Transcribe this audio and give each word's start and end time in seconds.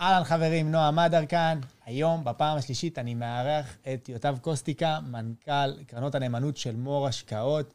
אהלן 0.00 0.24
חברים, 0.24 0.70
נועה 0.72 0.90
מדר 0.90 1.26
כאן. 1.26 1.60
היום, 1.84 2.24
בפעם 2.24 2.58
השלישית, 2.58 2.98
אני 2.98 3.14
מארח 3.14 3.76
את 3.94 4.08
יוטב 4.08 4.38
קוסטיקה, 4.40 4.98
מנכ"ל 5.00 5.84
קרנות 5.86 6.14
הנאמנות 6.14 6.56
של 6.56 6.76
מור 6.76 7.06
השקעות. 7.06 7.74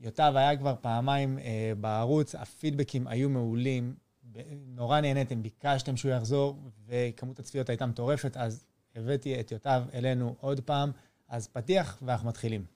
יוטב 0.00 0.32
היה 0.36 0.56
כבר 0.56 0.74
פעמיים 0.80 1.38
אה, 1.38 1.72
בערוץ, 1.80 2.34
הפידבקים 2.34 3.06
היו 3.06 3.28
מעולים, 3.28 3.94
נורא 4.66 5.00
נהניתם, 5.00 5.42
ביקשתם 5.42 5.96
שהוא 5.96 6.12
יחזור, 6.12 6.58
וכמות 6.86 7.38
הצפיות 7.38 7.68
הייתה 7.68 7.86
מטורפת, 7.86 8.36
אז 8.36 8.64
הבאתי 8.94 9.40
את 9.40 9.52
יוטב 9.52 9.82
אלינו 9.94 10.34
עוד 10.40 10.60
פעם. 10.60 10.90
אז 11.28 11.48
פתיח 11.48 11.98
ואנחנו 12.02 12.28
מתחילים. 12.28 12.75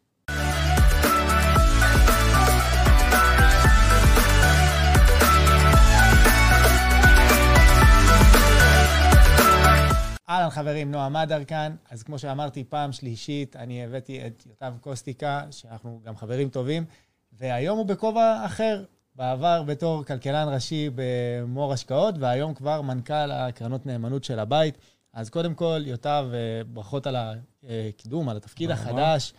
אהלן 10.31 10.51
חברים, 10.51 10.91
נועה 10.91 11.09
מדר 11.09 11.45
כאן. 11.45 11.77
אז 11.91 12.03
כמו 12.03 12.19
שאמרתי, 12.19 12.65
פעם 12.65 12.93
שלישית, 12.93 13.57
אני 13.57 13.85
הבאתי 13.85 14.27
את 14.27 14.47
יוטב 14.47 14.75
קוסטיקה, 14.81 15.43
שאנחנו 15.51 16.01
גם 16.05 16.17
חברים 16.17 16.49
טובים, 16.49 16.85
והיום 17.33 17.79
הוא 17.79 17.87
בכובע 17.87 18.43
אחר. 18.47 18.85
בעבר 19.15 19.63
בתור 19.63 20.05
כלכלן 20.05 20.49
ראשי 20.55 20.91
במור 20.95 21.73
השקעות, 21.73 22.15
והיום 22.19 22.55
כבר 22.55 22.83
מנכ"ל 22.83 23.31
הקרנות 23.31 23.87
נאמנות 23.87 24.25
של 24.25 24.39
הבית. 24.39 24.79
אז 25.13 25.31
קודם 25.31 25.55
כל, 25.55 25.83
יוטב, 25.87 26.27
אה, 26.33 26.65
ברכות 26.65 27.07
על 27.07 27.17
הקידום, 27.17 28.29
על 28.29 28.37
התפקיד 28.37 28.71
החדש. 28.71 29.33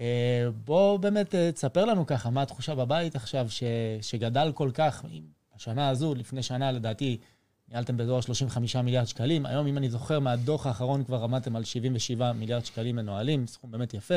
אה, 0.00 0.46
בוא 0.64 0.96
באמת 0.96 1.34
אה, 1.34 1.52
תספר 1.52 1.84
לנו 1.84 2.06
ככה, 2.06 2.30
מה 2.30 2.42
התחושה 2.42 2.74
בבית 2.74 3.16
עכשיו, 3.16 3.50
ש, 3.50 3.62
שגדל 4.00 4.52
כל 4.54 4.70
כך, 4.74 5.04
השנה 5.54 5.88
הזו, 5.88 6.14
לפני 6.14 6.42
שנה 6.42 6.72
לדעתי, 6.72 7.18
ניהלתם 7.70 7.96
באזור 7.96 8.20
35 8.20 8.76
מיליארד 8.76 9.06
שקלים. 9.06 9.46
היום, 9.46 9.66
אם 9.66 9.78
אני 9.78 9.90
זוכר, 9.90 10.20
מהדוח 10.20 10.66
האחרון 10.66 11.04
כבר 11.04 11.24
עמדתם 11.24 11.56
על 11.56 11.64
77 11.64 12.32
מיליארד 12.32 12.64
שקלים 12.64 12.96
מנוהלים, 12.96 13.46
סכום 13.46 13.70
באמת 13.70 13.94
יפה. 13.94 14.14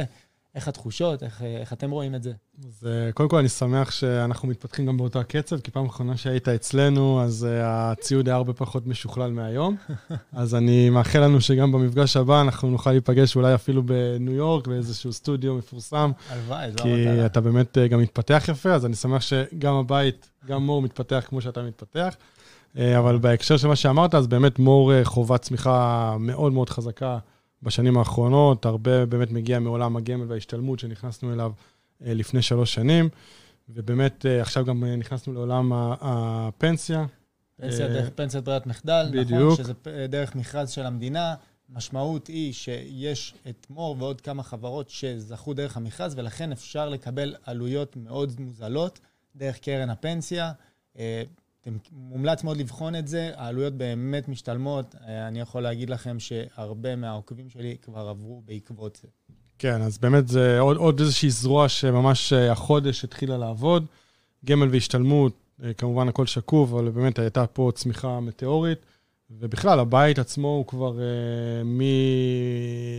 איך 0.55 0.67
התחושות, 0.67 1.23
איך, 1.23 1.41
איך 1.41 1.73
אתם 1.73 1.91
רואים 1.91 2.15
את 2.15 2.23
זה? 2.23 2.31
אז 2.65 2.87
קודם 3.13 3.29
כל, 3.29 3.37
אני 3.37 3.49
שמח 3.49 3.91
שאנחנו 3.91 4.47
מתפתחים 4.47 4.85
גם 4.85 4.97
באותו 4.97 5.19
הקצב, 5.19 5.59
כי 5.59 5.71
פעם 5.71 5.85
אחרונה 5.85 6.17
שהיית 6.17 6.47
אצלנו, 6.47 7.21
אז 7.21 7.47
הציוד 7.63 8.27
היה 8.27 8.35
הרבה 8.35 8.53
פחות 8.53 8.87
משוכלל 8.87 9.31
מהיום. 9.31 9.75
אז 10.33 10.55
אני 10.55 10.89
מאחל 10.89 11.19
לנו 11.19 11.41
שגם 11.41 11.71
במפגש 11.71 12.17
הבא 12.17 12.41
אנחנו 12.41 12.69
נוכל 12.69 12.91
להיפגש 12.91 13.35
אולי 13.35 13.55
אפילו 13.55 13.83
בניו 13.83 14.33
יורק, 14.33 14.67
באיזשהו 14.67 15.13
סטודיו 15.13 15.55
מפורסם. 15.55 16.11
הלוואי, 16.29 16.71
זו 16.71 16.77
המטרה. 16.83 16.83
כי 16.83 17.25
אתה 17.25 17.41
באמת 17.41 17.77
גם 17.89 17.99
מתפתח 17.99 18.43
יפה, 18.47 18.73
אז 18.73 18.85
אני 18.85 18.95
שמח 18.95 19.21
שגם 19.21 19.75
הבית, 19.75 20.29
גם 20.47 20.65
מור 20.65 20.81
מתפתח 20.81 21.25
כמו 21.29 21.41
שאתה 21.41 21.61
מתפתח. 21.63 22.15
אבל 22.75 23.17
בהקשר 23.17 23.57
של 23.57 23.67
מה 23.67 23.75
שאמרת, 23.75 24.15
אז 24.15 24.27
באמת 24.27 24.59
מור 24.59 25.03
חובת 25.03 25.41
צמיחה 25.41 26.15
מאוד 26.19 26.53
מאוד 26.53 26.69
חזקה. 26.69 27.17
בשנים 27.63 27.97
האחרונות, 27.97 28.65
הרבה 28.65 29.05
באמת 29.05 29.31
מגיע 29.31 29.59
מעולם 29.59 29.97
הגמל 29.97 30.25
וההשתלמות 30.27 30.79
שנכנסנו 30.79 31.33
אליו 31.33 31.51
אה, 32.05 32.13
לפני 32.13 32.41
שלוש 32.41 32.73
שנים, 32.73 33.09
ובאמת 33.69 34.25
אה, 34.25 34.41
עכשיו 34.41 34.65
גם 34.65 34.83
אה, 34.83 34.95
נכנסנו 34.95 35.33
לעולם 35.33 35.71
הפנסיה. 36.01 37.05
פנסיה 37.55 37.87
דרך 37.87 38.09
פנסיית 38.15 38.43
ברירת 38.43 38.67
מחדל, 38.67 39.05
נכון? 39.09 39.19
בדיוק. 39.19 39.51
נכון, 39.51 39.65
שזה 39.65 39.73
דרך 40.09 40.35
מכרז 40.35 40.69
של 40.69 40.85
המדינה. 40.85 41.35
משמעות 41.69 42.27
היא 42.27 42.53
שיש 42.53 43.33
את 43.49 43.67
מור 43.69 43.95
ועוד 43.99 44.21
כמה 44.21 44.43
חברות 44.43 44.89
שזכו 44.89 45.53
דרך 45.53 45.77
המכרז, 45.77 46.13
ולכן 46.17 46.51
אפשר 46.51 46.89
לקבל 46.89 47.35
עלויות 47.43 47.95
מאוד 47.95 48.33
מוזלות 48.39 48.99
דרך 49.35 49.59
קרן 49.59 49.89
הפנסיה. 49.89 50.51
מומלץ 51.91 52.43
מאוד 52.43 52.57
לבחון 52.57 52.95
את 52.95 53.07
זה, 53.07 53.31
העלויות 53.35 53.73
באמת 53.73 54.27
משתלמות. 54.27 54.95
אה, 55.07 55.27
אני 55.27 55.39
יכול 55.39 55.63
להגיד 55.63 55.89
לכם 55.89 56.19
שהרבה 56.19 56.95
מהעוקבים 56.95 57.49
שלי 57.49 57.77
כבר 57.81 58.07
עברו 58.07 58.41
בעקבות 58.45 58.99
זה. 59.01 59.07
כן, 59.59 59.81
אז 59.81 59.97
באמת 59.97 60.27
זה 60.27 60.59
עוד, 60.59 60.77
עוד 60.77 60.99
איזושהי 60.99 61.29
זרוע 61.29 61.69
שממש 61.69 62.33
אה, 62.33 62.51
החודש 62.51 63.03
התחילה 63.03 63.37
לעבוד. 63.37 63.85
גמל 64.45 64.67
והשתלמות, 64.71 65.33
אה, 65.63 65.73
כמובן 65.73 66.07
הכל 66.07 66.25
שקוף, 66.25 66.73
אבל 66.73 66.89
באמת 66.89 67.19
הייתה 67.19 67.47
פה 67.47 67.71
צמיחה 67.75 68.19
מטאורית. 68.19 68.85
ובכלל, 69.39 69.79
הבית 69.79 70.19
עצמו 70.19 70.47
הוא 70.47 70.67
כבר 70.67 70.93
uh, 70.97 71.01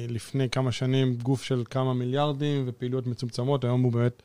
מלפני 0.08 0.50
כמה 0.50 0.72
שנים 0.72 1.14
גוף 1.14 1.42
של 1.42 1.62
כמה 1.70 1.94
מיליארדים 1.94 2.64
ופעילויות 2.66 3.06
מצומצמות, 3.06 3.64
היום 3.64 3.82
הוא 3.82 3.92
באמת 3.92 4.22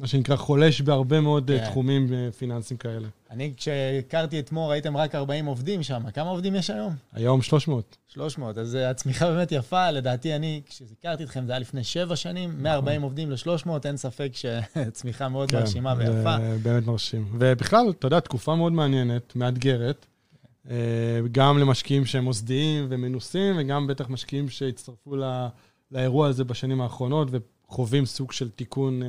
מה 0.00 0.06
שנקרא, 0.06 0.36
חולש 0.36 0.80
בהרבה 0.80 1.20
מאוד 1.20 1.50
אה, 1.50 1.58
כן. 1.58 1.64
תחומים 1.64 2.14
אה, 2.14 2.32
פיננסיים 2.32 2.78
כאלה. 2.78 3.08
אני, 3.30 3.52
כשהכרתי 3.56 4.38
את 4.38 4.52
מור, 4.52 4.72
הייתם 4.72 4.96
רק 4.96 5.14
40 5.14 5.46
עובדים 5.46 5.82
שם. 5.82 6.10
כמה 6.14 6.30
עובדים 6.30 6.54
יש 6.54 6.70
היום? 6.70 6.94
היום 7.12 7.42
300. 7.42 7.96
300, 8.08 8.58
אז 8.58 8.76
אה, 8.76 8.90
הצמיחה 8.90 9.30
באמת 9.30 9.52
יפה. 9.52 9.90
לדעתי, 9.90 10.36
אני, 10.36 10.62
כשהכרתי 10.66 11.24
אתכם, 11.24 11.46
זה 11.46 11.52
היה 11.52 11.58
לפני 11.58 11.84
7 11.84 12.16
שנים, 12.16 12.62
140 12.62 12.96
נכון. 12.96 13.02
עובדים 13.02 13.30
ל-300, 13.30 13.70
אין 13.84 13.96
ספק 13.96 14.30
שצמיחה 14.32 15.28
מאוד 15.28 15.50
כן, 15.50 15.60
מרשימה 15.60 15.94
ויפה. 15.98 16.36
באמת 16.62 16.86
מרשים. 16.86 17.28
ובכלל, 17.38 17.90
אתה 17.90 18.06
יודע, 18.06 18.20
תקופה 18.20 18.54
מאוד 18.54 18.72
מעניינת, 18.72 19.36
מאתגרת. 19.36 20.06
גם 21.32 21.58
למשקיעים 21.58 22.06
שהם 22.06 22.24
מוסדיים 22.24 22.86
ומנוסים, 22.88 23.54
וגם 23.58 23.86
בטח 23.86 24.08
משקיעים 24.08 24.48
שהצטרפו 24.48 25.16
לאירוע 25.90 26.28
הזה 26.28 26.44
בשנים 26.44 26.80
האחרונות, 26.80 27.28
וחווים 27.30 28.06
סוג 28.06 28.32
של 28.32 28.50
תיקון 28.50 29.02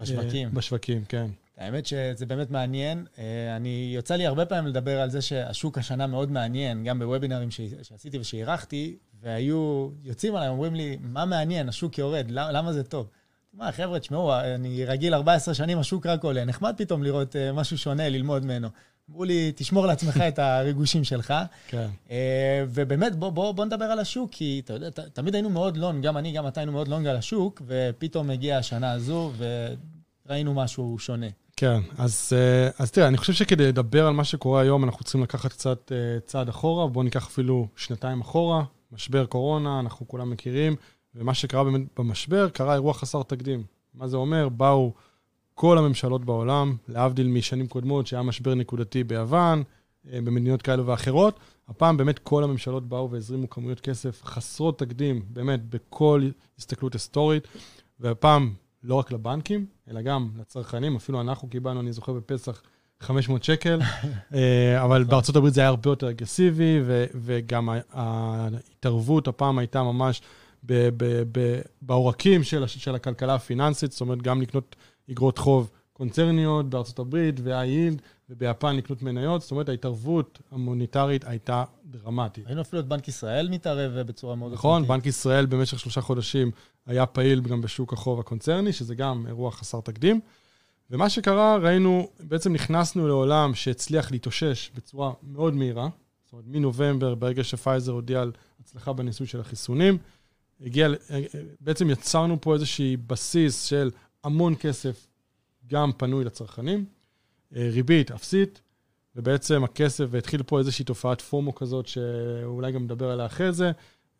בשווקים. 0.00 0.48
בשווקים, 0.54 1.04
כן. 1.08 1.26
האמת 1.58 1.86
שזה 1.86 2.26
באמת 2.26 2.50
מעניין. 2.50 3.06
אה, 3.18 3.56
אני, 3.56 3.90
יוצא 3.94 4.16
לי 4.16 4.26
הרבה 4.26 4.46
פעמים 4.46 4.66
לדבר 4.66 5.00
על 5.00 5.10
זה 5.10 5.22
שהשוק 5.22 5.78
השנה 5.78 6.06
מאוד 6.06 6.30
מעניין, 6.30 6.84
גם 6.84 6.98
בוובינרים 6.98 7.50
שעשיתי 7.82 8.18
ושאירחתי, 8.18 8.96
והיו 9.20 9.88
יוצאים 10.02 10.36
עליי, 10.36 10.48
אומרים 10.48 10.74
לי, 10.74 10.98
מה 11.00 11.24
מעניין, 11.24 11.68
השוק 11.68 11.98
יורד, 11.98 12.30
למה 12.30 12.72
זה 12.72 12.84
טוב? 12.84 13.08
מה, 13.52 13.72
חבר'ה, 13.72 14.00
תשמעו, 14.00 14.34
אני 14.40 14.84
רגיל 14.84 15.14
14 15.14 15.54
שנים, 15.54 15.78
השוק 15.78 16.06
רק 16.06 16.24
עולה. 16.24 16.44
נחמד 16.44 16.74
פתאום 16.76 17.02
לראות 17.02 17.36
אה, 17.36 17.52
משהו 17.52 17.78
שונה, 17.78 18.08
ללמוד 18.08 18.44
ממנו. 18.44 18.68
אמרו 19.10 19.24
לי, 19.24 19.52
תשמור 19.56 19.86
לעצמך 19.86 20.16
את 20.28 20.38
הריגושים 20.38 21.04
שלך. 21.04 21.34
כן. 21.68 21.86
אה, 22.10 22.64
ובאמת, 22.68 23.16
בוא, 23.16 23.30
בוא, 23.30 23.52
בוא 23.52 23.64
נדבר 23.64 23.84
על 23.84 23.98
השוק, 23.98 24.30
כי 24.32 24.60
אתה 24.64 24.72
יודע, 24.72 24.90
תמיד 24.90 25.34
היינו 25.34 25.50
מאוד 25.50 25.76
לונג, 25.76 26.06
גם 26.06 26.16
אני, 26.16 26.32
גם 26.32 26.48
אתה 26.48 26.60
היינו 26.60 26.72
מאוד 26.72 26.88
לונג 26.88 27.06
על 27.06 27.16
השוק, 27.16 27.62
ופתאום 27.66 28.30
הגיעה 28.30 28.58
השנה 28.58 28.92
הזו, 28.92 29.32
וראינו 30.26 30.54
משהו 30.54 30.98
שונה. 30.98 31.26
כן, 31.56 31.80
אז, 31.98 32.32
אה, 32.32 32.68
אז 32.78 32.90
תראה, 32.90 33.08
אני 33.08 33.16
חושב 33.16 33.32
שכדי 33.32 33.66
לדבר 33.68 34.06
על 34.06 34.12
מה 34.12 34.24
שקורה 34.24 34.60
היום, 34.60 34.84
אנחנו 34.84 35.04
צריכים 35.04 35.22
לקחת 35.22 35.50
קצת 35.50 35.92
אה, 35.92 36.20
צעד 36.20 36.48
אחורה, 36.48 36.86
בואו 36.86 37.04
ניקח 37.04 37.26
אפילו 37.26 37.68
שנתיים 37.76 38.20
אחורה, 38.20 38.64
משבר 38.92 39.26
קורונה, 39.26 39.80
אנחנו 39.80 40.08
כולם 40.08 40.30
מכירים, 40.30 40.76
ומה 41.14 41.34
שקרה 41.34 41.64
באמת 41.64 41.82
במשבר, 41.98 42.48
קרה 42.48 42.74
אירוע 42.74 42.94
חסר 42.94 43.22
תקדים. 43.22 43.62
מה 43.94 44.08
זה 44.08 44.16
אומר? 44.16 44.48
באו... 44.48 44.92
כל 45.60 45.78
הממשלות 45.78 46.24
בעולם, 46.24 46.76
להבדיל 46.88 47.28
משנים 47.28 47.66
קודמות, 47.66 48.06
שהיה 48.06 48.22
משבר 48.22 48.54
נקודתי 48.54 49.04
ביוון, 49.04 49.62
אה, 50.12 50.20
במדינות 50.20 50.62
כאלה 50.62 50.82
ואחרות, 50.86 51.40
הפעם 51.68 51.96
באמת 51.96 52.18
כל 52.18 52.44
הממשלות 52.44 52.88
באו 52.88 53.10
והזרימו 53.10 53.50
כמויות 53.50 53.80
כסף 53.80 54.24
חסרות 54.24 54.78
תקדים, 54.78 55.22
באמת, 55.30 55.60
בכל 55.68 56.30
הסתכלות 56.58 56.92
היסטורית, 56.92 57.48
והפעם 58.00 58.54
לא 58.82 58.94
רק 58.94 59.12
לבנקים, 59.12 59.66
אלא 59.90 60.02
גם 60.02 60.28
לצרכנים, 60.40 60.96
אפילו 60.96 61.20
אנחנו 61.20 61.48
קיבלנו, 61.48 61.80
אני 61.80 61.92
זוכר 61.92 62.12
בפסח, 62.12 62.62
500 63.00 63.44
שקל, 63.44 63.80
אה, 64.34 64.84
אבל. 64.84 65.04
בארצות 65.04 65.36
הברית 65.36 65.54
זה 65.54 65.60
היה 65.60 65.68
הרבה 65.68 65.90
יותר 65.90 66.10
אגרסיבי, 66.10 66.80
וגם 67.14 67.68
ההתערבות 67.92 69.28
הפעם 69.28 69.58
הייתה 69.58 69.82
ממש 69.82 70.22
בעורקים 71.82 72.42
של 72.42 72.94
הכלכלה 72.94 73.34
הפיננסית, 73.34 73.92
זאת 73.92 74.00
אומרת, 74.00 74.22
גם 74.22 74.42
לקנות 74.42 74.76
אגרות 75.10 75.38
חוב 75.38 75.70
קונצרניות 75.92 76.70
בארצות 76.70 76.98
הברית 76.98 77.40
וה-yield, 77.42 78.00
וביפן 78.30 78.76
לקנות 78.76 79.02
מניות, 79.02 79.42
זאת 79.42 79.50
אומרת, 79.50 79.68
ההתערבות 79.68 80.38
המוניטרית 80.50 81.24
הייתה 81.24 81.64
דרמטית. 81.84 82.46
היינו 82.46 82.60
אפילו 82.60 82.80
את 82.80 82.86
בנק 82.86 83.08
ישראל 83.08 83.48
מתערב 83.48 84.06
בצורה 84.06 84.34
מאוד... 84.34 84.52
נכון, 84.52 84.86
בנק 84.86 85.06
ישראל 85.06 85.46
במשך 85.46 85.78
שלושה 85.78 86.00
חודשים 86.00 86.50
היה 86.86 87.06
פעיל 87.06 87.40
גם 87.40 87.60
בשוק 87.60 87.92
החוב 87.92 88.20
הקונצרני, 88.20 88.72
שזה 88.72 88.94
גם 88.94 89.26
אירוע 89.26 89.50
חסר 89.50 89.80
תקדים. 89.80 90.20
ומה 90.90 91.10
שקרה, 91.10 91.56
ראינו, 91.56 92.08
בעצם 92.20 92.52
נכנסנו 92.52 93.08
לעולם 93.08 93.54
שהצליח 93.54 94.10
להתאושש 94.10 94.70
בצורה 94.74 95.12
מאוד 95.22 95.54
מהירה. 95.54 95.88
זאת 96.24 96.32
אומרת, 96.32 96.44
מנובמבר, 96.48 97.14
ברגע 97.14 97.44
שפייזר 97.44 97.92
הודיע 97.92 98.22
על 98.22 98.32
הצלחה 98.60 98.92
בניסוי 98.92 99.26
של 99.26 99.40
החיסונים, 99.40 99.98
הגיע, 100.60 100.88
בעצם 101.60 101.90
יצרנו 101.90 102.40
פה 102.40 102.54
איזושהי 102.54 102.96
בסיס 102.96 103.62
של 103.62 103.90
המון 104.24 104.54
כסף 104.60 105.06
גם 105.66 105.90
פנוי 105.96 106.24
לצרכנים, 106.24 106.84
אה, 107.56 107.68
ריבית 107.72 108.10
אפסית, 108.10 108.60
ובעצם 109.16 109.64
הכסף, 109.64 110.04
והתחיל 110.10 110.42
פה 110.42 110.58
איזושהי 110.58 110.84
תופעת 110.84 111.20
פומו 111.20 111.54
כזאת, 111.54 111.86
שאולי 111.86 112.72
גם 112.72 112.84
נדבר 112.84 113.10
עליה 113.10 113.26
אחרי 113.26 113.52
זה, 113.52 113.72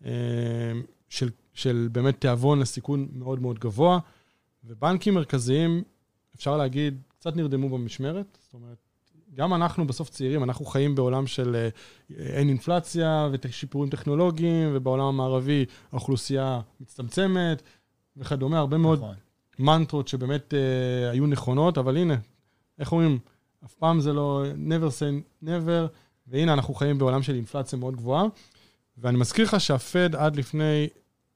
אה, 0.05 0.11
של, 1.09 1.31
של 1.55 1.89
באמת 1.93 2.21
תיאבון 2.21 2.59
לסיכון 2.59 3.09
מאוד 3.13 3.43
מאוד 3.43 3.59
גבוה, 3.59 3.99
ובנקים 4.65 5.15
מרכזיים, 5.15 5.83
אפשר 6.37 6.57
להגיד, 6.57 7.03
קצת 7.19 7.37
נרדמו 7.37 7.69
במשמרת, 7.69 8.39
זאת 8.41 8.55
אומרת, 8.55 8.79
גם 9.35 9.55
אנחנו 9.55 9.87
בסוף 9.87 10.11
צעירים, 10.11 10.45
אנחנו 10.45 10.65
חיים 10.65 10.95
בעולם 10.95 11.27
של 11.27 11.57
אה, 11.57 11.69
אין 12.19 12.49
אינפלציה 12.49 13.29
ושיפורים 13.33 13.91
טכנולוגיים, 13.91 14.71
ובעולם 14.75 15.05
המערבי 15.05 15.65
האוכלוסייה 15.93 16.61
מצטמצמת 16.81 17.63
וכדומה, 18.17 18.59
הרבה 18.59 18.79
מאוד 18.79 18.99
נכון. 18.99 19.15
מנטרות 19.59 20.09
שבאמת 20.09 20.55
אה, 20.55 21.11
היו 21.11 21.27
נכונות, 21.27 21.79
אבל 21.79 21.97
הנה, 21.97 22.17
איך 22.79 22.93
אומרים, 22.93 23.19
אף 23.65 23.75
פעם 23.75 24.01
זה 24.01 24.13
לא 24.13 24.45
never 24.69 24.91
say 24.91 25.45
never, 25.45 25.89
והנה 26.27 26.53
אנחנו 26.53 26.75
חיים 26.75 26.99
בעולם 26.99 27.23
של 27.23 27.35
אינפלציה 27.35 27.79
מאוד 27.79 27.97
גבוהה. 27.97 28.25
ואני 28.99 29.19
מזכיר 29.19 29.45
לך 29.45 29.61
שהפד 29.61 30.17
עד 30.17 30.37
לפני, 30.37 30.89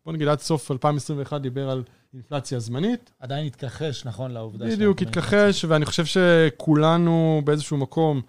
בוא 0.04 0.12
נגיד 0.12 0.28
עד 0.28 0.40
סוף 0.40 0.70
2021 0.70 1.40
דיבר 1.40 1.70
על 1.70 1.82
אינפלציה 2.14 2.58
זמנית. 2.58 3.10
עדיין 3.18 3.46
התכחש, 3.46 4.04
נכון, 4.04 4.30
לעובדה 4.30 4.64
שלנו. 4.64 4.76
בדיוק, 4.76 5.02
התכחש, 5.02 5.64
ואני 5.64 5.84
חושב 5.84 6.04
שכולנו 6.04 7.42
באיזשהו 7.44 7.76
מקום 7.76 8.20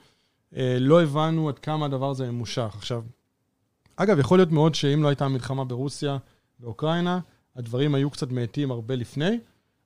אה, 0.56 0.78
לא 0.80 1.04
הבנו 1.04 1.50
עד 1.50 1.60
כמה 1.60 1.86
הדבר 1.86 2.10
הזה 2.10 2.32
ממושך. 2.32 2.72
עכשיו, 2.78 3.04
אגב, 3.96 4.20
יכול 4.20 4.38
להיות 4.38 4.52
מאוד 4.52 4.76
שאם 4.76 5.04
לא 5.04 5.08
הייתה 5.08 5.28
מלחמה 5.28 5.66
ברוסיה 5.66 6.18
ואוקראינה, 6.60 7.20
הדברים 7.56 7.96
היו 7.96 8.10
קצת 8.10 8.32
מאטים 8.32 8.72
הרבה 8.72 8.96
לפני, 8.96 9.40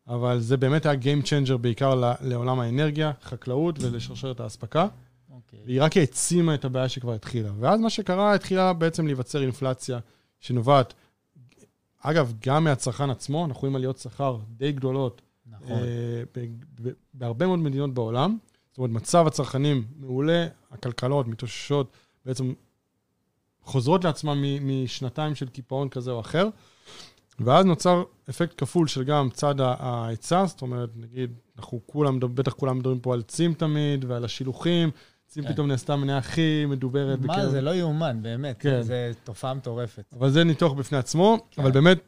אבל 0.08 0.40
זה 0.40 0.58
באמת 0.58 0.86
היה 0.86 1.00
Game 1.02 1.26
Changer 1.26 1.58
בעיקר 1.58 2.16
לעולם 2.22 2.60
האנרגיה, 2.60 3.12
חקלאות 3.24 3.76
ולשרשרת 3.82 4.40
האספקה. 4.40 4.88
Okay. 4.88 5.34
אוקיי. 5.34 5.60
והיא 5.66 5.82
רק 5.82 5.98
העצימה 5.98 6.54
את 6.54 6.66
הבעיה 6.66 6.90
שכבר 6.90 7.14
התחילה. 7.14 7.52
ואז 7.60 7.80
מה 7.80 7.90
שקרה, 7.90 8.34
התחילה 8.34 8.74
בעצם 8.74 9.06
להיווצר 9.06 9.42
אינפלציה 9.42 10.00
שנובעת 10.40 10.94
אגב, 12.00 12.34
גם 12.46 12.64
מהצרכן 12.64 13.10
עצמו, 13.10 13.46
אנחנו 13.46 13.62
רואים 13.62 13.76
עליות 13.76 13.98
שכר 13.98 14.38
די 14.50 14.72
גדולות. 14.72 15.22
נכון. 15.46 15.72
אה, 15.72 16.24
בהרבה 17.14 17.48
מאוד 17.48 17.60
מדינות 17.60 17.94
בעולם. 17.94 18.38
זאת 18.70 18.78
אומרת, 18.78 18.92
מצב 18.92 19.28
הצרכנים 19.28 19.84
מעולה, 19.96 20.48
הכלכלות 20.72 21.28
מתאוששות, 21.28 21.92
בעצם 22.26 22.54
חוזרות 23.62 24.04
לעצמן 24.04 24.38
משנתיים 24.62 25.36
של 25.36 25.50
קיפאון 25.50 25.90
כזה 25.90 26.12
או 26.12 26.20
אחר. 26.20 26.50
ואז 27.40 27.66
נוצר 27.66 28.04
אפקט 28.30 28.54
כפול 28.58 28.88
של 28.88 29.04
גם 29.04 29.30
צד 29.34 29.56
ההיצע, 29.60 30.46
זאת 30.46 30.62
אומרת, 30.62 30.90
נגיד, 30.96 31.32
אנחנו 31.58 31.82
כולם, 31.86 32.20
בטח 32.20 32.54
כולם 32.54 32.78
מדברים 32.78 33.00
פה 33.00 33.14
על 33.14 33.22
צים 33.22 33.54
תמיד 33.54 34.06
ועל 34.08 34.26
השילוחים, 34.26 34.92
צים 35.28 35.44
כן. 35.44 35.54
פתאום 35.54 35.68
נעשתה 35.68 35.96
מנה 35.96 36.18
הכי 36.18 36.66
מדוברת. 36.66 37.20
מה, 37.22 37.34
בקרב... 37.34 37.50
זה 37.50 37.62
לא 37.62 37.76
יאומן, 37.76 38.20
באמת, 38.22 38.56
כן. 38.60 38.82
זה 38.82 39.12
תופעה 39.24 39.54
מטורפת. 39.54 40.14
אבל 40.20 40.30
זה 40.30 40.44
ניתוח 40.44 40.74
בפני 40.74 40.98
עצמו, 40.98 41.38
כן. 41.52 41.62
אבל 41.62 41.72
באמת, 41.72 42.00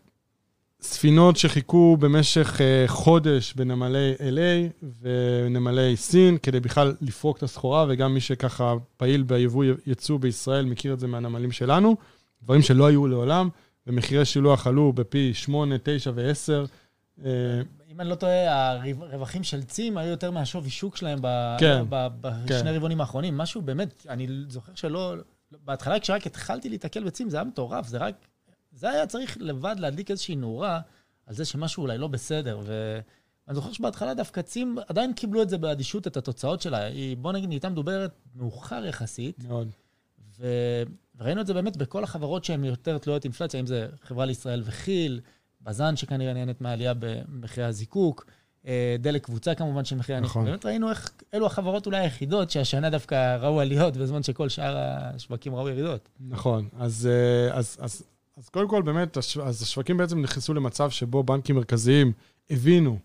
ספינות 0.82 1.38
שחיכו 1.38 1.98
במשך 2.00 2.56
uh, 2.58 2.88
חודש 2.88 3.54
בנמלי 3.54 4.14
LA 4.18 4.88
ונמלי 5.02 5.98
סין, 5.98 6.38
כדי 6.38 6.60
בכלל 6.60 6.96
לפרוק 7.02 7.38
את 7.38 7.44
הסחורה, 7.44 7.86
וגם 7.90 8.14
מי 8.14 8.22
שככה 8.22 8.76
פעיל 8.98 9.24
ביבוא 9.24 9.66
יצוא 9.88 10.20
בישראל 10.20 10.66
מכיר 10.66 10.94
את 10.94 11.00
זה 11.00 11.08
מהנמלים 11.08 11.52
שלנו, 11.52 11.96
דברים 12.44 12.62
שלא 12.62 12.86
היו 12.86 13.08
לעולם, 13.08 13.50
ומחירי 13.90 14.26
שילוח 14.26 14.68
עלו 14.68 14.94
בפי 14.94 15.34
8, 15.34 15.76
9 15.84 16.12
ו-10. 16.16 17.26
אם 17.92 18.02
אני 18.02 18.10
לא 18.10 18.16
טועה, 18.16 18.72
הרווחים 18.72 19.44
של 19.44 19.64
צים 19.64 19.98
היו 19.98 20.10
יותר 20.10 20.32
מהשווי 20.32 20.70
שוק 20.70 20.96
שלהם 20.96 21.20
כן, 21.60 21.84
בשני 21.90 22.60
כן. 22.64 22.68
רבעונים 22.68 23.02
האחרונים. 23.02 23.38
משהו 23.38 23.62
באמת, 23.62 24.06
אני 24.10 24.28
זוכר 24.48 24.72
שלא... 24.76 25.16
בהתחלה, 25.66 26.00
כשרק 26.00 26.28
התחלתי 26.28 26.70
להתקל 26.70 27.04
בצים, 27.04 27.30
זה 27.30 27.38
היה 27.38 27.44
מטורף, 27.44 27.88
זה 27.88 27.98
רק... 27.98 28.16
זה 28.72 28.90
היה 28.90 29.08
צריך 29.08 29.38
לבד 29.40 29.76
להדליק 29.80 30.12
איזושהי 30.12 30.36
נורה 30.36 30.80
על 31.26 31.36
זה 31.36 31.46
שמשהו 31.46 31.84
אולי 31.84 31.98
לא 31.98 32.08
בסדר. 32.08 32.60
ואני 32.64 33.56
זוכר 33.56 33.72
שבהתחלה 33.72 34.14
דווקא 34.14 34.42
צים 34.42 34.78
עדיין 34.88 35.14
קיבלו 35.14 35.42
את 35.42 35.50
זה 35.50 35.58
באדישות, 35.58 36.08
את 36.08 36.18
התוצאות 36.18 36.62
שלה. 36.62 36.84
היא, 36.84 37.18
בוא 37.18 37.32
נגיד, 37.32 37.50
נהייתה 37.50 37.70
מדוברת 37.70 38.12
מאוחר 38.36 38.86
יחסית. 38.86 39.44
מאוד. 39.48 39.70
וראינו 40.40 41.42
את 41.42 41.48
זה 41.48 41.54
באמת 41.54 41.78
בכל 41.78 42.04
החברות 42.04 42.46
שהן 42.46 42.64
יותר 42.64 42.98
תלויות 42.98 43.24
אינפלציה, 43.24 43.60
אם 43.60 43.66
זה 43.66 43.88
חברה 44.02 44.26
לישראל 44.26 44.64
וכי"ל, 44.66 45.20
בז"ן, 45.62 45.96
שכנראה 45.96 46.34
נהנית 46.34 46.62
מהעלייה 46.62 46.94
במחירי 47.00 47.66
הזיקוק, 47.66 48.26
אה, 48.68 48.96
דלק 49.00 49.26
קבוצה 49.26 49.56
כמובן 49.56 49.86
של 49.86 49.96
מחירי 49.96 50.18
הנפט. 50.18 50.30
נכון. 50.30 50.46
באמת 50.46 50.66
ראינו 50.66 50.90
איך 50.90 51.12
אלו 51.34 51.46
החברות 51.46 51.86
אולי 51.86 51.98
היחידות 51.98 52.50
שהשנה 52.50 52.90
דווקא 52.90 53.36
ראו 53.36 53.60
עליות, 53.60 53.98
בזמן 53.98 54.24
שכל 54.24 54.50
שאר 54.50 54.76
השווקים 54.78 55.56
ראו 55.56 55.70
ירידות. 55.70 56.10
נכון, 56.20 56.70
אז, 56.80 57.10
אה, 57.12 57.58
אז, 57.58 57.78
אז, 57.80 58.04
אז 58.38 58.50
קודם 58.50 58.70
כל 58.70 58.82
באמת, 58.82 59.18
אז 59.18 59.62
השווקים 59.62 59.98
בעצם 59.98 60.22
נכנסו 60.22 60.54
למצב 60.54 60.90
שבו 60.90 61.24
בנקים 61.24 61.56
מרכזיים 61.56 62.12
הבינו 62.50 63.00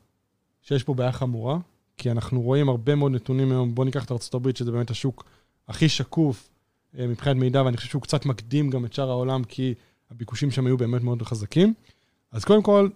שיש 0.62 0.82
פה 0.82 0.94
בעיה 0.94 1.12
חמורה, 1.12 1.58
כי 1.96 2.10
אנחנו 2.10 2.42
רואים 2.42 2.68
הרבה 2.68 2.94
מאוד 2.94 3.12
נתונים 3.12 3.52
היום, 3.52 3.74
בואו 3.74 3.84
ניקח 3.84 4.04
את 4.04 4.12
ארה"ב, 4.12 4.56
שזה 4.56 4.72
באמת 4.72 4.90
השוק 4.90 5.24
הכי 5.68 5.88
שקוף 5.88 6.50
מבחינת 6.98 7.36
מידע, 7.36 7.62
ואני 7.62 7.76
חושב 7.76 7.88
שהוא 7.88 8.02
קצת 8.02 8.26
מקדים 8.26 8.70
גם 8.70 8.84
את 8.84 8.92
שאר 8.92 9.10
העולם, 9.10 9.44
כי 9.44 9.74
הביקושים 10.10 10.50
שם 10.50 10.66
היו 10.66 10.76
באמת 10.76 11.02
מאוד 11.02 11.22
חזקים. 11.22 11.74
אז 12.32 12.44
קודם 12.44 12.62
כל, 12.62 12.88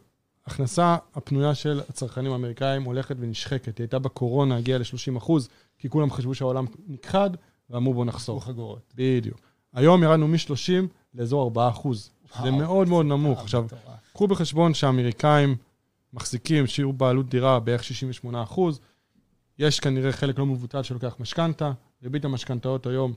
הכנסה 0.47 0.97
הפנויה 1.15 1.55
של 1.55 1.81
הצרכנים 1.89 2.33
האמריקאים 2.33 2.83
הולכת 2.83 3.17
ונשחקת. 3.19 3.79
היא 3.79 3.85
הייתה 3.85 3.99
בקורונה, 3.99 4.57
הגיעה 4.57 4.79
ל-30 4.79 5.19
אחוז, 5.19 5.49
כי 5.79 5.89
כולם 5.89 6.11
חשבו 6.11 6.35
שהעולם 6.35 6.67
נכחד, 6.89 7.31
ואמרו 7.71 7.95
בואו 7.95 8.05
נחסוך. 8.05 8.45
חגורות. 8.45 8.93
בדיוק. 8.95 9.41
היום 9.73 10.03
ירדנו 10.03 10.29
מ-30 10.29 10.87
לאזור 11.15 11.43
4 11.43 11.69
אחוז. 11.69 12.11
זה 12.43 12.51
מאוד 12.51 12.89
מאוד 12.89 13.07
נמוך. 13.07 13.41
עכשיו, 13.41 13.67
קחו 14.13 14.27
בחשבון 14.27 14.75
שהאמריקאים 14.75 15.57
מחזיקים 16.13 16.67
שיעור 16.67 16.93
בעלות 16.93 17.29
דירה 17.29 17.61
בערך 17.61 17.85
68 17.85 18.43
אחוז. 18.43 18.81
יש 19.59 19.81
כנראה 19.81 20.13
חלק 20.13 20.39
לא 20.39 20.47
מבוטל 20.47 20.83
שלוקח 20.83 21.17
משכנתה. 21.21 21.73
ריבית 22.03 22.25
המשכנתאות 22.25 22.87
היום 22.87 23.13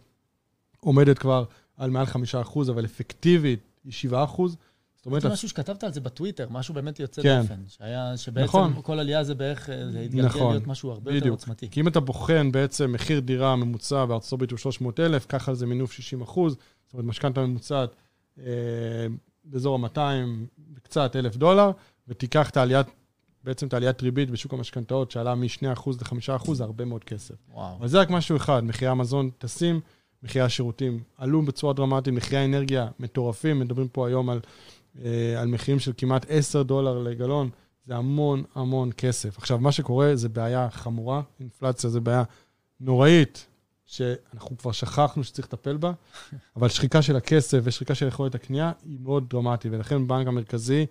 עומדת 0.86 1.20
כבר 1.20 1.44
על 1.78 1.90
מעל 1.90 2.06
5 2.06 2.36
אחוז, 2.36 2.70
אבל 2.70 2.86
אפקטיבית 2.86 3.60
היא 3.84 3.92
7 3.92 4.24
אחוז. 4.24 4.58
זאת 5.02 5.06
אומרת... 5.06 5.22
זה 5.22 5.30
משהו 5.30 5.50
שכתבת 5.50 5.84
על 5.84 5.94
זה 5.94 6.02
בטוויטר, 6.02 6.48
משהו 6.50 6.74
באמת 6.74 7.00
יוצא 7.00 7.22
כן. 7.22 7.42
דופן. 7.42 7.62
שהיה, 7.68 8.18
שבעצם 8.18 8.48
נכון. 8.48 8.74
כל 8.84 9.00
עלייה 9.00 9.24
זה 9.24 9.36
בערך, 9.36 9.70
זה 9.92 10.00
התגלגל 10.00 10.26
נכון. 10.26 10.54
להיות 10.54 10.68
משהו 10.68 10.92
הרבה 10.92 11.12
בדיוק. 11.12 11.16
יותר 11.16 11.30
עוצמתי. 11.30 11.70
כי 11.70 11.82
אם 11.82 11.88
אתה 11.88 12.00
בוחן 12.00 12.52
בעצם 12.52 12.92
מחיר 12.92 13.20
דירה 13.20 13.56
ממוצע 13.56 14.06
בארצות 14.06 14.34
הברית 14.34 14.52
הוא 14.52 14.58
300,000, 14.58 15.26
ככה 15.30 15.54
זה 15.54 15.66
מינוף 15.66 15.92
60 15.92 16.22
אחוז, 16.22 16.56
זאת 16.86 16.94
אומרת 16.94 17.06
משכנתה 17.06 17.42
ממוצעת 17.42 17.96
אה, 18.40 18.46
באזור 19.44 19.86
ה-200 19.86 20.00
וקצת 20.76 21.16
אלף 21.16 21.36
דולר, 21.36 21.72
ותיקח 22.08 22.50
את 22.50 22.58
העליית, 22.58 22.88
בעצם 23.44 23.68
את 23.68 23.74
העליית 23.74 24.02
ריבית 24.02 24.30
בשוק 24.32 24.54
המשכנתאות, 24.54 25.12
שעלה 25.12 25.36
מ-2% 25.36 25.90
ל-5%, 25.90 26.54
זה 26.54 26.64
הרבה 26.64 26.86
מאוד 26.86 27.04
כסף. 27.04 27.36
וואו. 27.50 27.76
אבל 27.80 27.88
זה 27.88 28.00
רק 28.00 28.10
משהו 28.10 28.38
אחד, 28.38 28.64
מחירי 28.64 28.92
המזון 28.92 29.30
טסים, 29.38 29.80
מחירי 30.24 30.46
השירותים 30.46 31.00
עלו 31.18 31.42
בצורה 31.42 31.74
דרמטית, 31.74 32.14
מחירי 32.14 32.42
האנרגיה 32.42 32.88
מטורפים, 33.00 33.60
מדברים 33.60 33.88
פה 33.88 34.08
היום 34.08 34.30
על 34.30 34.40
אה, 35.00 35.42
על 35.42 35.48
מחירים 35.48 35.80
של 35.80 35.92
כמעט 35.98 36.26
10 36.30 36.64
דולר 36.64 36.98
לגלון, 36.98 37.50
זה 37.86 37.96
המון 37.96 38.44
המון 38.56 38.90
כסף. 38.98 39.38
עכשיו, 39.38 39.58
מה 39.60 39.72
שקורה 39.72 40.16
זה 40.16 40.30
בעיה 40.30 40.70
חמורה, 40.70 41.22
אינפלציה 41.40 41.90
זה 41.90 42.00
בעיה 42.00 42.24
נוראית, 42.80 43.48
שאנחנו 43.86 44.58
כבר 44.58 44.72
שכחנו 44.72 45.24
שצריך 45.24 45.48
לטפל 45.48 45.78
בה, 45.78 45.92
אבל 46.56 46.70
שחיקה 46.70 47.02
של 47.02 47.16
הכסף 47.16 47.60
ושחיקה 47.64 47.96
של 47.96 48.08
יכולת 48.08 48.36
הקנייה 48.36 48.72
היא 48.86 48.98
מאוד 49.02 49.30
דרמטית, 49.30 49.72
ולכן 49.72 50.08
בנק 50.08 50.28
המרכזי, 50.28 50.86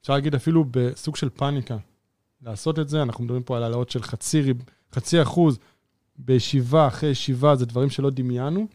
אפשר 0.00 0.12
להגיד 0.12 0.34
אפילו 0.34 0.64
בסוג 0.70 1.16
של 1.16 1.28
פאניקה, 1.28 1.76
לעשות 2.42 2.78
את 2.78 2.88
זה. 2.88 3.02
אנחנו 3.02 3.24
מדברים 3.24 3.42
פה 3.42 3.56
על 3.56 3.62
העלאות 3.62 3.90
של 3.90 4.02
חצי, 4.02 4.54
חצי 4.92 5.22
אחוז 5.22 5.58
בישיבה 6.18 6.86
אחרי 6.86 7.10
ישיבה, 7.10 7.56
זה 7.56 7.66
דברים 7.66 7.90
שלא 7.90 8.10
דמיינו. 8.10 8.66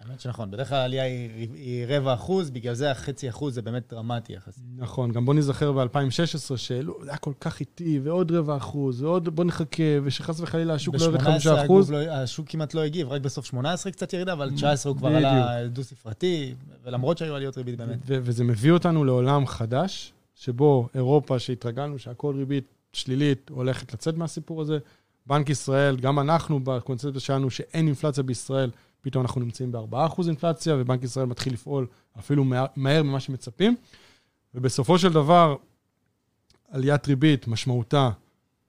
האמת 0.00 0.20
שנכון, 0.20 0.50
בדרך 0.50 0.68
כלל 0.68 0.78
העלייה 0.78 1.04
היא, 1.04 1.48
היא 1.54 1.86
רבע 1.88 2.14
אחוז, 2.14 2.50
בגלל 2.50 2.74
זה 2.74 2.90
החצי 2.90 3.28
אחוז 3.28 3.54
זה 3.54 3.62
באמת 3.62 3.82
דרמטי 3.90 4.32
יחסית. 4.32 4.64
נכון, 4.76 5.12
גם 5.12 5.24
בוא 5.24 5.34
נזכר 5.34 5.72
ב-2016, 5.72 6.56
שלא, 6.56 6.94
זה 7.02 7.10
היה 7.10 7.18
כל 7.18 7.32
כך 7.40 7.60
איטי, 7.60 8.00
ועוד 8.02 8.32
רבע 8.32 8.56
אחוז, 8.56 9.02
ועוד 9.02 9.28
בוא 9.28 9.44
נחכה, 9.44 9.82
ושחס 10.04 10.40
וחלילה 10.40 10.74
השוק 10.74 10.94
לא 10.94 11.04
יורד 11.04 11.20
חמישה 11.20 11.64
אחוז. 11.64 11.90
לא, 11.92 11.98
השוק 11.98 12.48
כמעט 12.48 12.74
לא 12.74 12.80
הגיב, 12.80 13.08
רק 13.08 13.20
בסוף 13.20 13.46
18 13.46 13.92
קצת 13.92 14.12
ירידה, 14.12 14.32
אבל 14.32 14.50
19 14.54 14.92
הוא 14.92 14.98
כבר 14.98 15.08
עלה 15.08 15.68
דו-ספרתי, 15.68 16.54
ולמרות 16.84 17.18
שהיו 17.18 17.34
עליות 17.34 17.56
ריבית 17.56 17.76
באמת. 17.76 17.98
וזה 18.06 18.44
מביא 18.44 18.72
אותנו 18.72 19.04
לעולם 19.04 19.46
חדש, 19.46 20.12
שבו 20.34 20.88
אירופה, 20.94 21.38
שהתרגלנו 21.38 21.98
שהכל 21.98 22.34
ריבית 22.36 22.64
שלילית, 22.92 23.50
הולכת 23.50 23.94
לצאת 23.94 24.16
מהסיפור 24.16 24.62
הזה. 24.62 24.78
בנק 25.28 25.50
ישראל, 25.50 25.96
גם 25.96 26.18
אנחנו 26.18 26.60
בקונספציה 26.64 27.20
שלנו, 27.20 27.50
שאין 27.50 27.86
אינפלציה 27.86 28.22
בישראל, 28.22 28.70
פתאום 29.00 29.22
אנחנו 29.22 29.40
נמצאים 29.40 29.72
ב-4% 29.72 30.26
אינפלציה, 30.26 30.76
ובנק 30.78 31.02
ישראל 31.02 31.26
מתחיל 31.26 31.52
לפעול 31.52 31.86
אפילו 32.18 32.44
מהר 32.76 33.02
ממה 33.02 33.20
שמצפים. 33.20 33.76
ובסופו 34.54 34.98
של 34.98 35.12
דבר, 35.12 35.56
עליית 36.70 37.06
ריבית 37.06 37.48
משמעותה, 37.48 38.10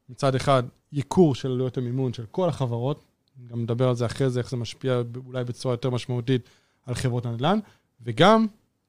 מצד 0.09 0.35
אחד, 0.35 0.63
ייקור 0.91 1.35
של 1.35 1.51
עלויות 1.51 1.77
המימון 1.77 2.13
של 2.13 2.25
כל 2.31 2.49
החברות, 2.49 3.03
גם 3.47 3.61
נדבר 3.61 3.89
על 3.89 3.95
זה 3.95 4.05
אחרי 4.05 4.29
זה, 4.29 4.39
איך 4.39 4.49
זה 4.49 4.57
משפיע 4.57 5.01
אולי 5.25 5.43
בצורה 5.43 5.73
יותר 5.73 5.89
משמעותית 5.89 6.49
על 6.85 6.93
חברות 6.93 7.25
הנדל"ן, 7.25 7.59
וגם 8.01 8.47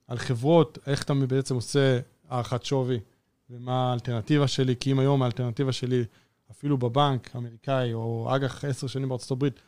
על 0.09 0.19
חברות, 0.19 0.79
איך 0.87 1.03
אתה 1.03 1.15
בעצם 1.15 1.55
עושה 1.55 2.01
הערכת 2.29 2.65
שווי, 2.65 3.01
ומה 3.51 3.91
האלטרנטיבה 3.91 4.49
שלי, 4.49 4.75
כי 4.81 4.93
אם 4.93 4.99
היום 4.99 5.23
האלטרנטיבה 5.23 5.73
שלי, 5.73 6.05
אפילו 6.51 6.79
בבנק 6.79 7.31
האמריקאי, 7.37 7.95
או 7.95 8.29
אג"ח 8.37 8.65
עשר 8.65 8.87
שנים 8.87 9.09
בארצות 9.09 9.31
הברית, 9.31 9.61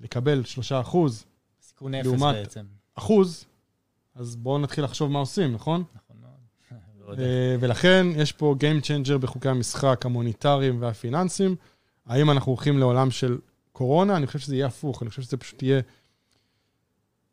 לקבל 0.00 0.44
3 0.44 0.72
אחוז, 0.72 1.24
סיכון 1.62 1.94
אפס 1.94 2.06
לעומת- 2.06 2.34
בעצם. 2.34 2.64
אחוז, 2.94 3.44
אז 4.14 4.36
בואו 4.36 4.58
נתחיל 4.58 4.84
לחשוב 4.84 5.10
מה 5.10 5.18
עושים, 5.18 5.52
נכון? 5.52 5.84
נכון 5.94 6.16
מאוד. 7.00 7.20
אה, 7.20 7.56
ולכן 7.60 8.06
יש 8.16 8.32
פה 8.32 8.54
Game 8.58 8.84
Changer 8.84 9.18
בחוקי 9.18 9.48
המשחק 9.48 10.06
המוניטריים 10.06 10.82
והפיננסיים. 10.82 11.56
האם 12.06 12.30
אנחנו 12.30 12.52
הולכים 12.52 12.78
לעולם 12.78 13.10
של 13.10 13.38
קורונה? 13.72 14.16
אני 14.16 14.26
חושב 14.26 14.38
שזה 14.38 14.54
יהיה 14.56 14.66
הפוך, 14.66 15.02
אני 15.02 15.10
חושב 15.10 15.22
שזה 15.22 15.36
פשוט 15.36 15.62
יהיה... 15.62 15.80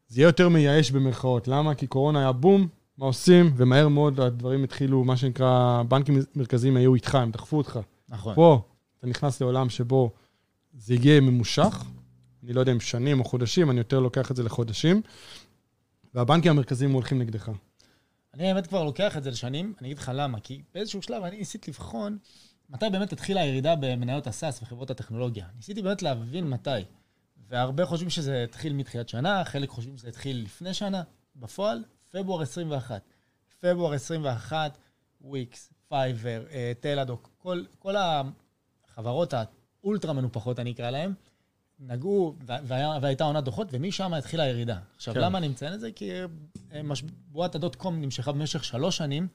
זה 0.07 0.21
יהיה 0.21 0.27
יותר 0.27 0.49
מייאש 0.49 0.91
במרכאות. 0.91 1.47
למה? 1.47 1.75
כי 1.75 1.87
קורונה 1.87 2.19
היה 2.19 2.31
בום, 2.31 2.67
מה 2.97 3.05
עושים? 3.05 3.53
ומהר 3.57 3.87
מאוד 3.87 4.19
הדברים 4.19 4.63
התחילו, 4.63 5.03
מה 5.03 5.17
שנקרא, 5.17 5.83
בנקים 5.87 6.19
מרכזיים 6.35 6.77
היו 6.77 6.95
איתך, 6.95 7.15
הם 7.15 7.31
דחפו 7.31 7.57
אותך. 7.57 7.79
נכון. 8.09 8.35
פה 8.35 8.61
אתה 8.99 9.07
נכנס 9.07 9.41
לעולם 9.41 9.69
שבו 9.69 10.11
זה 10.73 10.93
יהיה 10.93 11.21
ממושך, 11.21 11.83
אני 12.43 12.53
לא 12.53 12.59
יודע 12.59 12.71
אם 12.71 12.79
שנים 12.79 13.19
או 13.19 13.25
חודשים, 13.25 13.71
אני 13.71 13.77
יותר 13.77 13.99
לוקח 13.99 14.31
את 14.31 14.35
זה 14.35 14.43
לחודשים, 14.43 15.01
והבנקים 16.13 16.51
המרכזיים 16.51 16.91
הולכים 16.91 17.19
נגדך. 17.19 17.51
אני 18.33 18.47
האמת 18.47 18.67
כבר 18.67 18.83
לוקח 18.83 19.17
את 19.17 19.23
זה 19.23 19.31
לשנים, 19.31 19.73
אני 19.79 19.87
אגיד 19.87 19.97
לך 19.97 20.11
למה, 20.15 20.39
כי 20.39 20.61
באיזשהו 20.73 21.01
שלב 21.01 21.23
אני 21.23 21.37
ניסיתי 21.37 21.71
לבחון 21.71 22.17
מתי 22.69 22.85
באמת 22.91 23.13
התחילה 23.13 23.41
הירידה 23.41 23.75
במניות 23.75 24.27
ה 24.27 24.34
SaaS 24.34 24.61
וחברות 24.61 24.89
הטכנולוגיה. 24.89 25.45
ניסיתי 25.55 25.81
באמת 25.81 26.01
להבין 26.01 26.49
מתי. 26.49 26.69
והרבה 27.49 27.85
חושבים 27.85 28.09
שזה 28.09 28.43
התחיל 28.43 28.73
מתחילת 28.73 29.09
שנה, 29.09 29.45
חלק 29.45 29.69
חושבים 29.69 29.97
שזה 29.97 30.07
התחיל 30.07 30.43
לפני 30.43 30.73
שנה. 30.73 31.03
בפועל, 31.35 31.83
פברואר 32.11 32.41
21. 32.41 33.01
פברואר 33.59 33.93
21, 33.93 34.77
וויקס, 35.21 35.73
Fiverr, 35.89 36.43
אה, 36.51 36.71
Teladoc, 36.79 37.29
כל, 37.37 37.63
כל 37.79 37.95
החברות 38.97 39.33
האולטרה 39.83 40.13
מנופחות, 40.13 40.59
אני 40.59 40.71
אקרא 40.71 40.89
להן, 40.89 41.13
נגעו, 41.79 42.35
וה- 42.45 42.57
והיה, 42.63 42.97
והייתה 43.01 43.23
עונת 43.23 43.43
דוחות, 43.43 43.67
ומשם 43.71 44.13
התחילה 44.13 44.43
הירידה. 44.43 44.77
עכשיו, 44.95 45.13
כן. 45.13 45.19
למה 45.21 45.37
אני 45.37 45.47
מציין 45.47 45.73
את 45.73 45.79
זה? 45.79 45.91
כי 45.91 46.11
אה, 46.73 46.83
מש- 46.83 47.03
בועת 47.31 47.55
ה 47.55 47.60
dot 47.60 47.75
com 47.75 48.01
נמשכה 48.01 48.31
במשך 48.31 48.63
שלוש 48.63 48.97
שנים, 48.97 49.27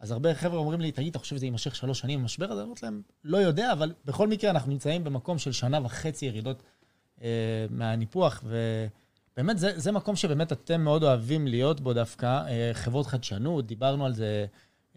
אז 0.00 0.10
הרבה 0.10 0.34
חבר'ה 0.34 0.58
אומרים 0.58 0.80
לי, 0.80 0.92
תגיד, 0.92 1.08
אתה 1.10 1.18
חושב 1.18 1.36
שזה 1.36 1.46
יימשך 1.46 1.74
שלוש 1.76 1.98
שנים, 2.00 2.20
המשבר 2.20 2.44
הזה? 2.50 2.60
אני 2.60 2.64
אומרת 2.64 2.82
להם, 2.82 3.02
לא 3.24 3.38
יודע, 3.38 3.72
אבל 3.72 3.92
בכל 4.04 4.28
מקרה 4.28 4.50
אנחנו 4.50 4.72
נמצאים 4.72 5.04
במקום 5.04 5.38
של 5.38 5.52
שנה 5.52 5.78
וחצי 5.84 6.26
ירידות 6.26 6.62
אה, 7.22 7.28
מהניפוח, 7.70 8.44
ובאמת 8.44 9.58
זה, 9.58 9.72
זה 9.78 9.92
מקום 9.92 10.16
שבאמת 10.16 10.52
אתם 10.52 10.80
מאוד 10.80 11.02
אוהבים 11.04 11.46
להיות 11.46 11.80
בו 11.80 11.92
דווקא, 11.92 12.26
אה, 12.46 12.70
חברות 12.74 13.06
חדשנות, 13.06 13.66
דיברנו 13.66 14.06
על 14.06 14.12
זה 14.14 14.46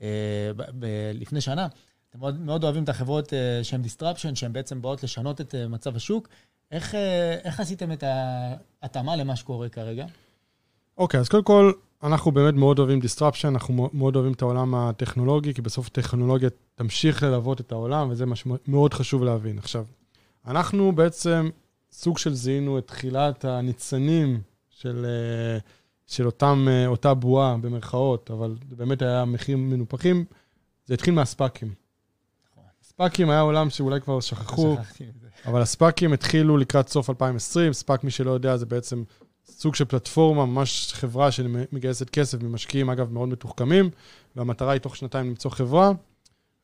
אה, 0.02 0.08
ב- 0.56 0.64
ב- 0.80 1.12
לפני 1.14 1.42
שנה. 1.42 1.68
אתם 2.16 2.22
מאוד, 2.22 2.40
מאוד 2.40 2.64
אוהבים 2.64 2.84
את 2.84 2.90
החברות 2.90 3.34
אה, 3.34 3.64
שהן 3.64 3.82
disruption, 3.82 4.36
שהן 4.36 4.54
בעצם 4.54 4.82
באות 4.82 5.04
לשנות 5.04 5.42
את 5.42 5.56
אה, 5.56 5.68
מצב 5.68 5.96
השוק. 5.96 6.28
איך, 6.72 6.96
אה, 6.96 7.34
איך 7.44 7.60
עשיתם 7.60 7.92
את 7.92 8.04
ההתאמה 8.82 9.16
למה 9.16 9.36
שקורה 9.36 9.70
כרגע? 9.70 10.06
אוקיי, 10.98 11.20
אז 11.20 11.30
קודם 11.30 11.44
כל, 11.44 11.72
אנחנו 12.04 12.32
באמת 12.32 12.54
מאוד 12.54 12.80
אוהבים 12.80 13.00
disruption, 13.00 13.48
אנחנו 13.48 13.90
מאוד 13.94 14.16
אוהבים 14.16 14.34
את 14.34 14.42
העולם 14.42 14.76
הטכנולוגי, 14.76 15.54
כי 15.54 15.62
בסוף 15.62 15.88
הטכנולוגיה 15.88 16.50
תמשיך 16.76 17.24
ללוות 17.24 17.62
את 17.62 17.72
העולם, 17.72 18.10
וזה 18.10 18.26
מה 18.26 18.36
שמאוד 18.36 18.94
חשוב 18.94 19.24
להבין. 19.24 19.58
עכשיו, 19.58 19.86
אנחנו 20.48 20.96
בעצם 20.96 21.50
סוג 21.92 22.18
של 22.18 22.34
זיהינו 22.34 22.78
את 22.78 22.88
תחילת 22.88 23.46
הניצנים 23.46 24.42
של, 24.70 25.06
של 26.08 26.26
אותם, 26.26 26.68
אותה 26.88 27.14
בועה, 27.14 27.58
במרכאות, 27.62 28.32
אבל 28.32 28.56
זה 28.70 28.76
באמת 28.76 29.02
היה 29.02 29.26
מחירים 29.26 29.70
מנופחים. 29.70 30.26
זה 30.86 30.94
התחיל 30.94 31.14
מהספאקים. 31.14 31.85
ספאקים 32.96 33.30
היה 33.30 33.40
עולם 33.40 33.70
שאולי 33.70 34.02
כבר 34.02 34.20
שכחו. 34.20 34.78
אבל 35.46 35.62
הספאקים 35.62 36.14
התחילו 36.14 36.58
לקראת 36.58 36.90
סוף 36.90 37.10
2020, 37.10 37.74
ספאק, 37.74 38.04
מי 38.04 38.12
שלא 38.12 38.32
יודע, 38.32 38.58
זה 38.58 38.66
בעצם 38.66 39.04
סוג 39.46 39.76
של 39.76 39.86
פלטפורמה, 39.86 40.46
ממש 40.46 40.94
חברה 40.94 41.32
שמגייסת 41.32 42.10
כסף 42.10 42.44
ממשקיעים, 42.44 42.90
אגב, 42.90 43.12
מאוד 43.12 43.30
מתוחכמים, 43.30 43.90
והמטרה 44.36 44.72
היא 44.72 44.82
תוך 44.82 44.96
שנתיים 44.96 45.28
למצוא 45.28 45.52
חברה, 45.52 45.92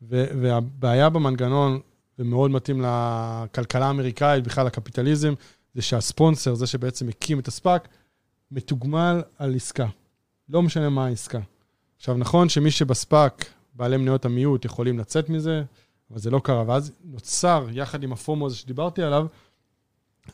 והבעיה 0.02 1.10
במנגנון, 1.10 1.80
ומאוד 2.20 2.52
מתאים 2.52 2.82
לכלכלה 2.86 3.86
האמריקאית, 3.86 4.44
בכלל 4.44 4.66
לקפיטליזם, 4.66 5.34
זה 5.74 5.82
שהספונסר, 5.82 6.56
זה 6.56 6.68
שבעצם 6.68 7.10
הקים 7.10 7.40
את 7.40 7.48
הספאק, 7.48 7.88
מתוגמל 8.52 9.22
על 9.38 9.56
עסקה. 9.56 9.88
לא 10.50 10.62
משנה 10.62 10.90
מה 10.90 11.06
העסקה. 11.06 11.40
עכשיו, 11.98 12.18
נכון 12.18 12.50
שמי 12.50 12.72
שבספאק, 12.72 13.46
בעלי 13.74 13.98
מניות 13.98 14.26
המיעוט, 14.26 14.66
יכולים 14.66 15.00
לצאת 15.00 15.30
מזה, 15.30 15.64
אבל 16.12 16.20
זה 16.20 16.30
לא 16.30 16.40
קרה. 16.44 16.64
ואז 16.68 16.92
נוצר, 17.04 17.68
יחד 17.72 18.04
עם 18.04 18.14
הפומו 18.14 18.46
הזה 18.46 18.56
שדיברתי 18.56 19.04
עליו, 19.04 19.28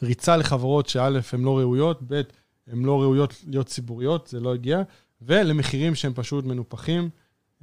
ריצה 0.04 0.38
לחברות 0.38 0.90
שא', 0.90 1.20
הן 1.34 1.42
לא 1.42 1.58
ראויות, 1.58 2.00
ב', 2.08 2.22
הן 2.68 2.86
לא 2.86 3.02
ראויות 3.02 3.34
להיות 3.48 3.68
ציבוריות, 3.68 4.28
זה 4.28 4.40
לא 4.40 4.54
הגיע, 4.54 4.82
ולמחירים 5.22 5.96
שהם 5.96 6.14
פשוט 6.14 6.46
מנופחים. 6.46 7.10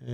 אה, 0.03 0.09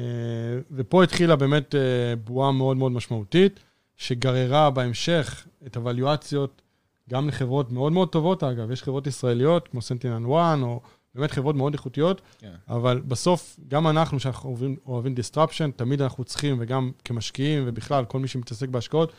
ופה 0.71 1.05
התחילה 1.05 1.37
באמת 1.37 1.75
אה, 1.75 2.17
בועה 2.25 2.53
מאוד 2.53 2.77
מאוד 2.77 2.93
משמעותית, 2.93 3.61
שגררה 3.97 4.71
בהמשך 4.71 5.47
את 5.67 5.77
הוואליואציות 5.77 6.63
גם 7.11 7.29
לחברות 7.29 7.73
מאוד 7.73 7.93
מאוד 7.93 8.09
טובות, 8.09 8.43
אגב. 8.43 8.71
יש 8.71 8.83
חברות 8.83 9.07
ישראליות, 9.07 9.69
כמו 9.69 9.83
סנטינן 9.83 10.25
1, 10.25 10.59
או 10.63 10.81
באמת 11.15 11.31
חברות 11.31 11.57
מאוד 11.57 11.73
איכותיות, 11.73 12.21
כן. 12.39 12.55
אבל 12.69 13.01
בסוף, 13.01 13.61
גם 13.69 13.89
אנחנו, 13.89 14.21
שאנחנו 14.21 14.51
אוהבים, 14.51 14.77
אוהבים 14.87 15.15
disruption, 15.15 15.71
תמיד 15.77 16.03
אנחנו 16.03 16.25
צריכים, 16.25 16.57
וגם 16.61 16.91
כמשקיעים, 17.05 17.63
ובכלל, 17.67 18.05
כל 18.05 18.19
מי 18.19 18.29
שמתעסק 18.29 18.69
בהשקעות, 18.69 19.13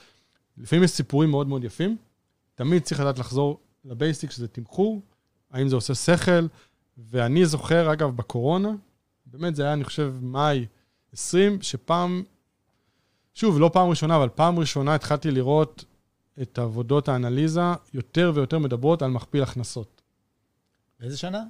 לפעמים 0.58 0.84
יש 0.84 0.92
סיפורים 0.92 1.30
מאוד 1.30 1.48
מאוד 1.48 1.64
יפים. 1.64 1.98
תמיד 2.56 2.84
צריך 2.84 3.02
לדעת 3.02 3.20
לחזור 3.20 3.60
לבייסיק, 3.86 4.32
שזה 4.32 4.48
תמחור, 4.48 5.02
האם 5.52 5.68
זה 5.68 5.76
עושה 5.76 5.96
שכל. 5.96 6.48
ואני 6.98 7.46
זוכר, 7.46 7.94
אגב, 7.94 8.16
בקורונה, 8.16 8.70
באמת 9.26 9.56
זה 9.56 9.64
היה, 9.64 9.74
אני 9.74 9.84
חושב, 9.84 10.14
מאי 10.22 10.66
20, 11.14 11.62
שפעם, 11.62 12.24
שוב, 13.34 13.60
לא 13.60 13.70
פעם 13.74 13.90
ראשונה, 13.90 14.16
אבל 14.16 14.30
פעם 14.30 14.60
ראשונה 14.60 14.96
התחלתי 14.96 15.32
לראות 15.32 15.86
את 16.42 16.60
עבודות 16.60 17.10
האנליזה 17.10 17.62
יותר 17.94 18.32
ויותר 18.36 18.60
מדברות 18.60 19.02
על 19.02 19.12
מכפיל 19.12 19.44
הכנסות. 19.44 20.02
באיזה 21.00 21.18
שנה? 21.18 21.44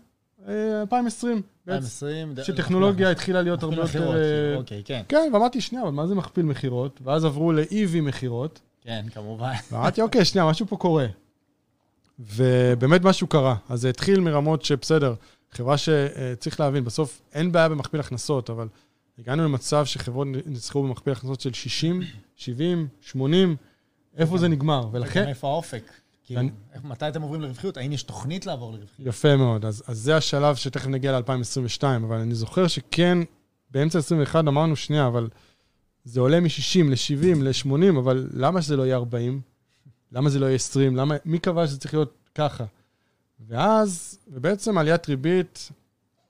אה, 0.48 0.82
2020, 0.82 1.42
בעצם. 1.66 1.78
2020. 1.78 2.34
ד- 2.34 2.44
שטכנולוגיה 2.44 3.12
התחילה 3.12 3.42
להיות 3.42 3.64
הרבה 3.64 3.76
יותר... 3.76 4.08
אה, 4.08 4.14
כאילו, 4.14 4.60
אוקיי, 4.60 4.82
כן. 4.86 5.02
כן, 5.10 5.30
ואמרתי, 5.34 5.62
שנייה, 5.62 5.84
אבל 5.84 5.92
מה 5.92 6.08
זה 6.08 6.16
מכפיל 6.16 6.46
מכירות? 6.46 7.00
ואז 7.04 7.26
עברו 7.26 7.52
ל-EV 7.52 8.02
מכירות, 8.02 8.60
כן, 8.82 9.06
כמובן. 9.14 9.52
ואמרתי, 9.72 10.02
אוקיי, 10.02 10.26
שנייה, 10.26 10.48
משהו 10.50 10.66
פה 10.68 10.78
קורה. 10.78 11.06
ובאמת 12.20 13.02
משהו 13.04 13.28
קרה. 13.28 13.56
אז 13.70 13.82
זה 13.82 13.90
התחיל 13.90 14.20
מרמות 14.20 14.66
שבסדר, 14.66 15.14
חברה 15.52 15.76
שצריך 15.78 16.60
להבין, 16.60 16.86
בסוף 16.86 17.22
אין 17.34 17.52
בעיה 17.52 17.70
במכפיל 17.70 18.00
הכנסות, 18.00 18.50
אבל 18.50 18.68
הגענו 19.20 19.44
למצב 19.44 19.86
שחברות 19.86 20.28
ניצחו 20.46 20.84
במכפיל 20.84 21.14
הכנסות 21.14 21.42
של 21.42 21.54
60, 21.54 22.02
70, 22.36 22.88
80, 23.02 23.56
איפה 24.18 24.38
זה 24.38 24.48
נגמר? 24.48 24.88
ולכן... 24.92 25.28
איפה 25.28 25.48
האופק? 25.48 25.84
כאילו, 26.24 26.42
מתי 26.84 27.08
אתם 27.08 27.22
עוברים 27.22 27.42
לרווחיות? 27.42 27.78
האם 27.78 27.92
יש 27.92 28.04
תוכנית 28.04 28.46
לעבור 28.46 28.74
לרווחיות? 28.74 29.08
יפה 29.08 29.38
מאוד. 29.38 29.66
אז, 29.66 29.84
אז 29.88 30.00
זה 30.00 30.18
השלב 30.18 30.56
שתכף 30.56 30.88
נגיע 30.88 31.20
ל-2022, 31.20 31.84
אבל 31.84 32.18
אני 32.18 32.36
זוכר 32.36 32.68
שכן, 32.68 33.18
באמצע 33.72 34.00
21 34.00 34.40
אמרנו, 34.40 34.76
שנייה, 34.76 35.08
אבל 35.08 35.30
זה 36.04 36.20
עולה 36.20 36.40
מ-60 36.40 36.84
ל-70, 36.90 37.44
ל-80, 37.44 38.00
אבל 38.00 38.28
למה 38.34 38.62
שזה 38.62 38.78
לא 38.78 38.84
יהיה 38.86 38.96
40? 38.96 39.42
למה 40.12 40.30
זה 40.30 40.40
לא 40.40 40.46
יהיה 40.46 40.56
20? 40.56 40.96
למה, 40.96 41.16
מי 41.26 41.40
קבע 41.40 41.68
שזה 41.68 41.80
צריך 41.80 41.94
להיות 41.94 42.30
ככה? 42.36 42.66
ואז, 43.48 44.20
ובעצם 44.28 44.78
עליית 44.78 45.08
ריבית, 45.08 45.70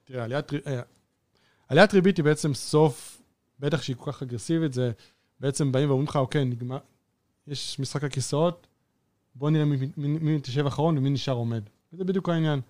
תראה, 0.03 0.23
עליית, 0.23 0.53
אה, 0.67 0.81
עליית 1.67 1.93
ריבית 1.93 2.17
היא 2.17 2.25
בעצם 2.25 2.53
סוף, 2.53 3.21
בטח 3.59 3.81
שהיא 3.81 3.95
כל 3.99 4.11
כך 4.11 4.21
אגרסיבית, 4.21 4.73
זה 4.73 4.91
בעצם 5.39 5.71
באים 5.71 5.89
ואומרים 5.89 6.07
לך, 6.07 6.15
אוקיי, 6.15 6.45
נגמר, 6.45 6.77
יש 7.47 7.79
משחק 7.79 8.03
הכיסאות, 8.03 8.67
בוא 9.35 9.49
נראה 9.49 9.65
מי, 9.65 9.77
מתיישב 9.97 10.65
אחרון 10.65 10.97
ומי 10.97 11.09
נשאר 11.09 11.33
עומד. 11.33 11.63
וזה 11.93 12.03
בדיוק 12.03 12.29
העניין. 12.29 12.61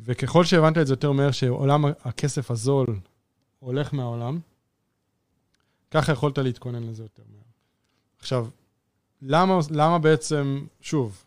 וככל 0.00 0.44
שהבנת 0.44 0.78
את 0.78 0.86
זה 0.86 0.92
יותר 0.92 1.12
מהר, 1.12 1.30
שעולם 1.30 1.84
הכסף 1.84 2.50
הזול 2.50 3.00
הולך 3.58 3.94
מהעולם, 3.94 4.38
ככה 5.90 6.12
יכולת 6.12 6.38
להתכונן 6.38 6.82
לזה 6.82 7.02
יותר 7.02 7.22
מהר. 7.32 7.42
עכשיו, 8.18 8.48
למה, 9.22 9.58
למה 9.70 9.98
בעצם, 9.98 10.66
שוב, 10.80 11.24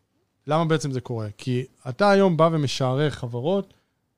למה 0.48 0.66
בעצם 0.66 0.92
זה 0.92 1.02
קורה? 1.02 1.28
כי 1.38 1.66
אתה 1.90 2.10
היום 2.10 2.38
בא 2.38 2.50
ומשערך 2.52 3.16
חברות, 3.16 3.74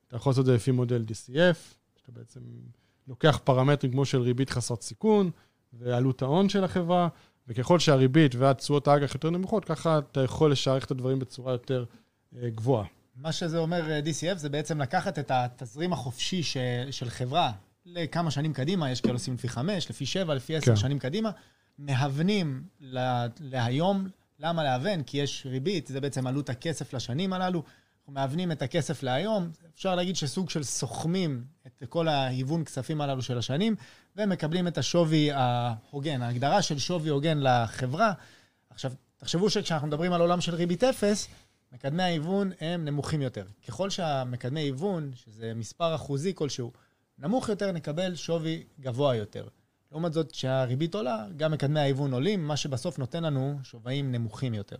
אתה 0.08 0.16
יכול 0.16 0.30
לעשות 0.30 0.40
את 0.40 0.46
זה 0.46 0.54
לפי 0.54 0.70
מודל 0.70 1.04
DCF, 1.08 1.56
שאתה 1.96 2.12
בעצם 2.12 2.40
לוקח 3.08 3.40
פרמטרים 3.44 3.92
כמו 3.92 4.04
של 4.04 4.20
ריבית 4.20 4.50
חסרת 4.50 4.82
סיכון, 4.82 5.30
ועלות 5.72 6.22
ההון 6.22 6.48
של 6.48 6.64
החברה, 6.64 7.08
וככל 7.50 7.78
שהריבית 7.78 8.34
והתשואות 8.34 8.88
האג"ח 8.88 9.14
יותר 9.14 9.30
נמוכות, 9.30 9.64
ככה 9.64 9.98
אתה 9.98 10.20
יכול 10.20 10.52
לשערך 10.52 10.84
את 10.84 10.90
הדברים 10.90 11.18
בצורה 11.18 11.52
יותר 11.52 11.84
אה, 12.36 12.50
גבוהה. 12.50 12.86
מה 13.16 13.32
שזה 13.32 13.58
אומר 13.58 13.90
אה, 13.90 14.00
DCF 14.00 14.36
זה 14.36 14.48
בעצם 14.48 14.80
לקחת 14.80 15.18
את 15.18 15.30
התזרים 15.30 15.92
החופשי 15.92 16.42
ש, 16.42 16.56
של 16.90 17.10
חברה 17.10 17.52
לכמה 17.86 18.30
שנים 18.30 18.52
קדימה, 18.52 18.90
יש 18.90 19.00
כאלה 19.00 19.14
עושים 19.14 19.34
לפי 19.34 19.48
חמש, 19.48 19.90
לפי 19.90 20.06
שבע, 20.06 20.34
לפי 20.34 20.56
עשר 20.56 20.66
כן. 20.66 20.76
שנים 20.76 20.98
קדימה, 20.98 21.30
מהוונים 21.78 22.62
לה, 22.80 23.26
להיום, 23.40 24.08
למה 24.38 24.64
להוון? 24.64 25.02
כי 25.02 25.18
יש 25.18 25.46
ריבית, 25.50 25.86
זה 25.86 26.00
בעצם 26.00 26.26
עלות 26.26 26.50
הכסף 26.50 26.94
לשנים 26.94 27.32
הללו. 27.32 27.62
אנחנו 27.98 28.12
מהוונים 28.12 28.52
את 28.52 28.62
הכסף 28.62 29.02
להיום, 29.02 29.50
אפשר 29.74 29.94
להגיד 29.94 30.16
שסוג 30.16 30.50
של 30.50 30.62
סוכמים 30.62 31.44
את 31.66 31.84
כל 31.88 32.08
ההיוון 32.08 32.64
כספים 32.64 33.00
הללו 33.00 33.22
של 33.22 33.38
השנים, 33.38 33.74
ומקבלים 34.16 34.68
את 34.68 34.78
השווי 34.78 35.30
ההוגן, 35.32 36.22
ההגדרה 36.22 36.62
של 36.62 36.78
שווי 36.78 37.10
הוגן 37.10 37.38
לחברה. 37.40 38.12
עכשיו, 38.70 38.92
תחשבו 39.16 39.50
שכשאנחנו 39.50 39.86
מדברים 39.86 40.12
על 40.12 40.20
עולם 40.20 40.40
של 40.40 40.54
ריבית 40.54 40.84
אפס, 40.84 41.28
מקדמי 41.72 42.02
ההיוון 42.02 42.52
הם 42.60 42.84
נמוכים 42.84 43.22
יותר. 43.22 43.44
ככל 43.68 43.90
שהמקדמי 43.90 44.60
היוון, 44.60 45.10
שזה 45.14 45.52
מספר 45.54 45.94
אחוזי 45.94 46.32
כלשהו, 46.34 46.72
נמוך 47.18 47.48
יותר, 47.48 47.72
נקבל 47.72 48.14
שווי 48.14 48.62
גבוה 48.80 49.16
יותר. 49.16 49.46
לעומת 49.92 50.12
זאת, 50.12 50.32
כשהריבית 50.32 50.94
עולה, 50.94 51.26
גם 51.36 51.52
מקדמי 51.52 51.80
ההיוון 51.80 52.12
עולים, 52.12 52.48
מה 52.48 52.56
שבסוף 52.56 52.98
נותן 52.98 53.22
לנו 53.22 53.58
שווים 53.62 54.12
נמוכים 54.12 54.54
יותר. 54.54 54.76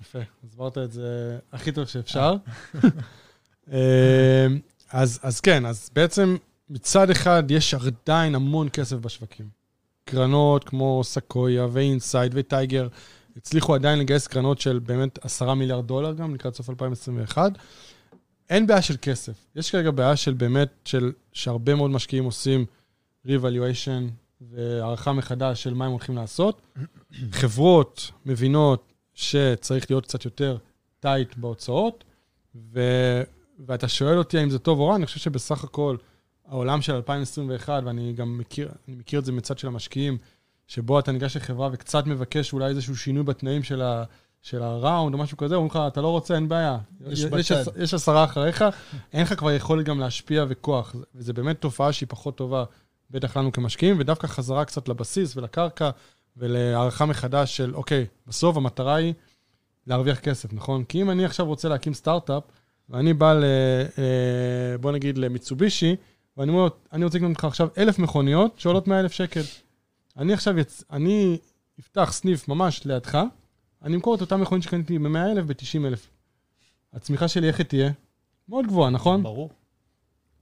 יפה, 0.00 0.18
הסברת 0.44 0.78
את 0.78 0.92
זה 0.92 1.38
הכי 1.52 1.72
טוב 1.72 1.84
שאפשר. 1.84 2.36
אה, 3.72 4.46
אז, 4.90 5.20
אז 5.22 5.40
כן, 5.40 5.66
אז 5.66 5.90
בעצם 5.92 6.36
מצד 6.70 7.10
אחד 7.10 7.42
יש 7.50 7.74
עדיין 7.74 8.34
המון 8.34 8.68
כסף 8.72 8.96
בשווקים. 8.96 9.48
קרנות 10.04 10.64
כמו 10.64 11.00
סקויה 11.04 11.66
ואינסייד 11.72 12.32
וטייגר 12.34 12.88
הצליחו 13.36 13.74
עדיין 13.74 13.98
לגייס 13.98 14.26
קרנות 14.26 14.60
של 14.60 14.78
באמת 14.78 15.24
עשרה 15.24 15.54
מיליארד 15.54 15.86
דולר 15.86 16.12
גם 16.12 16.34
לקראת 16.34 16.54
סוף 16.54 16.70
2021. 16.70 17.52
אין 18.50 18.66
בעיה 18.66 18.82
של 18.82 18.96
כסף. 19.02 19.46
יש 19.56 19.70
כרגע 19.70 19.90
בעיה 19.90 20.16
של 20.16 20.32
באמת, 20.32 20.68
של, 20.84 21.12
שהרבה 21.32 21.74
מאוד 21.74 21.90
משקיעים 21.90 22.24
עושים 22.24 22.64
revaluation 23.26 24.10
והערכה 24.40 25.12
מחדש 25.12 25.62
של 25.62 25.74
מה 25.74 25.86
הם 25.86 25.90
הולכים 25.90 26.16
לעשות. 26.16 26.60
חברות 27.40 28.10
מבינות 28.26 28.92
שצריך 29.14 29.90
להיות 29.90 30.06
קצת 30.06 30.24
יותר 30.24 30.56
טייט 31.00 31.36
בהוצאות, 31.36 32.04
ו... 32.72 32.80
ואתה 33.66 33.88
שואל 33.88 34.18
אותי 34.18 34.38
האם 34.38 34.50
זה 34.50 34.58
טוב 34.58 34.78
או 34.78 34.86
רע, 34.86 34.96
אני 34.96 35.06
חושב 35.06 35.20
שבסך 35.20 35.64
הכל 35.64 35.96
העולם 36.48 36.82
של 36.82 36.94
2021, 36.94 37.82
ואני 37.86 38.12
גם 38.12 38.38
מכיר, 38.38 38.68
מכיר 38.88 39.20
את 39.20 39.24
זה 39.24 39.32
מצד 39.32 39.58
של 39.58 39.66
המשקיעים, 39.66 40.18
שבו 40.66 40.98
אתה 40.98 41.12
ניגש 41.12 41.36
לחברה 41.36 41.68
וקצת 41.72 42.06
מבקש 42.06 42.52
אולי 42.52 42.68
איזשהו 42.68 42.96
שינוי 42.96 43.22
בתנאים 43.22 43.62
של, 43.62 43.82
ה, 43.82 44.04
של 44.42 44.62
הראונד 44.62 45.14
או 45.14 45.18
משהו 45.18 45.36
כזה, 45.36 45.54
אומרים 45.54 45.70
לך, 45.70 45.78
אתה 45.92 46.00
לא 46.00 46.08
רוצה, 46.08 46.34
אין 46.34 46.48
בעיה. 46.48 46.78
יש, 47.06 47.20
יש, 47.20 47.50
יש, 47.50 47.68
יש 47.76 47.94
עשרה 47.94 48.24
אחריך, 48.24 48.64
אין 49.12 49.22
לך 49.22 49.34
כבר 49.34 49.52
יכולת 49.52 49.84
גם 49.84 50.00
להשפיע 50.00 50.44
וכוח. 50.48 50.94
וזו 51.14 51.34
באמת 51.34 51.60
תופעה 51.60 51.92
שהיא 51.92 52.08
פחות 52.08 52.36
טובה, 52.36 52.64
בטח 53.10 53.36
לנו 53.36 53.52
כמשקיעים, 53.52 53.96
ודווקא 53.98 54.26
חזרה 54.26 54.64
קצת 54.64 54.88
לבסיס 54.88 55.36
ולקרקע, 55.36 55.90
ולהערכה 56.36 57.06
מחדש 57.06 57.56
של, 57.56 57.74
אוקיי, 57.74 58.06
בסוף 58.26 58.56
המטרה 58.56 58.94
היא 58.94 59.14
להרוויח 59.86 60.18
כסף, 60.18 60.52
נכון? 60.52 60.84
כי 60.84 61.02
אם 61.02 61.10
אני 61.10 61.24
עכשיו 61.24 61.46
רוצה 61.46 61.68
להקים 61.68 61.94
סטארט-אפ, 61.94 62.42
ואני 62.88 63.14
בא 63.14 63.32
ל... 63.32 63.44
אה, 63.98 64.78
בוא 64.80 64.92
נגיד 64.92 65.18
למיצובישי, 65.18 65.96
ואני 66.36 66.50
אומר, 66.52 66.68
אני 66.92 67.04
רוצה 67.04 67.18
לקנות 67.18 67.38
לך 67.38 67.44
עכשיו 67.44 67.68
אלף 67.78 67.98
מכוניות 67.98 68.60
שעולות 68.60 68.88
100 68.88 69.00
אלף 69.00 69.12
שקל. 69.12 69.40
אני 70.16 70.32
עכשיו, 70.32 70.58
יצ... 70.58 70.84
אני 70.90 71.38
אפתח 71.80 72.12
סניף 72.12 72.48
ממש 72.48 72.84
לידך, 72.84 73.18
אני 73.82 73.96
אמכור 73.96 74.14
את 74.14 74.20
אותה 74.20 74.36
מכונית 74.36 74.64
שקניתי 74.64 74.98
ב-100,000 74.98 75.42
ב-90,000. 75.46 75.98
הצמיחה 76.92 77.28
שלי, 77.28 77.48
איך 77.48 77.58
היא 77.58 77.66
תהיה? 77.66 77.90
מאוד 78.48 78.66
גבוהה, 78.66 78.90
נכון? 78.90 79.22
ברור. 79.22 79.50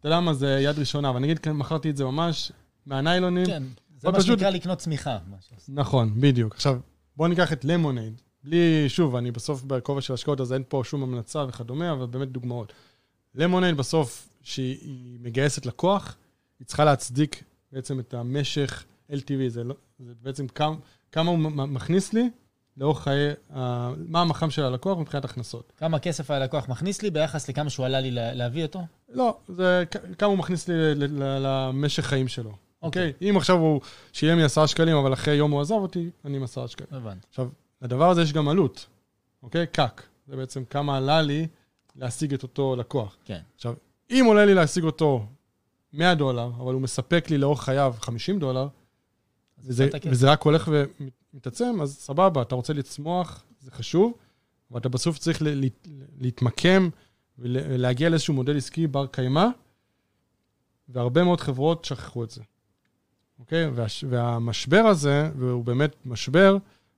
אתה 0.01 0.09
יודע 0.09 0.21
מה, 0.21 0.35
זה 0.35 0.59
יד 0.61 0.79
ראשונה, 0.79 1.11
אבל 1.11 1.21
נגיד, 1.21 1.49
מכרתי 1.49 1.91
את 1.91 1.97
זה 1.97 2.05
ממש 2.05 2.53
מהניילונים. 2.87 3.47
כן, 3.47 3.63
זה 3.99 4.11
מה 4.11 4.19
פשוט... 4.19 4.39
שנקרא 4.39 4.51
לקנות 4.51 4.79
צמיחה. 4.79 5.19
נכון, 5.69 6.21
בדיוק. 6.21 6.55
עכשיו, 6.55 6.79
בואו 7.17 7.29
ניקח 7.29 7.53
את 7.53 7.65
למונייד. 7.65 8.21
בלי, 8.45 8.89
שוב, 8.89 9.17
אני 9.17 9.31
בסוף 9.31 9.63
בכובע 9.63 10.01
של 10.01 10.15
השקעות, 10.15 10.41
אז 10.41 10.53
אין 10.53 10.63
פה 10.69 10.83
שום 10.85 11.03
המלצה 11.03 11.45
וכדומה, 11.49 11.93
אבל 11.93 12.07
באמת 12.07 12.29
דוגמאות. 12.29 12.73
למונייד 13.35 13.77
בסוף, 13.77 14.29
שהיא 14.45 15.19
מגייסת 15.21 15.67
לקוח, 15.67 16.17
היא 16.59 16.67
צריכה 16.67 16.85
להצדיק 16.85 17.45
בעצם 17.73 18.01
את 18.01 18.15
המשך 18.15 18.85
LTV, 19.11 19.49
זה, 19.49 19.65
לא, 19.65 19.75
זה 19.99 20.13
בעצם 20.23 20.49
כמה, 20.49 20.77
כמה 21.13 21.31
הוא 21.31 21.39
מכניס 21.49 22.13
לי 22.13 22.31
לאורך 22.77 23.03
חיי, 23.03 23.33
uh, 23.33 23.55
מה 24.09 24.21
המח"מ 24.21 24.51
של 24.51 24.65
הלקוח 24.65 24.99
מבחינת 24.99 25.25
הכנסות. 25.25 25.73
כמה 25.77 25.99
כסף 25.99 26.31
הלקוח 26.31 26.69
מכניס 26.69 27.03
לי 27.03 27.11
ביחס 27.11 27.49
לכמה 27.49 27.71
שהוא 27.71 27.87
עלה 27.87 28.01
לי 28.01 28.11
להביא 28.13 28.63
אותו? 28.63 28.81
לא, 29.09 29.39
זה 29.49 29.85
כמה 30.19 30.29
הוא 30.29 30.39
מכניס 30.39 30.69
לי 30.69 30.75
למשך 31.19 32.03
חיים 32.07 32.29
שלו. 32.29 32.53
אוקיי? 32.83 33.13
Okay. 33.17 33.23
Okay? 33.23 33.25
אם 33.31 33.37
עכשיו 33.37 33.57
הוא 33.57 33.81
שילם 34.13 34.39
לי 34.39 34.45
עשרה 34.45 34.67
שקלים, 34.67 34.97
אבל 34.97 35.13
אחרי 35.13 35.35
יום 35.35 35.51
הוא 35.51 35.61
עזב 35.61 35.75
אותי, 35.75 36.11
אני 36.25 36.37
עם 36.37 36.43
עשרה 36.43 36.69
שקלים. 36.69 36.89
הבנתי. 36.93 37.27
עכשיו, 37.29 37.49
לדבר 37.83 38.11
הזה 38.11 38.23
יש 38.23 38.33
גם 38.33 38.49
עלות, 38.49 38.87
אוקיי? 39.43 39.67
קאק. 39.67 40.03
זה 40.29 40.37
בעצם 40.37 40.65
כמה 40.65 40.97
עלה 40.97 41.23
לי 41.23 41.47
להשיג 41.97 42.35
את 42.35 42.43
אותו 42.43 42.77
לקוח. 42.77 43.17
כן. 43.25 43.41
עכשיו, 43.57 43.75
אם 44.11 44.25
עולה 44.27 44.45
לי 44.45 44.55
להשיג 44.55 44.85
אותו 44.85 45.27
100 45.93 46.15
דולר, 46.15 46.51
אבל 46.57 46.75
הוא 46.75 46.83
מספק 46.83 47.31
לי 47.31 47.39
לאורך 47.39 47.63
חייו 47.63 47.95
50 47.99 48.39
דולר, 48.39 48.69
וזה, 49.59 49.89
וזה 50.05 50.31
רק 50.31 50.43
הולך 50.43 50.71
ומתעצם, 51.33 51.79
אז 51.83 51.97
סבבה, 51.97 52.43
אתה 52.43 52.55
רוצה 52.55 52.73
לצמוח, 52.73 53.45
זה 53.61 53.71
חשוב, 53.71 54.13
אבל 54.71 54.81
אתה 54.81 54.89
בסוף 54.89 55.19
צריך 55.19 55.43
לה, 55.43 55.51
להתמקם 56.21 56.89
ולהגיע 57.39 58.09
לאיזשהו 58.09 58.35
מודל 58.35 58.57
עסקי 58.57 58.87
בר 58.87 59.07
קיימא, 59.07 59.47
והרבה 60.89 61.25
מאוד 61.25 61.41
חברות 61.41 61.85
שכחו 61.85 62.25
את 62.25 62.31
זה. 62.31 62.43
אוקיי? 63.39 63.67
וה, 63.67 63.87
והמשבר 64.09 64.83
הזה, 64.87 65.31
והוא 65.37 65.65
באמת 65.65 65.97
משבר, 66.05 66.57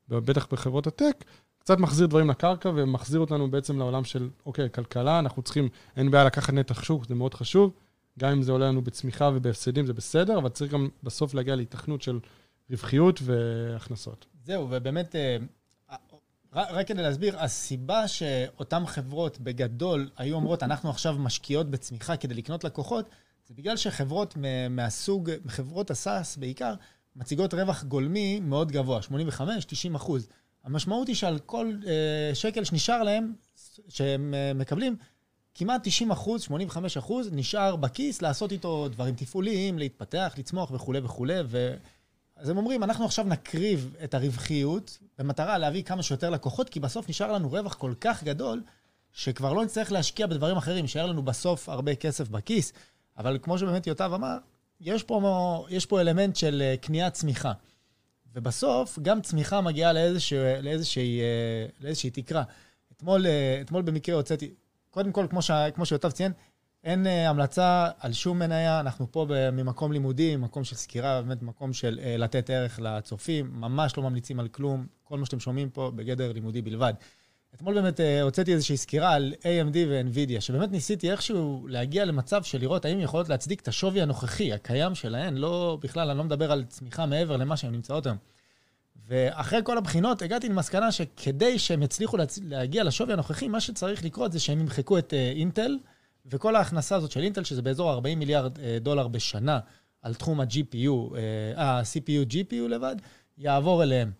בטח 0.09 0.47
בחברות 0.53 0.87
הטק, 0.87 1.25
קצת 1.66 1.79
מחזיר 1.79 2.07
דברים 2.07 2.31
לקרקע 2.31 2.70
ומחזיר 2.74 3.20
אותנו 3.20 3.50
בעצם 3.50 3.79
לעולם 3.79 4.05
של, 4.05 4.31
אוקיי, 4.46 4.70
כלכלה, 4.70 5.18
אנחנו 5.18 5.42
צריכים, 5.42 5.68
אין 5.96 6.11
בעיה 6.11 6.24
לקחת 6.24 6.52
נתח 6.52 6.83
שוק, 6.83 7.07
זה 7.07 7.14
מאוד 7.14 7.35
חשוב. 7.35 7.72
גם 8.18 8.33
אם 8.33 8.42
זה 8.42 8.52
עולה 8.52 8.68
לנו 8.68 8.83
בצמיחה 8.83 9.31
ובהפסדים, 9.35 9.87
זה 9.87 9.92
בסדר, 9.92 10.38
אבל 10.38 10.48
צריך 10.48 10.72
גם 10.72 10.88
בסוף 11.02 11.35
להגיע 11.35 11.57
להתכנות 11.57 12.02
של 12.02 12.18
רווחיות 12.70 13.20
והכנסות. 13.22 14.26
זהו, 14.44 14.66
ובאמת, 14.70 15.16
אה, 15.16 15.37
רק 16.52 16.88
כדי 16.88 17.02
להסביר, 17.02 17.38
הסיבה 17.38 18.09
שאותן 18.09 18.87
חברות 18.87 19.38
בגדול 19.40 20.11
היו 20.16 20.37
אומרות, 20.37 20.62
אנחנו 20.62 20.90
עכשיו 20.90 21.14
משקיעות 21.18 21.70
בצמיחה 21.70 22.16
כדי 22.16 22.35
לקנות 22.35 22.64
לקוחות, 22.64 23.11
זה 23.48 23.55
בגלל 23.55 23.76
שחברות 23.76 24.35
מהסוג, 24.70 25.31
חברות 25.46 25.90
הסאס 25.90 26.37
בעיקר, 26.37 26.74
מציגות 27.16 27.55
רווח 27.55 27.85
גולמי 27.85 28.40
מאוד 28.40 28.72
גבוה, 28.72 29.00
85-90 29.00 29.96
אחוז. 29.96 30.29
המשמעות 30.66 31.09
היא 31.09 31.16
שעל 31.16 31.38
כל 31.38 31.72
אה, 31.87 32.35
שקל 32.35 32.64
שנשאר 32.64 33.02
להם, 33.02 33.33
שהם 33.88 34.35
אה, 34.35 34.52
מקבלים, 34.55 34.96
כמעט 35.55 35.81
90 35.85 36.11
אחוז, 36.11 36.42
85 36.42 36.96
אחוז, 36.96 37.29
נשאר 37.33 37.76
בכיס 37.76 38.22
לעשות 38.22 38.52
איתו 38.52 38.88
דברים 38.88 39.14
תפעוליים, 39.14 39.79
להתפתח, 39.79 40.35
לצמוח 40.38 40.70
וכולי 40.70 41.00
וכולי. 41.02 41.38
ו... 41.46 41.74
אז 42.37 42.48
הם 42.48 42.57
אומרים, 42.57 42.83
אנחנו 42.83 43.05
עכשיו 43.05 43.24
נקריב 43.24 43.94
את 44.05 44.14
הרווחיות 44.14 44.98
במטרה 45.18 45.59
להביא 45.59 45.83
כמה 45.83 46.02
שיותר 46.02 46.31
לקוחות, 46.31 46.68
כי 46.68 46.81
בסוף 46.81 47.09
נשאר 47.09 47.33
לנו 47.33 47.48
רווח 47.48 47.74
כל 47.74 47.94
כך 48.00 48.24
גדול, 48.24 48.62
שכבר 49.12 49.52
לא 49.52 49.64
נצטרך 49.64 49.92
להשקיע 49.92 50.26
בדברים 50.26 50.57
אחרים, 50.57 50.85
יישאר 50.85 51.07
לנו 51.07 51.22
בסוף 51.22 51.68
הרבה 51.68 51.94
כסף 51.94 52.29
בכיס. 52.29 52.72
אבל 53.18 53.38
כמו 53.42 53.59
שבאמת 53.59 53.87
יוטב 53.87 54.11
אמר, 54.14 54.37
יש 54.81 55.02
פה, 55.02 55.66
יש 55.70 55.87
פה 55.87 56.00
אלמנט 56.00 56.37
של 56.37 56.62
אה, 56.62 56.76
קניית 56.76 57.14
צמיחה. 57.14 57.52
ובסוף, 58.37 58.99
גם 59.03 59.20
צמיחה 59.20 59.61
מגיעה 59.61 59.92
לאיזשה, 59.92 60.61
לאיזושהי, 60.61 61.20
אה, 61.20 61.66
לאיזושהי 61.81 62.11
תקרה. 62.11 62.42
אתמול, 62.92 63.27
אה, 63.27 63.59
אתמול 63.61 63.83
במקרה 63.83 64.14
הוצאתי, 64.14 64.55
קודם 64.90 65.12
כל, 65.12 65.27
כמו, 65.31 65.42
ש, 65.42 65.51
כמו 65.75 65.87
שיוטב 65.87 66.11
ציין, 66.11 66.33
אין 66.85 67.07
המלצה 67.07 67.88
על 67.99 68.12
שום 68.12 68.38
מניה, 68.38 68.81
אנחנו 68.81 69.12
פה 69.12 69.27
ממקום 69.53 69.92
לימודי, 69.92 70.37
ממקום 70.37 70.64
של 70.64 70.77
סקירה, 70.77 71.22
באמת 71.22 71.42
מקום 71.42 71.72
של 71.72 72.01
לתת 72.18 72.51
ערך 72.51 72.81
לצופים, 72.83 73.51
ממש 73.55 73.96
לא 73.96 74.03
ממליצים 74.03 74.40
על 74.40 74.49
כלום, 74.49 74.87
כל 75.05 75.18
מה 75.18 75.27
שאתם 75.27 75.40
שומעים 75.40 75.70
פה 75.70 75.92
בגדר 75.94 76.33
לימודי 76.33 76.62
בלבד. 76.62 76.94
אתמול 77.57 77.75
באמת 77.75 78.01
אה, 78.01 78.23
הוצאתי 78.23 78.53
איזושהי 78.53 78.77
סקירה 78.77 79.12
על 79.12 79.35
AMD 79.40 79.77
ו-NVIDIA, 79.88 80.40
שבאמת 80.40 80.73
ניסיתי 80.73 81.11
איכשהו 81.11 81.66
להגיע 81.69 82.05
למצב 82.05 82.42
של 82.42 82.59
לראות 82.59 82.85
האם 82.85 83.01
יכולות 83.01 83.29
להצדיק 83.29 83.61
את 83.61 83.69
השווי 83.69 84.03
הנוכחי, 84.03 84.53
הקיים 84.53 84.95
שלהן, 84.95 85.37
לא, 85.37 85.79
בכלל, 85.81 86.11
אני 86.11 86.19
לא 86.19 86.25
מדבר 86.25 86.53
על 86.53 86.64
צמיחה 86.64 87.07
מעבר 87.07 87.37
למה 87.37 87.57
שהן 87.57 87.73
נמצאות 87.73 88.07
היום. 88.07 88.16
ואחרי 89.09 89.61
כל 89.64 89.79
הבחינות 89.79 90.23
הגעתי 90.23 90.49
למסקנה 90.49 90.92
שכדי 90.92 91.59
שהם 91.59 91.83
יצליחו 91.83 92.16
להצ... 92.16 92.38
להגיע 92.42 92.85
לשווי 92.85 93.12
הנוכחי, 93.12 93.49
מה 93.49 93.61
שצריך 93.61 94.05
לקרות 94.05 94.33
זה 94.33 94.40
שהם 94.40 94.61
ימחקו 94.61 94.99
את 94.99 95.12
uh, 95.12 95.38
אינטל, 95.38 95.79
וכל 96.27 96.57
ההכנסה 96.57 96.97
הזאת 96.97 97.11
של 97.11 97.21
אינטל, 97.21 97.45
שזה 97.45 97.62
באזור 97.62 97.92
40 97.92 98.19
מיליארד 98.19 98.57
uh, 98.57 98.61
דולר 98.81 99.09
בשנה 99.09 99.59
על 100.03 100.14
תחום 100.14 100.40
ה-GPU, 100.40 101.16
ה-CPU, 101.57 102.33
GPU 102.33 102.69
לבד, 102.69 102.97
יעבור 103.38 103.83
אליהם. 103.83 104.11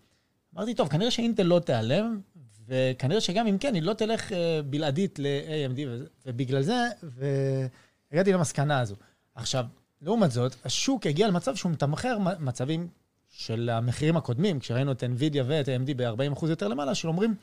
אמרתי, 0.55 0.73
טוב, 0.73 0.89
כנראה 0.89 1.11
שאינטל 1.11 1.43
לא 1.43 1.59
תיעלם, 1.59 2.19
וכנראה 2.67 3.21
שגם 3.21 3.47
אם 3.47 3.57
כן, 3.57 3.73
היא 3.73 3.83
לא 3.83 3.93
תלך 3.93 4.31
uh, 4.31 4.35
בלעדית 4.65 5.19
ל-AMD, 5.19 5.79
ובגלל 6.25 6.61
זה, 6.61 6.87
והגעתי 7.03 8.33
למסקנה 8.33 8.79
הזו. 8.79 8.95
עכשיו, 9.35 9.65
לעומת 10.01 10.31
זאת, 10.31 10.55
השוק 10.65 11.05
הגיע 11.05 11.27
למצב 11.27 11.55
שהוא 11.55 11.71
מתמחר 11.71 12.17
מצבים 12.39 12.87
של 13.29 13.69
המחירים 13.69 14.17
הקודמים, 14.17 14.59
כשראינו 14.59 14.91
את 14.91 15.03
NVIDIA 15.03 15.41
ואת 15.45 15.67
AMD 15.67 15.93
ב-40% 15.95 16.47
יותר 16.47 16.67
למעלה, 16.67 16.95
שאומרים, 16.95 17.35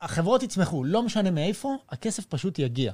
החברות 0.00 0.42
יצמחו, 0.42 0.84
לא 0.84 1.02
משנה 1.02 1.30
מאיפה, 1.30 1.76
הכסף 1.88 2.24
פשוט 2.24 2.58
יגיע. 2.58 2.92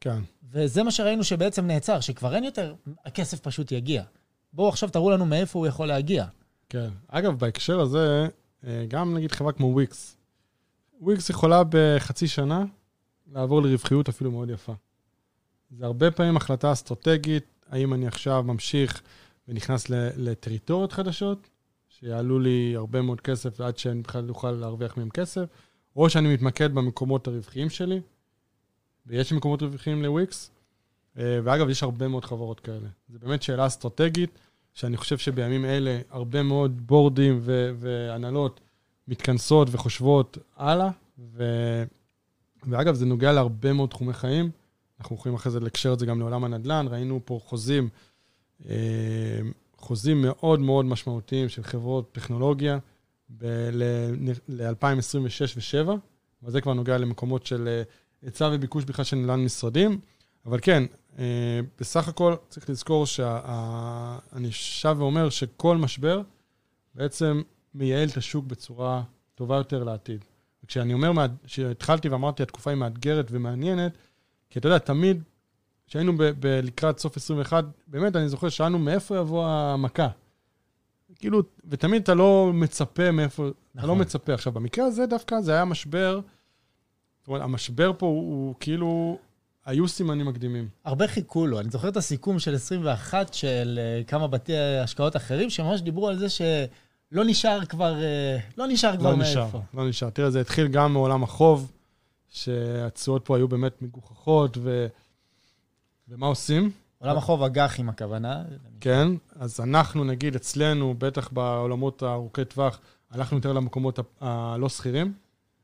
כן. 0.00 0.18
וזה 0.50 0.82
מה 0.82 0.90
שראינו 0.90 1.24
שבעצם 1.24 1.66
נעצר, 1.66 2.00
שכבר 2.00 2.34
אין 2.34 2.44
יותר, 2.44 2.74
הכסף 3.04 3.40
פשוט 3.40 3.72
יגיע. 3.72 4.02
בואו 4.52 4.68
עכשיו 4.68 4.88
תראו 4.88 5.10
לנו 5.10 5.26
מאיפה 5.26 5.58
הוא 5.58 5.66
יכול 5.66 5.88
להגיע. 5.88 6.26
כן. 6.68 6.88
אגב, 7.08 7.38
בהקשר 7.38 7.80
הזה, 7.80 8.28
אה, 8.66 8.84
גם 8.88 9.16
נגיד 9.16 9.32
חברה 9.32 9.52
כמו 9.52 9.66
וויקס. 9.66 10.16
וויקס 11.00 11.30
יכולה 11.30 11.62
בחצי 11.68 12.28
שנה 12.28 12.64
לעבור 13.32 13.62
לרווחיות 13.62 14.08
אפילו 14.08 14.30
מאוד 14.30 14.50
יפה. 14.50 14.72
זה 15.70 15.86
הרבה 15.86 16.10
פעמים 16.10 16.36
החלטה 16.36 16.72
אסטרטגית, 16.72 17.44
האם 17.68 17.94
אני 17.94 18.06
עכשיו 18.06 18.42
ממשיך 18.42 19.02
ונכנס 19.48 19.86
לטריטוריות 20.16 20.92
חדשות, 20.92 21.48
שיעלו 21.88 22.38
לי 22.38 22.72
הרבה 22.76 23.02
מאוד 23.02 23.20
כסף 23.20 23.60
עד 23.60 23.78
שאני 23.78 24.02
בכלל 24.02 24.28
אוכל 24.28 24.50
להרוויח 24.50 24.96
מהם 24.96 25.10
כסף, 25.10 25.44
או 25.96 26.10
שאני 26.10 26.34
מתמקד 26.34 26.74
במקומות 26.74 27.28
הרווחיים 27.28 27.70
שלי, 27.70 28.00
ויש 29.06 29.32
מקומות 29.32 29.62
רווחיים 29.62 30.02
לוויקס, 30.02 30.50
אה, 31.18 31.40
ואגב, 31.44 31.68
יש 31.68 31.82
הרבה 31.82 32.08
מאוד 32.08 32.24
חברות 32.24 32.60
כאלה. 32.60 32.88
זו 33.08 33.18
באמת 33.18 33.42
שאלה 33.42 33.66
אסטרטגית, 33.66 34.38
שאני 34.74 34.96
חושב 34.96 35.18
שבימים 35.18 35.64
אלה 35.64 36.00
הרבה 36.10 36.42
מאוד 36.42 36.86
בורדים 36.86 37.40
והנהלות 37.76 38.60
מתכנסות 39.08 39.68
וחושבות 39.70 40.38
הלאה, 40.56 40.90
ו- 41.18 41.84
ואגב, 42.66 42.94
זה 42.94 43.06
נוגע 43.06 43.32
להרבה 43.32 43.72
מאוד 43.72 43.88
תחומי 43.88 44.12
חיים. 44.12 44.50
אנחנו 45.00 45.16
יכולים 45.16 45.34
אחרי 45.34 45.52
זה 45.52 45.60
לקשר 45.60 45.92
את 45.92 45.98
זה 45.98 46.06
גם 46.06 46.20
לעולם 46.20 46.44
הנדל"ן, 46.44 46.86
ראינו 46.90 47.20
פה 47.24 47.40
חוזים, 47.44 47.88
אה, 48.68 49.40
חוזים 49.76 50.22
מאוד 50.22 50.60
מאוד 50.60 50.84
משמעותיים 50.84 51.48
של 51.48 51.62
חברות 51.62 52.12
טכנולוגיה 52.12 52.78
ל-2026 53.40 53.40
ו-2027, 54.48 55.90
אבל 56.42 56.50
זה 56.50 56.60
כבר 56.60 56.74
נוגע 56.74 56.98
למקומות 56.98 57.46
של 57.46 57.68
אה, 57.68 57.82
היצע 58.22 58.50
וביקוש 58.52 58.84
בכלל 58.84 59.04
של 59.04 59.16
נדל"ן 59.16 59.44
משרדים. 59.44 60.00
אבל 60.46 60.58
כן, 60.62 60.82
אה, 61.18 61.60
בסך 61.80 62.08
הכל 62.08 62.34
צריך 62.48 62.70
לזכור 62.70 63.06
שאני 63.06 64.50
שב 64.50 64.96
ואומר 64.98 65.30
שכל 65.30 65.76
משבר 65.76 66.22
בעצם 66.94 67.42
מייעל 67.76 68.08
את 68.08 68.16
השוק 68.16 68.44
בצורה 68.46 69.02
טובה 69.34 69.56
יותר 69.56 69.84
לעתיד. 69.84 70.24
וכשאני 70.64 70.92
אומר, 70.92 71.26
כשהתחלתי 71.44 72.08
ואמרתי, 72.08 72.42
התקופה 72.42 72.70
היא 72.70 72.78
מאתגרת 72.78 73.26
ומעניינת, 73.30 73.92
כי 74.50 74.58
אתה 74.58 74.68
יודע, 74.68 74.78
תמיד, 74.78 75.22
כשהיינו 75.86 76.16
ב- 76.16 76.22
ב- 76.22 76.60
לקראת 76.62 76.98
סוף 76.98 77.16
21, 77.16 77.64
באמת, 77.86 78.16
אני 78.16 78.28
זוכר, 78.28 78.48
שאלנו 78.48 78.78
מאיפה 78.78 79.16
יבוא 79.16 79.46
המכה. 79.46 80.08
כאילו, 81.14 81.42
ותמיד 81.68 82.02
אתה 82.02 82.14
לא 82.14 82.50
מצפה 82.54 83.10
מאיפה, 83.10 83.42
נכון. 83.42 83.54
אתה 83.78 83.86
לא 83.86 83.92
נכון. 83.94 84.00
מצפה. 84.00 84.34
עכשיו, 84.34 84.52
במקרה 84.52 84.84
הזה 84.86 85.06
דווקא 85.06 85.40
זה 85.40 85.52
היה 85.52 85.64
משבר, 85.64 86.20
זאת 87.18 87.28
אומרת, 87.28 87.42
המשבר 87.42 87.92
פה 87.98 88.06
הוא, 88.06 88.20
הוא 88.20 88.54
כאילו, 88.60 89.18
היו 89.66 89.88
סימנים 89.88 90.26
מקדימים. 90.26 90.68
הרבה 90.84 91.08
חיכו 91.08 91.46
לו. 91.46 91.60
אני 91.60 91.70
זוכר 91.70 91.88
את 91.88 91.96
הסיכום 91.96 92.38
של 92.38 92.54
21 92.54 93.34
של 93.34 93.78
uh, 94.02 94.08
כמה 94.08 94.26
בתי 94.26 94.56
השקעות 94.56 95.16
אחרים, 95.16 95.50
שממש 95.50 95.80
דיברו 95.80 96.08
על 96.08 96.18
זה 96.18 96.28
שלא 97.10 97.24
נשאר 97.24 97.64
כבר, 97.64 97.94
לא 98.58 98.66
נשאר 98.66 98.96
כבר 98.96 99.10
לא 99.10 99.16
מאיפה. 99.16 99.30
נשאר, 99.30 99.60
לא 99.74 99.88
נשאר. 99.88 100.10
תראה, 100.10 100.30
זה 100.30 100.40
התחיל 100.40 100.68
גם 100.68 100.92
מעולם 100.92 101.22
החוב, 101.22 101.72
שהתשואות 102.28 103.24
פה 103.24 103.36
היו 103.36 103.48
באמת 103.48 103.82
מגוחכות, 103.82 104.58
ו... 104.62 104.86
ומה 106.08 106.26
עושים? 106.26 106.70
עולם 106.98 107.16
החוב 107.16 107.42
אג"חים 107.42 107.88
הכוונה. 107.88 108.42
כן, 108.80 109.08
אז 109.36 109.60
אנחנו, 109.60 110.04
נגיד, 110.04 110.34
אצלנו, 110.34 110.94
בטח 110.98 111.28
בעולמות 111.32 112.02
הארוכי 112.02 112.44
טווח, 112.44 112.80
הלכנו 113.10 113.38
יותר 113.38 113.52
למקומות 113.52 113.98
הלא 114.20 114.68
שכירים. 114.68 115.12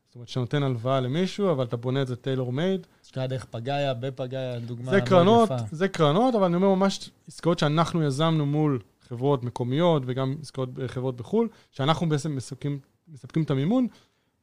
זאת 0.06 0.14
אומרת, 0.14 0.28
שנותן 0.28 0.62
הלוואה 0.62 1.00
למישהו, 1.00 1.50
אבל 1.50 1.64
אתה 1.64 1.76
בונה 1.76 2.02
את 2.02 2.06
זה 2.06 2.16
טיילור 2.16 2.52
מייד. 2.52 2.86
השקעה 3.04 3.26
דרך 3.26 3.44
פגאיה, 3.44 3.94
בפגאיה, 3.94 4.58
דוגמה 4.58 4.90
זה 4.90 5.00
קרנות, 5.00 5.50
זה 5.70 5.88
קרנות, 5.88 6.34
אבל 6.34 6.44
אני 6.44 6.56
אומר 6.56 6.74
ממש 6.74 7.10
עסקאות 7.28 7.58
שאנחנו 7.58 8.02
יזמנו 8.02 8.46
מול 8.46 8.78
חברות 9.12 9.44
מקומיות 9.44 10.02
וגם 10.06 10.36
עסקאות 10.40 10.68
חברות 10.86 11.16
בחו"ל, 11.16 11.48
שאנחנו 11.70 12.08
בעצם 12.08 12.36
מספקים, 12.36 12.78
מספקים 13.08 13.42
את 13.42 13.50
המימון, 13.50 13.86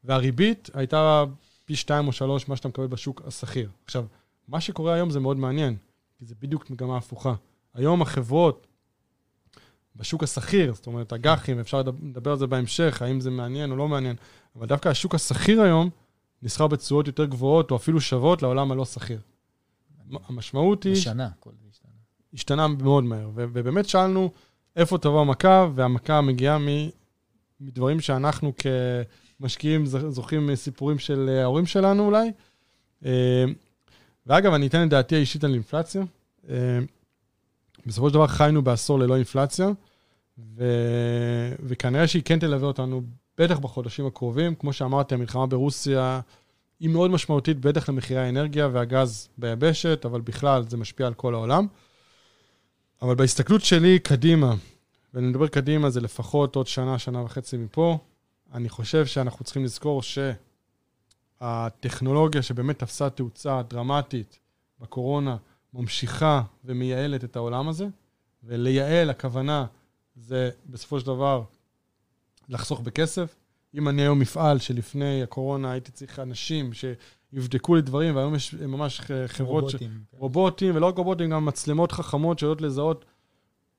והריבית 0.04 0.70
הייתה 0.74 1.24
פי 1.66 1.76
שתיים 1.76 2.08
או 2.08 2.12
שלוש 2.12 2.50
מה 2.50 2.56
שאתה 2.56 2.68
מקבל 2.68 2.88
בשוק 2.88 3.22
השכיר. 3.26 3.70
עכשיו, 3.86 4.06
מה 4.48 4.62
שקורה 4.62 4.94
היום 4.94 5.10
זה 5.10 5.20
מאוד 5.20 5.38
מעניין, 5.38 5.76
כי 6.18 6.26
זה 6.26 6.36
בדיוק 6.42 6.70
מגמה 6.70 6.98
הפוכה. 6.98 7.34
היום 7.74 8.02
החברות 8.02 8.68
בשוק 9.96 10.24
השכיר, 10.24 10.74
זאת 10.74 10.88
אומרת, 10.88 11.14
אג"חים, 11.14 11.60
אפשר 11.60 11.82
לדבר 11.82 12.32
על 12.32 12.38
זה 12.38 12.48
בהמשך, 12.48 13.02
האם 13.02 13.22
זה 13.22 13.32
מעניין 13.32 13.72
או 13.72 13.76
לא 13.76 13.88
מעניין, 13.88 14.16
אבל 14.56 14.68
דווקא 14.68 14.90
השוק 14.90 15.16
השכיר 15.16 15.62
היום 15.62 15.90
נסחר 16.42 16.68
בתשואות 16.68 17.08
יותר 17.08 17.26
גבוהות, 17.26 17.72
או 17.72 17.76
אפילו 17.76 18.02
שוות 18.02 18.42
לעולם 18.42 18.72
הלא 18.72 18.86
שכיר. 18.86 19.20
המשמעות 20.28 20.84
היא... 20.84 20.94
בשנה, 20.94 21.30
כל 21.40 21.52
זה 21.62 21.68
השתנה. 21.72 21.92
השתנה 22.34 22.68
מאוד 22.68 23.04
מהר, 23.04 23.30
ובאמת 23.34 23.90
שאלנו 23.90 24.32
איפה 24.80 24.98
תבוא 24.98 25.22
המכה, 25.22 25.68
והמכה 25.76 26.22
מגיעה 26.22 26.58
מדברים 27.62 28.00
שאנחנו 28.00 28.54
כמשקיעים 29.40 29.86
זוכים 29.86 30.48
מסיפורים 30.48 31.00
של 31.00 31.40
ההורים 31.42 31.66
שלנו 31.66 32.06
אולי. 32.06 32.32
אה, 33.06 33.46
ואגב, 34.28 34.54
אני 34.54 34.68
אתן 34.68 34.84
את 34.84 34.90
דעתי 34.90 35.16
האישית 35.16 35.44
על 35.44 35.54
אינפלציה. 35.54 36.04
אה, 36.50 36.80
בסופו 37.86 38.08
של 38.10 38.14
דבר 38.14 38.28
חיינו 38.28 38.62
בעשור 38.62 39.00
ללא 39.00 39.16
אינפלציה, 39.16 39.70
ו... 40.56 40.64
וכנראה 41.64 42.08
שהיא 42.08 42.24
כן 42.26 42.40
תלווה 42.40 42.68
אותנו, 42.68 43.02
בטח 43.38 43.60
בחודשים 43.60 44.06
הקרובים. 44.06 44.56
כמו 44.56 44.74
שאמרתי, 44.74 45.16
המלחמה 45.16 45.46
ברוסיה 45.46 46.22
היא 46.80 46.90
מאוד 46.90 47.12
משמעותית, 47.12 47.60
בטח 47.60 47.90
למחירי 47.90 48.20
האנרגיה 48.20 48.70
והגז 48.72 49.30
ביבשת, 49.38 50.06
אבל 50.06 50.22
בכלל 50.22 50.64
זה 50.70 50.78
משפיע 50.78 51.08
על 51.08 51.14
כל 51.14 51.34
העולם. 51.34 51.68
אבל 53.02 53.16
בהסתכלות 53.16 53.62
שלי 53.62 54.00
קדימה, 54.00 54.56
ואני 55.14 55.28
מדבר 55.28 55.48
קדימה, 55.48 55.90
זה 55.90 56.02
לפחות 56.02 56.56
עוד 56.56 56.68
שנה, 56.68 57.00
שנה 57.00 57.24
וחצי 57.24 57.58
מפה, 57.58 57.98
אני 58.54 58.70
חושב 58.70 59.06
שאנחנו 59.06 59.46
צריכים 59.46 59.64
לזכור 59.64 60.02
שהטכנולוגיה 61.42 62.42
שבאמת 62.42 62.80
תפסה 62.80 63.10
תאוצה 63.10 63.62
דרמטית 63.70 64.40
בקורונה, 64.80 65.38
ממשיכה 65.74 66.42
ומייעלת 66.66 67.24
את 67.24 67.36
העולם 67.36 67.70
הזה, 67.70 67.88
ולייעל, 68.44 69.10
הכוונה 69.10 69.66
זה 70.16 70.50
בסופו 70.66 71.00
של 71.00 71.06
דבר 71.06 71.44
לחסוך 72.50 72.80
בכסף. 72.80 73.36
אם 73.76 73.90
אני 73.90 74.02
היום 74.02 74.20
מפעל 74.20 74.60
שלפני 74.60 75.24
הקורונה 75.24 75.72
הייתי 75.72 75.92
צריך 75.92 76.20
אנשים 76.20 76.74
שיבדקו 77.34 77.76
לי 77.76 77.82
דברים, 77.82 78.16
והיום 78.16 78.36
יש 78.36 78.54
ממש 78.54 79.02
חברות... 79.28 79.64
רובוטים. 79.64 79.90
ש... 79.90 79.94
כן. 79.94 80.18
רובוטים, 80.18 80.76
ולא 80.76 80.86
רק 80.86 80.98
רובוטים, 80.98 81.30
גם 81.30 81.46
מצלמות 81.46 81.92
חכמות 81.92 82.40
שיודעות 82.40 82.62
לזהות. 82.62 83.06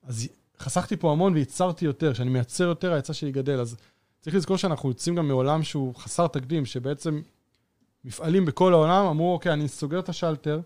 אז 0.03 0.29
חסכתי 0.59 0.97
פה 0.97 1.13
המון 1.13 1.33
וייצרתי 1.33 1.85
יותר. 1.85 2.13
כשאני 2.13 2.31
מייצר 2.31 2.65
יותר, 2.65 2.93
ההיצע 2.93 3.13
שלי 3.13 3.33
גדל. 3.33 3.61
אז 3.61 3.77
צריך 4.21 4.37
לזכור 4.37 4.57
שאנחנו 4.57 4.89
יוצאים 4.89 5.15
גם 5.15 5.29
מעולם 5.29 5.63
שהוא 5.63 5.95
חסר 5.95 6.27
תקדים, 6.27 6.67
שבעצם 6.67 7.21
מפעלים 8.05 8.45
בכל 8.45 8.73
העולם 8.73 9.07
אמרו, 9.07 9.33
אוקיי, 9.33 9.53
אני 9.53 9.69
סוגר 9.69 9.99
את 9.99 10.09
השלטר, 10.09 10.61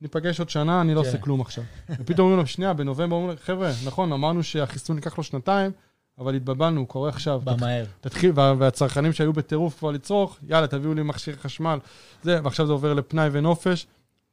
ניפגש 0.00 0.38
עוד 0.38 0.50
שנה, 0.50 0.80
אני 0.80 0.94
לא 0.94 1.00
עושה 1.00 1.12
כן. 1.12 1.20
כלום 1.20 1.40
עכשיו. 1.40 1.64
ופתאום 1.90 2.26
אומרים 2.26 2.40
לו, 2.40 2.46
שנייה, 2.46 2.72
בנובמבר 2.72 3.16
אומרים 3.16 3.36
לו, 3.36 3.42
חבר'ה, 3.42 3.72
נכון, 3.86 4.12
אמרנו 4.12 4.42
שהחיסון 4.42 4.96
ייקח 4.96 5.18
לו 5.18 5.24
שנתיים, 5.24 5.70
אבל 6.18 6.34
התבלבלנו, 6.34 6.80
הוא 6.80 6.88
קורה 6.88 7.08
עכשיו. 7.08 7.40
במהר. 7.44 7.84
תתחיל, 8.00 8.32
והצרכנים 8.34 9.12
שהיו 9.12 9.32
בטירוף 9.32 9.78
כבר 9.78 9.90
לצרוך, 9.90 10.38
יאללה, 10.42 10.66
תביאו 10.66 10.94
לי 10.94 11.02
מכשיר 11.02 11.36
חשמל. 11.36 11.78
זה, 12.22 12.40
ועכשיו 12.44 12.66
זה 12.66 12.72
עובר 12.72 12.94
לפנאי 12.94 13.28
ונופש. 13.32 13.86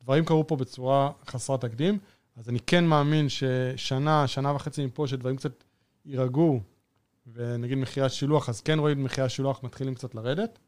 דברים 0.03 0.25
קרו 0.25 0.47
פה 0.47 0.55
בצורה 0.55 1.11
חסרת 1.27 1.61
תקדים. 1.61 1.99
אז 2.37 2.49
אני 2.49 2.59
כן 2.59 2.85
מאמין 2.85 3.27
ששנה, 3.29 4.27
שנה 4.27 4.53
וחצי 4.55 4.85
מפה, 4.85 5.07
שדברים 5.07 5.35
קצת 5.35 5.63
יירגעו, 6.05 6.59
ונגיד 7.33 7.77
מחירי 7.77 8.05
השילוח, 8.05 8.49
אז 8.49 8.61
כן 8.61 8.79
רואים 8.79 9.03
מחירי 9.03 9.25
השילוח 9.25 9.63
מתחילים 9.63 9.95
קצת 9.95 10.15
לרדת. 10.15 10.59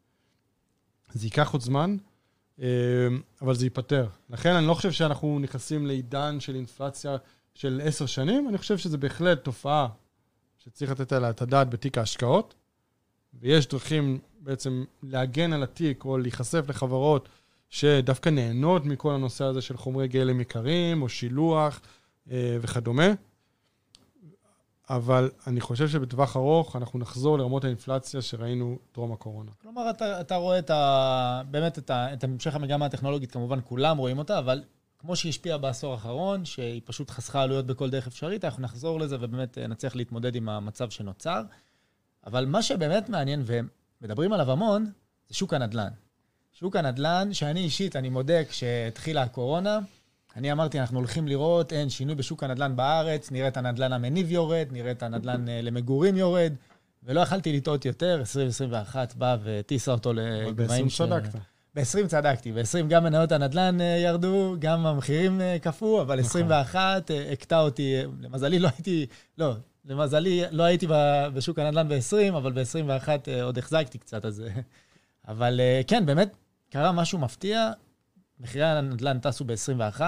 זה 1.13 1.25
ייקח 1.25 1.53
עוד 1.53 1.61
זמן, 1.61 1.97
אה, 2.61 2.67
אבל 3.41 3.55
זה 3.55 3.65
ייפתר. 3.65 4.07
לכן 4.29 4.53
אני 4.53 4.67
לא 4.67 4.73
חושב 4.73 4.91
שאנחנו 4.91 5.39
נכנסים 5.39 5.87
לעידן 5.87 6.39
של 6.39 6.55
אינפלציה 6.55 7.17
של 7.53 7.81
עשר 7.83 8.05
שנים, 8.05 8.49
אני 8.49 8.57
חושב 8.57 8.77
שזה 8.77 8.97
בהחלט 8.97 9.43
תופעה 9.43 9.87
שצריך 10.67 10.91
לתת 10.91 11.13
עליה 11.13 11.29
את 11.29 11.41
הדעת 11.41 11.69
בתיק 11.69 11.97
ההשקעות, 11.97 12.55
ויש 13.33 13.67
דרכים 13.67 14.19
בעצם 14.39 14.83
להגן 15.03 15.53
על 15.53 15.63
התיק 15.63 16.05
או 16.05 16.17
להיחשף 16.17 16.69
לחברות 16.69 17.29
שדווקא 17.69 18.29
נהנות 18.29 18.85
מכל 18.85 19.13
הנושא 19.13 19.43
הזה 19.43 19.61
של 19.61 19.77
חומרי 19.77 20.07
גלם 20.07 20.41
יקרים 20.41 21.01
או 21.01 21.09
שילוח 21.09 21.81
אה, 22.31 22.57
וכדומה. 22.61 23.07
אבל 24.89 25.31
אני 25.47 25.61
חושב 25.61 25.87
שבטווח 25.87 26.37
ארוך 26.37 26.75
אנחנו 26.75 26.99
נחזור 26.99 27.37
לרמות 27.37 27.63
האינפלציה 27.63 28.21
שראינו 28.21 28.77
טרום 28.91 29.11
הקורונה. 29.11 29.51
כלומר, 29.61 29.89
אתה, 29.89 30.21
אתה 30.21 30.35
רואה 30.35 30.59
את 30.59 30.69
ה, 30.69 31.41
באמת 31.51 31.77
את, 31.77 31.89
ה, 31.89 32.13
את 32.13 32.23
המשך 32.23 32.55
המגמה 32.55 32.85
הטכנולוגית, 32.85 33.31
כמובן 33.31 33.59
כולם 33.63 33.97
רואים 33.97 34.17
אותה, 34.17 34.39
אבל 34.39 34.63
כמו 34.99 35.15
שהיא 35.15 35.29
השפיעה 35.29 35.57
בעשור 35.57 35.93
האחרון, 35.93 36.45
שהיא 36.45 36.81
פשוט 36.85 37.09
חסכה 37.09 37.41
עלויות 37.41 37.65
בכל 37.65 37.89
דרך 37.89 38.07
אפשרית, 38.07 38.45
אנחנו 38.45 38.63
נחזור 38.63 38.99
לזה 38.99 39.17
ובאמת 39.19 39.57
אה, 39.57 39.67
נצליח 39.67 39.95
להתמודד 39.95 40.35
עם 40.35 40.49
המצב 40.49 40.89
שנוצר. 40.89 41.41
אבל 42.25 42.45
מה 42.45 42.61
שבאמת 42.61 43.09
מעניין, 43.09 43.43
ומדברים 43.45 44.33
עליו 44.33 44.51
המון, 44.51 44.91
זה 45.29 45.35
שוק 45.35 45.53
הנדל"ן. 45.53 45.89
שוק 46.53 46.75
הנדל"ן, 46.75 47.33
שאני 47.33 47.59
אישית, 47.59 47.95
אני 47.95 48.09
מודה, 48.09 48.45
כשהתחילה 48.45 49.23
הקורונה, 49.23 49.79
אני 50.35 50.51
אמרתי, 50.51 50.79
אנחנו 50.79 50.97
הולכים 50.99 51.27
לראות, 51.27 51.73
אין 51.73 51.89
שינוי 51.89 52.15
בשוק 52.15 52.43
הנדל"ן 52.43 52.75
בארץ, 52.75 53.31
נראה 53.31 53.47
את 53.47 53.57
הנדל"ן 53.57 53.93
המניב 53.93 54.31
יורד, 54.31 54.67
נראה 54.71 54.91
את 54.91 55.03
הנדל"ן 55.03 55.49
אה, 55.49 55.61
למגורים 55.61 56.17
יורד, 56.17 56.53
ולא 57.03 57.19
יכלתי 57.21 57.57
לטעות 57.57 57.85
יותר, 57.85 58.17
2021 58.19 59.15
בא 59.15 59.37
והטיסה 59.43 59.91
אותו 59.91 60.13
לגבהים 60.13 60.89
ש... 60.89 61.01
ב-20 61.01 61.07
צדקת. 61.07 61.39
ב-20 61.77 62.07
צדקתי, 62.07 62.51
ב-20 62.51 62.87
גם 62.89 63.03
מניות 63.03 63.31
הנדל"ן 63.31 63.81
אה, 63.81 63.85
ירדו, 63.85 64.55
גם 64.59 64.85
המחירים 64.85 65.41
אה, 65.41 65.57
קפאו, 65.61 66.01
אבל 66.01 66.19
21 66.19 67.11
נכון. 67.11 67.31
הכתה 67.31 67.59
אותי, 67.59 67.95
למזלי 68.21 68.59
לא 68.59 68.67
הייתי, 68.77 69.05
לא, 69.37 69.53
למזלי 69.85 70.43
לא 70.51 70.63
הייתי 70.63 70.87
בשוק 71.33 71.59
הנדל"ן 71.59 71.87
ב-20, 71.89 72.37
אבל 72.37 72.51
ב-21 72.51 73.09
עוד 73.41 73.57
החזקתי 73.57 73.97
קצת, 73.97 74.25
אז... 74.25 74.43
אבל 75.27 75.59
כן, 75.87 76.05
באמת, 76.05 76.35
קרה 76.69 76.91
משהו 76.91 77.19
מפתיע, 77.19 77.71
מחירי 78.39 78.65
הנדל"ן 78.65 79.19
טסו 79.19 79.45
ב-21, 79.45 80.01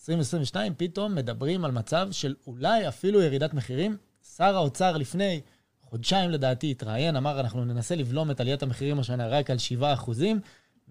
2022 0.00 0.74
פתאום 0.76 1.14
מדברים 1.14 1.64
על 1.64 1.70
מצב 1.70 2.08
של 2.10 2.34
אולי 2.46 2.88
אפילו 2.88 3.22
ירידת 3.22 3.54
מחירים. 3.54 3.96
שר 4.36 4.56
האוצר 4.56 4.96
לפני 4.96 5.40
חודשיים 5.82 6.30
לדעתי 6.30 6.70
התראיין, 6.70 7.16
אמר, 7.16 7.40
אנחנו 7.40 7.64
ננסה 7.64 7.94
לבלום 7.94 8.30
את 8.30 8.40
עליית 8.40 8.62
המחירים 8.62 8.98
השנה 8.98 9.26
רק 9.28 9.50
על 9.50 9.58
7 9.58 9.92
אחוזים, 9.92 10.40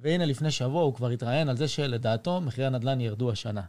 והנה 0.01 0.25
לפני 0.25 0.51
שבוע 0.51 0.83
הוא 0.83 0.93
כבר 0.93 1.09
התראיין 1.09 1.49
על 1.49 1.57
זה 1.57 1.67
שלדעתו 1.67 2.41
מחירי 2.41 2.67
הנדל"ן 2.67 3.01
ירדו 3.01 3.31
השנה. 3.31 3.61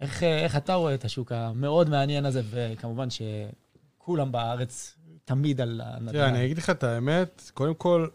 איך, 0.00 0.22
איך 0.22 0.56
אתה 0.56 0.74
רואה 0.74 0.94
את 0.94 1.04
השוק 1.04 1.32
המאוד 1.32 1.88
מעניין 1.88 2.24
הזה, 2.24 2.42
וכמובן 2.50 3.08
שכולם 3.10 4.32
בארץ 4.32 4.96
תמיד 5.24 5.60
על 5.60 5.80
הנדל"ן. 5.84 6.12
תראה, 6.12 6.28
אני 6.28 6.44
אגיד 6.44 6.58
לך 6.58 6.70
את 6.70 6.84
האמת, 6.84 7.50
קודם 7.54 7.74
כל, 7.74 8.08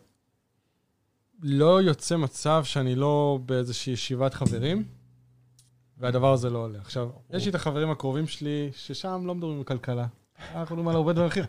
לא 1.42 1.82
יוצא 1.82 2.18
מצב 2.18 2.64
שאני 2.64 2.96
לא 2.96 3.40
באיזושהי 3.46 3.94
ישיבת 3.94 4.34
חברים, 4.34 4.84
והדבר 5.98 6.34
הזה 6.34 6.50
לא 6.50 6.60
עולה. 6.60 6.80
עכשיו, 6.80 7.10
יש 7.30 7.46
לי 7.46 7.50
את 7.50 7.56
החברים 7.56 7.92
הקרובים 7.92 8.28
שלי, 8.28 8.70
ששם 8.76 9.24
לא 9.26 9.36
מדברים 9.36 9.58
על 9.58 9.64
כלכלה. 9.64 10.08
אנחנו 10.56 10.76
מדברים 10.76 10.88
על 10.88 10.96
הרבה 10.96 11.14
דברים 11.14 11.28
אחרים. 11.28 11.46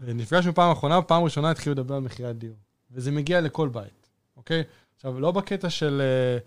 ונפגשנו 0.00 0.54
פעם 0.54 0.70
אחרונה, 0.70 1.02
פעם 1.02 1.22
ראשונה 1.22 1.50
התחילו 1.50 1.74
לדבר 1.74 1.94
על 1.94 2.00
מחירי 2.00 2.28
הדיור. 2.28 2.56
וזה 2.90 3.10
מגיע 3.10 3.40
לכל 3.40 3.68
בית, 3.68 4.08
אוקיי? 4.36 4.62
עכשיו, 4.98 5.20
לא 5.20 5.30
בקטע 5.30 5.70
של... 5.70 6.00
אה, 6.00 6.38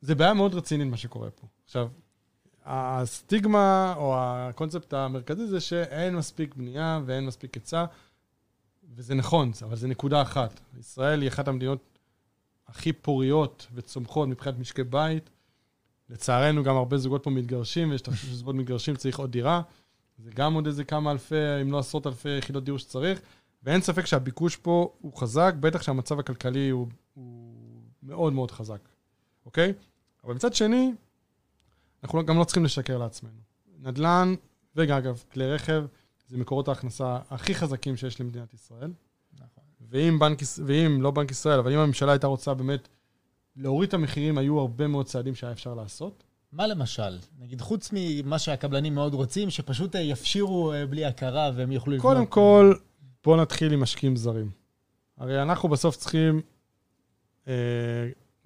זה 0.00 0.14
בעיה 0.14 0.34
מאוד 0.34 0.54
רצינית 0.54 0.88
מה 0.88 0.96
שקורה 0.96 1.30
פה. 1.30 1.46
עכשיו, 1.64 1.88
הסטיגמה 2.64 3.94
או 3.96 4.14
הקונספט 4.18 4.92
המרכזי 4.92 5.46
זה 5.46 5.60
שאין 5.60 6.16
מספיק 6.16 6.54
בנייה 6.54 7.00
ואין 7.06 7.26
מספיק 7.26 7.54
היצע, 7.54 7.84
וזה 8.94 9.14
נכון, 9.14 9.50
אבל 9.62 9.76
זה 9.76 9.88
נקודה 9.88 10.22
אחת. 10.22 10.60
ישראל 10.78 11.20
היא 11.20 11.28
אחת 11.28 11.48
המדינות 11.48 11.98
הכי 12.66 12.92
פוריות 12.92 13.66
וצומחות 13.74 14.28
מבחינת 14.28 14.58
משקי 14.58 14.84
בית. 14.84 15.30
לצערנו, 16.10 16.62
גם 16.62 16.76
הרבה 16.76 16.96
זוגות 16.96 17.24
פה 17.24 17.30
מתגרשים, 17.30 17.90
ויש 17.90 18.00
את 18.00 18.08
זוגות 18.32 18.54
מתגרשים, 18.54 18.96
צריך 18.96 19.18
עוד 19.18 19.32
דירה. 19.32 19.62
זה 20.18 20.30
גם 20.34 20.54
עוד 20.54 20.66
איזה 20.66 20.84
כמה 20.84 21.10
אלפי, 21.10 21.60
אם 21.62 21.72
לא 21.72 21.78
עשרות 21.78 22.06
אלפי 22.06 22.38
יחידות 22.38 22.64
דיור 22.64 22.78
שצריך. 22.78 23.20
ואין 23.62 23.80
ספק 23.80 24.06
שהביקוש 24.06 24.56
פה 24.56 24.92
הוא 25.00 25.16
חזק, 25.16 25.54
בטח 25.60 25.82
שהמצב 25.82 26.18
הכלכלי 26.18 26.68
הוא, 26.68 26.86
הוא 27.14 27.54
מאוד 28.02 28.32
מאוד 28.32 28.50
חזק, 28.50 28.88
אוקיי? 29.46 29.72
אבל 30.24 30.34
מצד 30.34 30.54
שני, 30.54 30.92
אנחנו 32.02 32.26
גם 32.26 32.38
לא 32.38 32.44
צריכים 32.44 32.64
לשקר 32.64 32.98
לעצמנו. 32.98 33.40
נדל"ן, 33.78 34.34
ואגב, 34.76 35.24
כלי 35.32 35.52
רכב, 35.52 35.84
זה 36.28 36.38
מקורות 36.38 36.68
ההכנסה 36.68 37.18
הכי 37.30 37.54
חזקים 37.54 37.96
שיש 37.96 38.20
למדינת 38.20 38.54
ישראל. 38.54 38.92
נכון. 39.34 39.64
ואם, 39.90 40.18
בנק, 40.18 40.38
ואם 40.66 41.02
לא 41.02 41.10
בנק 41.10 41.30
ישראל, 41.30 41.58
אבל 41.58 41.72
אם 41.72 41.78
הממשלה 41.78 42.12
הייתה 42.12 42.26
רוצה 42.26 42.54
באמת 42.54 42.88
להוריד 43.56 43.88
את 43.88 43.94
המחירים, 43.94 44.38
היו 44.38 44.58
הרבה 44.58 44.86
מאוד 44.86 45.06
צעדים 45.06 45.34
שהיה 45.34 45.52
אפשר 45.52 45.74
לעשות. 45.74 46.24
מה 46.52 46.66
למשל? 46.66 47.18
נגיד, 47.38 47.60
חוץ 47.60 47.90
ממה 47.92 48.38
שהקבלנים 48.38 48.94
מאוד 48.94 49.14
רוצים, 49.14 49.50
שפשוט 49.50 49.96
אה, 49.96 50.00
יפשירו 50.00 50.72
אה, 50.72 50.86
בלי 50.86 51.04
הכרה 51.04 51.50
והם 51.56 51.72
יוכלו 51.72 51.92
לבנות... 51.92 52.02
קודם 52.02 52.26
כל, 52.26 52.74
בואו 53.24 53.36
נתחיל 53.42 53.72
עם 53.72 53.80
משקיעים 53.80 54.16
זרים. 54.16 54.50
הרי 55.16 55.42
אנחנו 55.42 55.68
בסוף 55.68 55.96
צריכים 55.96 56.40
אה, 57.48 57.52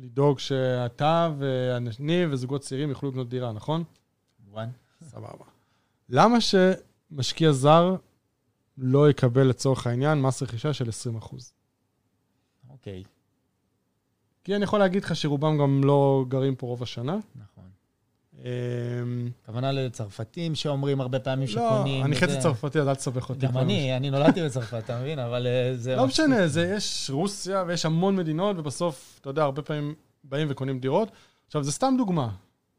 לדאוג 0.01 0.39
שאתה 0.39 1.31
ואני 1.39 2.27
וזוגות 2.31 2.61
צעירים 2.61 2.91
יוכלו 2.91 3.11
לקנות 3.11 3.29
דירה, 3.29 3.53
נכון? 3.53 3.85
כמובן. 4.37 4.69
סבבה. 5.03 5.45
למה 6.09 6.39
שמשקיע 6.41 7.53
זר 7.53 7.97
לא 8.79 9.11
יקבל 9.11 9.47
לצורך 9.47 9.87
העניין 9.87 10.23
מס 10.23 10.43
רכישה 10.43 10.73
של 10.73 10.89
20%? 11.21 11.35
אוקיי. 12.71 13.05
כי 14.45 14.57
אני 14.57 14.65
יכול 14.65 14.79
להגיד 14.79 15.05
לך 15.05 15.17
שרובם 15.17 15.59
גם 15.59 15.85
לא 15.85 16.25
גרים 16.29 16.55
פה 16.57 16.67
רוב 16.67 16.83
השנה. 16.83 17.17
נכון. 17.35 17.54
אמ, 18.39 19.31
הכוונה 19.43 19.73
לצרפתים 19.73 20.55
שאומרים 20.55 21.01
הרבה 21.01 21.21
פעמים 21.21 21.49
לא, 21.49 21.53
שקונים. 21.53 22.01
לא, 22.01 22.05
אני 22.05 22.17
חצי 22.17 22.41
צרפתי, 22.41 22.81
אז 22.81 22.89
אל 22.89 22.95
תסבך 22.95 23.29
אותי. 23.29 23.47
גם 23.47 23.59
אני, 23.59 23.97
אני 23.97 24.11
נולדתי 24.11 24.43
בצרפת, 24.43 24.85
אתה 24.85 25.01
מבין? 25.01 25.19
אבל 25.19 25.47
אה, 25.47 25.77
זה... 25.77 25.97
לא 25.97 26.07
משנה, 26.07 26.49
זה, 26.49 26.73
יש 26.77 27.11
רוסיה 27.11 27.65
ויש 27.67 27.87
המון 27.87 28.17
מדינות, 28.17 28.59
ובסוף, 28.59 29.19
אתה 29.21 29.31
יודע, 29.31 29.43
הרבה 29.43 29.63
פעמים 29.63 29.95
באים 30.25 30.47
וקונים 30.51 30.79
דירות. 30.79 31.09
עכשיו, 31.47 31.63
זה 31.63 31.73
סתם 31.73 31.95
דוגמה, 31.99 32.31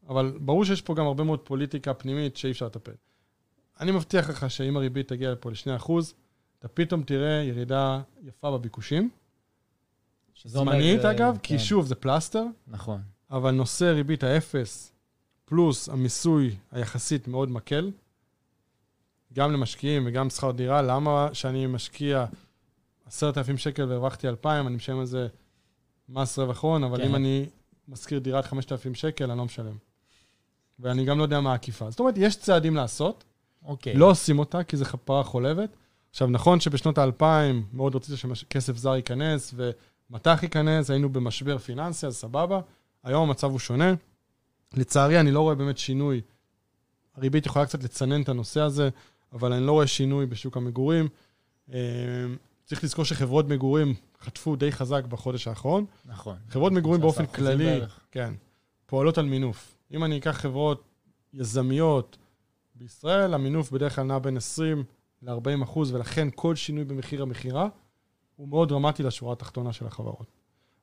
אבל 0.08 0.38
ברור 0.40 0.64
שיש 0.64 0.82
פה 0.82 0.94
גם 0.94 1.06
הרבה 1.06 1.24
מאוד 1.24 1.38
פוליטיקה 1.38 1.94
פנימית 1.94 2.36
שאי 2.36 2.50
אפשר 2.50 2.66
לטפל. 2.66 2.92
אני 3.80 3.92
מבטיח 3.92 4.30
לך 4.30 4.50
שאם 4.50 4.76
הריבית 4.76 5.08
תגיע 5.08 5.32
לפה 5.32 5.50
ל-2%, 5.50 5.92
אתה 6.58 6.68
פתאום 6.68 7.02
תראה 7.02 7.42
ירידה 7.42 8.00
יפה 8.22 8.50
בביקושים. 8.50 9.10
זמנית, 10.44 10.98
אומר, 10.98 11.10
אגב, 11.10 11.32
כן. 11.34 11.38
כי 11.42 11.58
שוב, 11.58 11.86
זה 11.86 11.94
פלסטר. 11.94 12.44
נכון. 12.66 13.00
אבל 13.30 13.50
נושא 13.50 13.84
ריבית 13.84 14.24
האפס, 14.24 14.92
פלוס 15.48 15.88
המיסוי 15.88 16.56
היחסית 16.72 17.28
מאוד 17.28 17.50
מקל, 17.50 17.90
גם 19.32 19.52
למשקיעים 19.52 20.02
וגם 20.06 20.30
שכר 20.30 20.50
דירה. 20.50 20.82
למה 20.82 21.28
שאני 21.32 21.66
משקיע 21.66 22.26
עשרת 23.06 23.38
אלפים 23.38 23.58
שקל 23.58 23.84
והרווחתי 23.84 24.28
אלפיים, 24.28 24.66
אני 24.66 24.76
משלם 24.76 24.98
על 24.98 25.06
זה 25.06 25.28
מס 26.08 26.38
רווח 26.38 26.62
הון, 26.62 26.84
אבל 26.84 26.98
כן. 26.98 27.08
אם 27.08 27.14
אני 27.14 27.46
משכיר 27.88 28.18
דירת 28.18 28.46
חמשת 28.46 28.72
אלפים 28.72 28.94
שקל, 28.94 29.30
אני 29.30 29.38
לא 29.38 29.44
משלם. 29.44 29.76
ואני 30.78 31.04
גם 31.04 31.18
לא 31.18 31.22
יודע 31.22 31.40
מה 31.40 31.52
העקיפה. 31.52 31.90
זאת 31.90 32.00
אומרת, 32.00 32.14
יש 32.16 32.36
צעדים 32.36 32.76
לעשות. 32.76 33.24
אוקיי. 33.64 33.94
לא 33.94 34.10
עושים 34.10 34.38
אותה, 34.38 34.64
כי 34.64 34.76
זו 34.76 34.84
פרה 35.04 35.22
חולבת. 35.22 35.76
עכשיו, 36.10 36.28
נכון 36.28 36.60
שבשנות 36.60 36.98
האלפיים 36.98 37.66
מאוד 37.72 37.94
רצית 37.94 38.18
שכסף 38.34 38.76
זר 38.76 38.96
ייכנס, 38.96 39.54
ומטח 39.56 40.42
ייכנס, 40.42 40.90
היינו 40.90 41.08
במשבר 41.08 41.58
פיננסי, 41.58 42.06
אז 42.06 42.16
סבבה. 42.16 42.60
היום 43.04 43.28
המצב 43.28 43.50
הוא 43.50 43.58
שונה. 43.58 43.94
לצערי, 44.74 45.20
אני 45.20 45.30
לא 45.30 45.40
רואה 45.40 45.54
באמת 45.54 45.78
שינוי. 45.78 46.20
הריבית 47.14 47.46
יכולה 47.46 47.66
קצת 47.66 47.84
לצנן 47.84 48.22
את 48.22 48.28
הנושא 48.28 48.60
הזה, 48.60 48.88
אבל 49.32 49.52
אני 49.52 49.66
לא 49.66 49.72
רואה 49.72 49.86
שינוי 49.86 50.26
בשוק 50.26 50.56
המגורים. 50.56 51.08
אה, 51.72 51.78
צריך 52.64 52.84
לזכור 52.84 53.04
שחברות 53.04 53.48
מגורים 53.48 53.94
חטפו 54.20 54.56
די 54.56 54.72
חזק 54.72 55.04
בחודש 55.04 55.48
האחרון. 55.48 55.84
נכון. 56.04 56.36
חברות 56.48 56.72
מגורים 56.72 57.00
באופן 57.00 57.26
כללי, 57.26 57.64
בערך. 57.64 58.00
כן, 58.10 58.34
פועלות 58.86 59.18
על 59.18 59.24
מינוף. 59.24 59.74
אם 59.92 60.04
אני 60.04 60.18
אקח 60.18 60.30
חברות 60.30 60.84
יזמיות 61.32 62.16
בישראל, 62.74 63.34
המינוף 63.34 63.70
בדרך 63.70 63.94
כלל 63.94 64.04
נע 64.04 64.18
בין 64.18 64.36
20 64.36 64.84
ל-40 65.22 65.62
אחוז, 65.62 65.92
ולכן 65.92 66.28
כל 66.34 66.54
שינוי 66.54 66.84
במחיר 66.84 67.22
המכירה 67.22 67.68
הוא 68.36 68.48
מאוד 68.48 68.68
דרמטי 68.68 69.02
לשורה 69.02 69.32
התחתונה 69.32 69.72
של 69.72 69.86
החברות. 69.86 70.26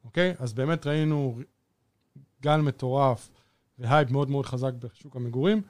אוקיי? 0.04 0.34
אז 0.40 0.54
באמת 0.54 0.88
ראינו 0.88 1.40
גל 2.42 2.62
מטורף 2.62 3.30
והייפ 3.80 4.12
מאוד 4.12 4.30
מאוד 4.30 4.46
חזק 4.46 4.72
בשוק 4.74 5.16
המגורים, 5.16 5.62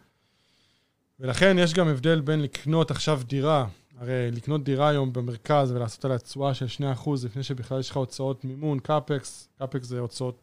ולכן 1.20 1.56
יש 1.60 1.74
גם 1.74 1.88
הבדל 1.88 2.22
בין 2.22 2.42
לקנות 2.42 2.92
עכשיו 2.92 3.22
דירה, 3.26 3.68
הרי 3.98 4.32
לקנות 4.32 4.64
דירה 4.64 4.90
היום 4.90 5.14
במרכז 5.14 5.72
ולעשות 5.72 6.06
עליה 6.06 6.18
תשואה 6.18 6.54
של 6.54 6.66
2% 7.06 7.10
לפני 7.26 7.44
שבכלל 7.44 7.80
יש 7.80 7.90
לך 7.90 7.98
הוצאות 7.98 8.46
מימון, 8.46 8.80
CapEx, 8.80 9.50
CapEx 9.58 9.88
זה 9.88 10.00
הוצאות... 10.00 10.42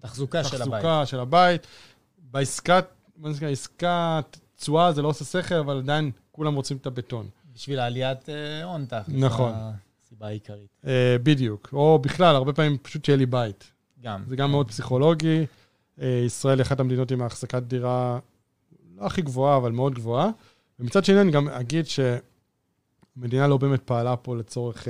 תחזוקה, 0.00 0.42
תחזוקה 0.42 0.56
של 0.56 0.62
הבית. 0.62 0.80
תחזוקה 0.80 1.06
של 1.06 1.20
הבית. 1.20 1.66
בעסקת, 2.18 2.86
עסקת 3.42 4.38
תשואה 4.56 4.92
זה 4.92 5.02
לא 5.02 5.08
עושה 5.08 5.24
שכל, 5.24 5.54
אבל 5.54 5.78
עדיין 5.78 6.10
כולם 6.32 6.54
רוצים 6.54 6.76
את 6.76 6.86
הבטון. 6.86 7.28
בשביל 7.54 7.78
עליית 7.78 8.28
אה, 8.28 8.64
הון, 8.64 8.84
תכלס. 8.84 9.04
נכון. 9.08 9.52
הסיבה 10.04 10.26
העיקרית. 10.26 10.68
Uh, 10.84 10.88
בדיוק. 11.22 11.68
או 11.72 11.98
בכלל, 11.98 12.36
הרבה 12.36 12.52
פעמים 12.52 12.78
פשוט 12.78 13.04
שיהיה 13.04 13.16
לי 13.16 13.26
בית. 13.26 13.72
גם. 14.02 14.24
זה 14.26 14.36
גם 14.36 14.50
מאוד 14.50 14.68
פסיכולוגי. 14.68 15.46
Uh, 16.00 16.04
ישראל 16.26 16.58
היא 16.58 16.62
אחת 16.62 16.80
המדינות 16.80 17.10
עם 17.10 17.22
החזקת 17.22 17.62
דירה 17.62 18.18
לא 18.96 19.06
הכי 19.06 19.22
גבוהה, 19.22 19.56
אבל 19.56 19.72
מאוד 19.72 19.94
גבוהה. 19.94 20.30
ומצד 20.78 21.04
שני, 21.04 21.20
אני 21.20 21.30
גם 21.30 21.48
אגיד 21.48 21.84
שמדינה 23.16 23.48
לא 23.48 23.56
באמת 23.56 23.82
פעלה 23.82 24.16
פה 24.16 24.36
לצורך 24.36 24.84
uh, 24.84 24.88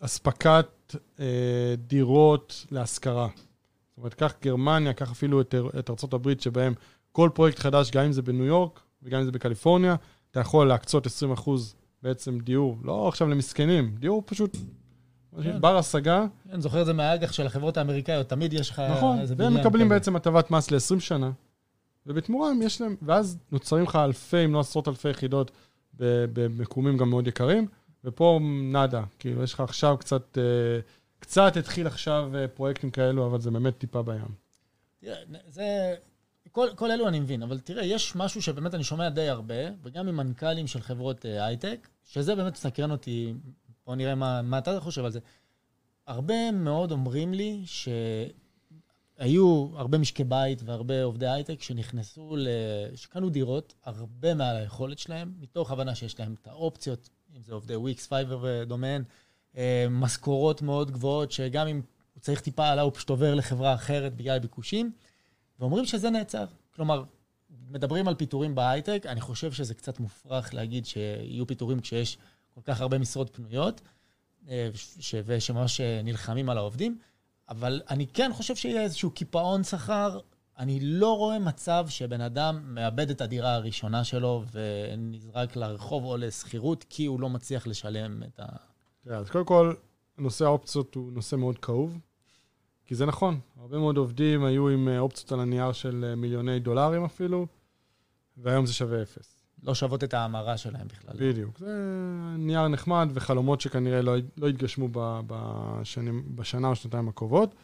אספקת 0.00 0.66
uh, 0.90 1.20
דירות 1.76 2.66
להשכרה. 2.70 3.28
זאת 3.28 3.98
אומרת, 3.98 4.14
קח 4.14 4.34
גרמניה, 4.42 4.92
קח 4.92 5.10
אפילו 5.10 5.40
את, 5.40 5.54
את 5.78 5.90
ארה"ב, 5.90 6.32
שבהם 6.38 6.74
כל 7.12 7.30
פרויקט 7.34 7.58
חדש, 7.58 7.90
גם 7.90 8.04
אם 8.04 8.12
זה 8.12 8.22
בניו 8.22 8.44
יורק 8.44 8.80
וגם 9.02 9.20
אם 9.20 9.24
זה 9.24 9.32
בקליפורניה, 9.32 9.96
אתה 10.30 10.40
יכול 10.40 10.68
להקצות 10.68 11.06
20 11.06 11.32
אחוז 11.32 11.74
בעצם 12.02 12.38
דיור, 12.38 12.78
לא 12.84 13.08
עכשיו 13.08 13.28
למסכנים, 13.28 13.94
דיור 13.98 14.22
פשוט. 14.26 14.56
בר 15.32 15.76
השגה. 15.76 16.20
אני 16.20 16.52
כן, 16.52 16.60
זוכר 16.60 16.80
את 16.80 16.86
זה 16.86 16.92
מהאג"ח 16.92 17.32
של 17.32 17.46
החברות 17.46 17.76
האמריקאיות, 17.76 18.28
תמיד 18.28 18.52
יש 18.52 18.70
לך 18.70 18.78
נכון, 18.78 19.18
איזה 19.18 19.34
בניין. 19.34 19.50
נכון, 19.50 19.62
והם 19.62 19.66
מקבלים 19.66 19.88
בעצם 19.88 20.16
הטבת 20.16 20.50
מס 20.50 20.70
ל-20 20.70 21.00
שנה, 21.00 21.30
ובתמורה 22.06 22.50
יש 22.62 22.80
להם, 22.80 22.96
ואז 23.02 23.38
נוצרים 23.52 23.84
לך 23.84 23.96
אלפי, 23.96 24.44
אם 24.44 24.54
לא 24.54 24.60
עשרות 24.60 24.88
אלפי 24.88 25.08
יחידות 25.08 25.50
במקומים 26.32 26.96
גם 26.96 27.10
מאוד 27.10 27.26
יקרים, 27.26 27.66
ופה 28.04 28.40
נאדה, 28.72 29.02
כאילו, 29.18 29.42
יש 29.42 29.54
לך 29.54 29.60
עכשיו 29.60 29.96
קצת, 29.98 30.38
אה, 30.38 30.80
קצת 31.18 31.56
התחיל 31.56 31.86
עכשיו 31.86 32.30
אה, 32.34 32.48
פרויקטים 32.48 32.90
כאלו, 32.90 33.26
אבל 33.26 33.40
זה 33.40 33.50
באמת 33.50 33.78
טיפה 33.78 34.02
בים. 34.02 34.34
תראה, 35.00 35.16
זה... 35.48 35.94
כל, 36.52 36.68
כל 36.76 36.90
אלו 36.90 37.08
אני 37.08 37.20
מבין, 37.20 37.42
אבל 37.42 37.58
תראה, 37.58 37.84
יש 37.84 38.16
משהו 38.16 38.42
שבאמת 38.42 38.74
אני 38.74 38.84
שומע 38.84 39.08
די 39.08 39.28
הרבה, 39.28 39.54
וגם 39.82 40.06
ממנכ"לים 40.06 40.66
של 40.66 40.80
חברות 40.80 41.26
אה, 41.26 41.46
הייטק, 41.46 41.88
שזה 42.04 42.34
באמת 42.34 42.52
מסקרן 42.52 42.90
אותי, 42.90 43.34
בוא 43.88 43.96
נראה 43.96 44.14
מה, 44.14 44.42
מה 44.42 44.58
אתה 44.58 44.80
חושב 44.80 45.04
על 45.04 45.10
זה. 45.10 45.20
הרבה 46.06 46.50
מאוד 46.52 46.92
אומרים 46.92 47.34
לי 47.34 47.62
שהיו 49.16 49.68
הרבה 49.76 49.98
משקי 49.98 50.24
בית 50.24 50.62
והרבה 50.64 51.02
עובדי 51.02 51.28
הייטק 51.28 51.62
שנכנסו, 51.62 52.36
ל... 52.36 52.48
שקנו 52.94 53.30
דירות 53.30 53.74
הרבה 53.84 54.34
מעל 54.34 54.56
היכולת 54.56 54.98
שלהם, 54.98 55.32
מתוך 55.40 55.70
הבנה 55.70 55.94
שיש 55.94 56.20
להם 56.20 56.34
את 56.42 56.46
האופציות, 56.46 57.08
אם 57.36 57.42
זה 57.44 57.54
עובדי 57.54 57.76
וויקס, 57.76 58.06
Fiverr 58.06 58.38
ודומיהן, 58.42 59.04
אה, 59.56 59.86
משכורות 59.90 60.62
מאוד 60.62 60.90
גבוהות, 60.90 61.32
שגם 61.32 61.66
אם 61.66 61.82
הוא 62.14 62.20
צריך 62.20 62.40
טיפה 62.40 62.68
עלה, 62.68 62.82
הוא 62.82 62.92
פשוט 62.94 63.10
עובר 63.10 63.34
לחברה 63.34 63.74
אחרת 63.74 64.14
בגלל 64.16 64.38
ביקושים. 64.38 64.92
ואומרים 65.58 65.86
שזה 65.86 66.10
נעצר. 66.10 66.44
כלומר, 66.74 67.04
מדברים 67.70 68.08
על 68.08 68.14
פיטורים 68.14 68.54
בהייטק, 68.54 69.06
אני 69.06 69.20
חושב 69.20 69.52
שזה 69.52 69.74
קצת 69.74 70.00
מופרך 70.00 70.54
להגיד 70.54 70.86
שיהיו 70.86 71.46
פיטורים 71.46 71.80
כשיש 71.80 72.18
כל 72.64 72.72
כך 72.72 72.80
הרבה 72.80 72.98
משרות 72.98 73.30
פנויות, 73.36 73.80
אה, 74.48 74.70
ושממש 75.26 75.80
אה, 75.80 76.00
נלחמים 76.04 76.50
על 76.50 76.58
העובדים, 76.58 76.98
אבל 77.48 77.82
אני 77.90 78.06
כן 78.06 78.30
חושב 78.34 78.56
שיהיה 78.56 78.82
איזשהו 78.82 79.10
קיפאון 79.10 79.64
שכר. 79.64 80.18
אני 80.58 80.80
לא 80.80 81.16
רואה 81.16 81.38
מצב 81.38 81.86
שבן 81.88 82.20
אדם 82.20 82.74
מאבד 82.74 83.10
את 83.10 83.20
הדירה 83.20 83.54
הראשונה 83.54 84.04
שלו 84.04 84.44
ונזרק 84.52 85.56
לרחוב 85.56 86.04
או 86.04 86.16
לשכירות, 86.16 86.84
כי 86.88 87.06
הוא 87.06 87.20
לא 87.20 87.28
מצליח 87.28 87.66
לשלם 87.66 88.22
את 88.22 88.40
ה... 88.40 88.46
אז 89.06 89.30
קודם 89.30 89.44
כל, 89.44 89.74
נושא 90.18 90.44
האופציות 90.44 90.94
הוא 90.94 91.12
נושא 91.12 91.36
מאוד 91.36 91.58
כאוב. 91.58 91.98
כי 92.86 92.94
זה 92.94 93.06
נכון, 93.06 93.40
הרבה 93.60 93.78
מאוד 93.78 93.96
עובדים 93.96 94.44
היו 94.44 94.68
עם 94.68 94.88
אה, 94.88 94.98
אופציות 94.98 95.32
על 95.32 95.40
הנייר 95.40 95.72
של 95.72 96.14
מיליוני 96.14 96.60
דולרים 96.60 97.04
אפילו, 97.04 97.46
והיום 98.36 98.66
זה 98.66 98.72
שווה 98.72 99.02
אפס. 99.02 99.37
לא 99.62 99.74
שוות 99.74 100.04
את 100.04 100.14
ההמרה 100.14 100.56
שלהם 100.56 100.86
בכלל. 100.88 101.14
בדיוק. 101.18 101.58
זה 101.58 101.76
נייר 102.38 102.68
נחמד 102.68 103.08
וחלומות 103.14 103.60
שכנראה 103.60 104.02
לא, 104.02 104.14
לא 104.36 104.48
יתגשמו 104.48 104.88
בשנים, 105.26 106.22
בשנה 106.34 106.68
או 106.68 106.74
שנתיים 106.74 107.08
הקרובות. 107.08 107.54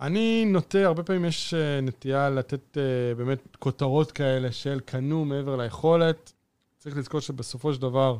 אני 0.00 0.44
נוטה, 0.44 0.86
הרבה 0.86 1.02
פעמים 1.02 1.24
יש 1.24 1.54
אה, 1.54 1.80
נטייה 1.80 2.30
לתת 2.30 2.78
באמת 3.16 3.56
כותרות 3.58 4.12
כאלה 4.12 4.52
של 4.52 4.80
קנו 4.84 5.24
מעבר 5.24 5.56
ליכולת. 5.56 6.32
צריך 6.78 6.96
לזכור 6.96 7.20
שבסופו 7.20 7.74
של 7.74 7.82
דבר, 7.82 8.18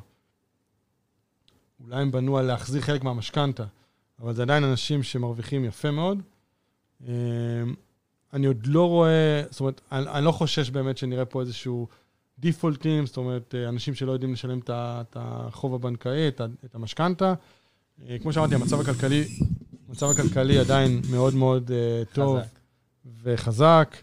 אולי 1.84 2.02
הם 2.02 2.10
בנו 2.10 2.38
על 2.38 2.44
להחזיר 2.46 2.82
חלק 2.82 3.04
מהמשכנתה. 3.04 3.64
אבל 4.20 4.34
זה 4.34 4.42
עדיין 4.42 4.64
אנשים 4.64 5.02
שמרוויחים 5.02 5.64
יפה 5.64 5.90
מאוד. 5.90 6.22
אמ, 7.06 7.08
אני 8.32 8.46
עוד 8.46 8.66
לא 8.66 8.88
רואה, 8.88 9.42
זאת 9.50 9.60
אומרת, 9.60 9.80
אני, 9.92 10.10
אני 10.10 10.24
לא 10.24 10.32
חושש 10.32 10.70
באמת 10.70 10.98
שנראה 10.98 11.24
פה 11.24 11.40
איזשהו 11.40 11.88
דיפולטים, 12.38 13.06
זאת 13.06 13.16
אומרת, 13.16 13.54
אה, 13.54 13.68
אנשים 13.68 13.94
שלא 13.94 14.12
יודעים 14.12 14.32
לשלם 14.32 14.60
את 14.68 15.16
החוב 15.16 15.74
הבנקאי, 15.74 16.28
את 16.64 16.74
המשכנתה. 16.74 17.34
אה, 18.08 18.16
כמו 18.22 18.32
שאמרתי, 18.32 18.54
המצב 18.54 18.80
הכלכלי, 18.80 19.24
המצב 19.88 20.10
הכלכלי 20.10 20.58
עדיין 20.58 21.00
מאוד 21.10 21.34
מאוד 21.34 21.70
uh, 21.70 22.14
טוב 22.14 22.38
חזק. 22.38 22.58
וחזק, 23.22 23.96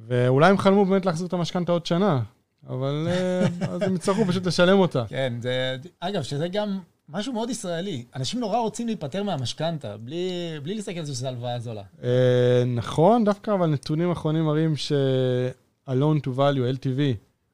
ואולי 0.00 0.50
הם 0.50 0.58
חלמו 0.58 0.84
באמת 0.84 1.06
להחזיר 1.06 1.26
את 1.26 1.32
המשכנתה 1.32 1.72
עוד 1.72 1.86
שנה, 1.86 2.22
אבל 2.68 3.08
אז 3.70 3.82
הם 3.82 3.94
יצטרכו 3.94 4.24
פשוט 4.24 4.46
לשלם 4.46 4.78
אותה. 4.78 5.04
כן, 5.08 5.32
זה, 5.40 5.76
אגב, 6.00 6.22
שזה 6.22 6.48
גם 6.48 6.78
משהו 7.08 7.32
מאוד 7.32 7.50
ישראלי. 7.50 8.04
אנשים 8.16 8.40
נורא 8.40 8.58
רוצים 8.58 8.86
להיפטר 8.86 9.22
מהמשכנתה, 9.22 9.96
בלי, 9.96 10.30
בלי 10.62 10.74
להסתכל 10.74 10.98
על 10.98 11.04
זה 11.04 11.14
שזו 11.14 11.28
הלוואה 11.28 11.58
זולה. 11.58 11.82
אה, 12.02 12.64
נכון, 12.66 13.24
דווקא, 13.24 13.54
אבל 13.54 13.66
נתונים 13.66 14.10
אחרונים 14.10 14.44
מראים 14.44 14.76
שה-loan 14.76 16.26
to 16.26 16.28
value, 16.36 16.78
LTV, 16.78 17.00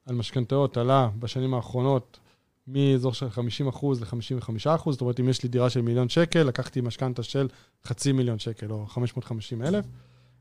על 0.06 0.14
משכנתאות 0.14 0.76
עלה 0.76 1.08
בשנים 1.18 1.54
האחרונות 1.54 2.18
מאזור 2.66 3.14
של 3.14 3.30
50 3.30 3.66
ל-55 3.66 4.90
זאת 4.90 5.00
אומרת, 5.00 5.20
אם 5.20 5.28
יש 5.28 5.42
לי 5.42 5.48
דירה 5.48 5.70
של 5.70 5.80
מיליון 5.80 6.08
שקל, 6.08 6.42
לקחתי 6.42 6.80
משכנתה 6.80 7.22
של 7.22 7.48
חצי 7.84 8.12
מיליון 8.12 8.38
שקל, 8.38 8.70
או 8.70 8.86
550 8.86 9.62
אלף. 9.62 9.84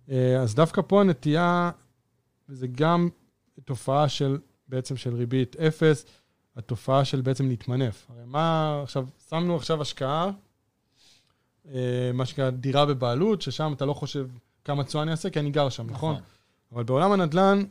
אה, 0.10 0.42
אז 0.42 0.56
דווקא 0.56 0.82
פה 0.88 1.02
הנטייה, 1.02 1.72
וזה 2.50 2.68
גם 2.68 3.10
תופעה 3.66 4.10
של, 4.10 4.38
בעצם 4.68 4.98
של 4.98 5.16
ריבית 5.16 5.56
אפס, 5.56 6.06
התופעה 6.56 7.06
של 7.06 7.22
בעצם 7.22 7.48
להתמנף. 7.48 8.08
הרי 8.10 8.24
מה, 8.26 8.80
עכשיו, 8.84 9.08
שמנו 9.30 9.56
עכשיו 9.56 9.82
השקעה, 9.82 10.32
אה, 11.74 12.12
מה 12.14 12.26
שנקרא 12.26 12.50
דירה 12.50 12.86
בבעלות, 12.86 13.42
ששם 13.42 13.74
אתה 13.74 13.86
לא 13.86 13.94
חושב 13.94 14.28
כמה 14.66 14.84
תשואה 14.84 15.04
אני 15.04 15.12
אעשה, 15.12 15.30
כי 15.30 15.40
אני 15.40 15.52
גר 15.52 15.70
שם, 15.70 15.90
נכון? 15.90 16.14
נכון? 16.16 16.24
אבל 16.72 16.84
בעולם 16.84 17.12
הנדל"ן, 17.12 17.64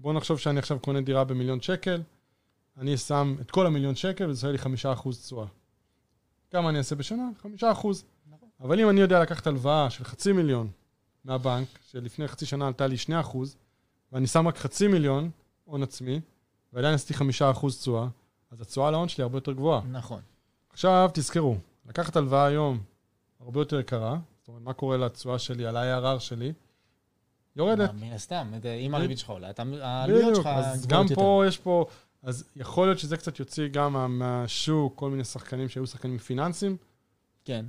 בוא 0.00 0.12
נחשוב 0.12 0.38
שאני 0.38 0.58
עכשיו 0.58 0.78
קונה 0.80 1.00
דירה 1.00 1.24
במיליון 1.24 1.60
שקל, 1.60 2.02
אני 2.76 2.96
שם 2.96 3.36
את 3.40 3.50
כל 3.50 3.66
המיליון 3.66 3.94
שקל 3.94 4.24
וזה 4.24 4.46
עושה 4.46 4.52
לי 4.52 4.58
חמישה 4.58 4.92
אחוז 4.92 5.20
תשואה. 5.20 5.46
כמה 6.50 6.68
אני 6.68 6.78
אעשה 6.78 6.96
בשנה? 6.96 7.22
חמישה 7.42 7.72
אחוז. 7.72 8.04
נכון. 8.30 8.48
אבל 8.60 8.80
אם 8.80 8.90
אני 8.90 9.00
יודע 9.00 9.22
לקחת 9.22 9.46
הלוואה 9.46 9.90
של 9.90 10.04
חצי 10.04 10.32
מיליון 10.32 10.70
מהבנק, 11.24 11.68
שלפני 11.90 12.28
חצי 12.28 12.46
שנה 12.46 12.66
עלתה 12.66 12.86
לי 12.86 12.96
שני 12.96 13.20
אחוז, 13.20 13.56
ואני 14.12 14.26
שם 14.26 14.48
רק 14.48 14.58
חצי 14.58 14.88
מיליון 14.88 15.30
הון 15.64 15.82
עצמי, 15.82 16.20
ועדיין 16.72 16.94
עשיתי 16.94 17.14
חמישה 17.14 17.50
אחוז 17.50 17.78
תשואה, 17.78 18.08
אז 18.50 18.60
התשואה 18.60 18.90
להון 18.90 19.08
שלי 19.08 19.22
הרבה 19.22 19.36
יותר 19.36 19.52
גבוהה. 19.52 19.80
נכון. 19.90 20.20
עכשיו, 20.70 21.10
תזכרו, 21.14 21.56
לקחת 21.86 22.16
הלוואה 22.16 22.46
היום 22.46 22.80
הרבה 23.40 23.60
יותר 23.60 23.80
יקרה, 23.80 24.18
זאת 24.38 24.48
אומרת, 24.48 24.62
מה 24.62 24.72
קורה 24.72 24.96
לתשואה 24.96 25.38
שלי, 25.38 25.66
על 25.66 25.76
ה-IRR 25.76 26.20
שלי? 26.20 26.52
יורדת. 27.58 27.90
מן 27.94 28.12
הסתם, 28.12 28.52
אם 28.86 28.94
הריבית 28.94 29.18
שלך 29.18 29.30
עולה, 29.30 29.50
העלויות 29.80 30.36
שלך 30.36 30.46
גבוהות 30.46 30.64
יותר. 30.64 30.72
אז 30.72 30.86
גם 30.86 31.06
פה 31.14 31.44
יש 31.46 31.58
פה, 31.58 31.86
אז 32.22 32.44
יכול 32.56 32.86
להיות 32.86 32.98
שזה 32.98 33.16
קצת 33.16 33.38
יוציא 33.38 33.68
גם 33.68 34.18
מהשוק 34.18 34.92
כל 34.96 35.10
מיני 35.10 35.24
שחקנים 35.24 35.68
שהיו 35.68 35.86
שחקנים 35.86 36.18
פיננסיים, 36.18 36.76
כן. 37.48 37.64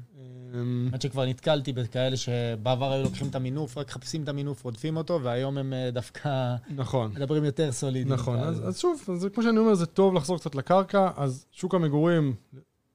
אמ, 0.53 0.87
האמת 0.91 1.01
שכבר 1.01 1.25
נתקלתי 1.25 1.73
בכאלה 1.73 2.17
שבעבר 2.17 2.91
היו 2.91 3.03
לוקחים 3.03 3.27
את 3.27 3.35
המינוף, 3.35 3.77
רק 3.77 3.87
מחפשים 3.87 4.23
את 4.23 4.29
המינוף, 4.29 4.63
רודפים 4.63 4.97
אותו, 4.97 5.19
והיום 5.23 5.57
הם 5.57 5.73
אה, 5.73 5.91
דווקא... 5.91 6.55
נכון. 6.75 7.11
מדברים 7.15 7.43
יותר 7.43 7.71
סולידיים. 7.71 8.13
נכון, 8.13 8.39
אז, 8.39 8.67
אז 8.67 8.79
שוב, 8.79 9.01
אז 9.13 9.27
כמו 9.33 9.43
שאני 9.43 9.57
אומר, 9.57 9.73
זה 9.73 9.85
טוב 9.85 10.13
לחזור 10.13 10.37
קצת 10.37 10.55
לקרקע, 10.55 11.09
אז 11.17 11.45
שוק 11.51 11.75
המגורים 11.75 12.33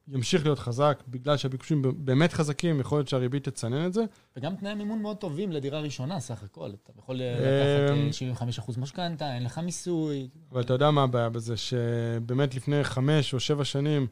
ימשיך 0.08 0.44
להיות 0.44 0.58
חזק, 0.58 1.02
בגלל 1.08 1.36
שהביקושים 1.36 1.82
באמת 2.04 2.32
חזקים, 2.32 2.80
יכול 2.80 2.98
להיות 2.98 3.08
שהריבית 3.08 3.48
תצנן 3.48 3.86
את 3.86 3.92
זה. 3.92 4.04
וגם 4.36 4.56
תנאי 4.56 4.74
מימון 4.74 5.02
מאוד 5.02 5.16
טובים 5.16 5.52
לדירה 5.52 5.80
ראשונה, 5.80 6.20
סך 6.20 6.42
הכל. 6.42 6.70
אתה 6.82 6.92
יכול 6.98 7.16
לקחת 7.16 8.48
75% 8.68 8.76
אמ, 8.76 8.82
משכנתה, 8.82 9.34
אין 9.34 9.44
לך 9.44 9.58
מיסוי. 9.58 10.28
אבל 10.52 10.60
אתה 10.60 10.72
יודע 10.72 10.90
מה 10.90 11.02
הבעיה 11.02 11.28
בזה, 11.28 11.56
שבאמת 11.56 12.54
לפני 12.54 12.84
חמש 12.84 13.34
או 13.34 13.40
שבע 13.40 13.64
שנים, 13.64 14.06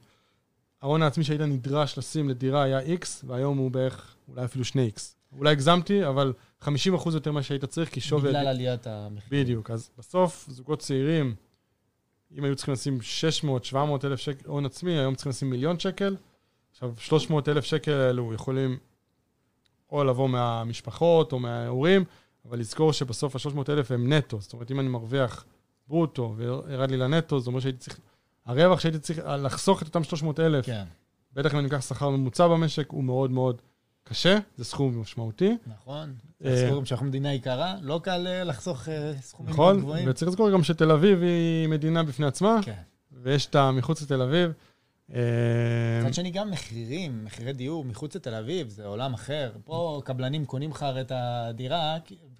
ההון 0.83 1.03
העצמי 1.03 1.25
שהיית 1.25 1.41
נדרש 1.41 1.99
לשים 1.99 2.29
לדירה 2.29 2.63
היה 2.63 2.81
X, 2.81 3.07
והיום 3.25 3.59
הוא 3.59 3.71
בערך 3.71 4.17
אולי 4.29 4.45
אפילו 4.45 4.65
2X. 4.65 5.01
אולי 5.39 5.51
הגזמתי, 5.51 6.07
אבל 6.07 6.33
50% 6.63 6.67
יותר 7.15 7.33
ממה 7.33 7.43
שהיית 7.43 7.65
צריך, 7.65 7.89
כי 7.89 8.01
שווי... 8.01 8.29
בגלל 8.29 8.47
עליית 8.47 8.87
המחיר. 8.87 9.29
בדיוק. 9.31 9.71
אז 9.71 9.91
בסוף, 9.99 10.47
זוגות 10.49 10.79
צעירים, 10.79 11.35
אם 12.39 12.45
היו 12.45 12.57
צריכים 12.57 12.75
לשים 12.75 13.03
600, 13.03 13.65
700 13.65 14.05
אלף 14.05 14.21
שקל 14.21 14.49
הון 14.49 14.67
עצמי, 14.67 14.99
היום 14.99 15.15
צריכים 15.15 15.31
לשים 15.31 15.51
מיליון 15.51 15.79
שקל. 15.79 16.17
עכשיו, 16.71 16.95
300 16.99 17.49
אלף 17.49 17.65
שקל 17.65 17.93
האלו 17.93 18.35
יכולים 18.35 18.79
או 19.91 20.05
לבוא 20.05 20.29
מהמשפחות 20.29 21.33
או 21.33 21.39
מההורים, 21.39 22.05
אבל 22.49 22.59
לזכור 22.59 22.93
שבסוף 22.93 23.37
ה-300 23.37 23.73
אלף 23.73 23.91
הם 23.91 24.13
נטו. 24.13 24.41
זאת 24.41 24.53
אומרת, 24.53 24.71
אם 24.71 24.81
אני 24.81 24.89
מרוויח 24.89 25.45
ברוטו 25.89 26.35
וירד 26.37 26.91
לי 26.91 26.97
לנטו, 26.97 27.41
זאת 27.41 27.47
אומרת 27.47 27.63
שהייתי 27.63 27.79
צריך 27.79 28.01
הרווח 28.47 28.81
שהייתי 28.81 28.99
צריך 28.99 29.19
לחסוך 29.19 29.83
את 29.83 29.87
אותם 29.87 30.05
300 30.05 30.41
אלף, 30.41 30.67
כן. 30.67 30.85
בטח 31.33 31.55
אם 31.55 31.59
אני 31.59 31.69
אקח 31.69 31.81
שכר 31.81 32.11
ממוצע 32.11 32.49
במשק, 32.49 32.91
הוא 32.91 33.05
מאוד 33.05 33.31
מאוד 33.31 33.63
קשה, 34.05 34.39
זה 34.57 34.65
סכום 34.65 35.01
משמעותי. 35.01 35.57
נכון, 35.67 36.15
אה, 36.45 36.69
סכום 36.71 36.85
שאנחנו 36.85 37.07
מדינה 37.07 37.35
יקרה, 37.35 37.75
לא 37.83 38.01
קל 38.05 38.27
אה, 38.27 38.45
לחסוך 38.45 38.89
אה, 38.89 39.13
סכומים 39.21 39.53
נכון, 39.53 39.79
גבוהים. 39.81 39.99
נכון, 39.99 40.11
וצריך 40.11 40.29
לזכור 40.29 40.51
גם 40.51 40.63
שתל 40.65 40.91
אביב 40.91 41.23
היא 41.23 41.69
מדינה 41.69 42.03
בפני 42.03 42.27
עצמה, 42.27 42.61
כן. 42.63 42.73
ויש 43.23 43.47
את 43.47 43.55
המחוץ 43.55 44.03
לתל 44.03 44.23
אביב. 44.23 44.53
אה, 45.15 45.21
מצד 46.05 46.15
שני, 46.15 46.31
גם 46.31 46.51
מחירים, 46.51 47.25
מחירי 47.25 47.53
דיור 47.53 47.85
מחוץ 47.85 48.17
לתל 48.17 48.35
אביב, 48.35 48.69
זה 48.69 48.87
עולם 48.87 49.15
אחר. 49.15 49.53
פה 49.65 50.01
קבלנים 50.05 50.45
קונים 50.47 50.71
לך 50.71 50.87
את 51.01 51.13
הדירה, 51.15 51.97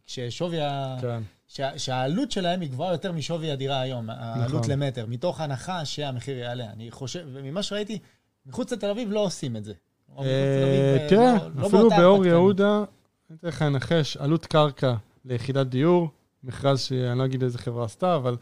כששווי 0.07 0.61
ה... 0.61 0.97
כן. 1.01 1.23
שה- 1.49 1.79
שהעלות 1.79 2.31
שלהם 2.31 2.61
היא 2.61 2.71
גבוהה 2.71 2.93
יותר 2.93 3.13
משווי 3.13 3.51
הדירה 3.51 3.81
היום, 3.81 4.11
העלות 4.11 4.61
נכון. 4.61 4.71
למטר, 4.71 5.07
מתוך 5.07 5.41
הנחה 5.41 5.85
שהמחיר 5.85 6.39
יעלה. 6.39 6.65
אני 6.73 6.91
חושב, 6.91 7.27
וממה 7.33 7.63
שראיתי, 7.63 7.99
מחוץ 8.47 8.73
לתל 8.73 8.91
אביב 8.91 9.11
לא 9.11 9.21
עושים 9.21 9.57
את 9.57 9.65
זה. 9.65 9.73
אה, 10.19 10.25
אה, 10.25 11.07
תראה, 11.09 11.37
אפילו 11.37 11.89
באור 11.89 11.93
הרפתקנות. 11.93 12.27
יהודה, 12.27 12.85
אני 13.31 13.39
אתן 13.39 13.49
לך 13.49 13.63
לנחש, 13.63 14.17
עלות 14.17 14.47
קרקע 14.47 14.95
ליחידת 15.25 15.67
דיור, 15.67 16.11
מכרז 16.45 16.81
שאני 16.81 17.19
לא 17.19 17.25
אגיד 17.25 17.43
איזה 17.43 17.59
חברה 17.59 17.85
עשתה, 17.85 18.17
אבל 18.17 18.37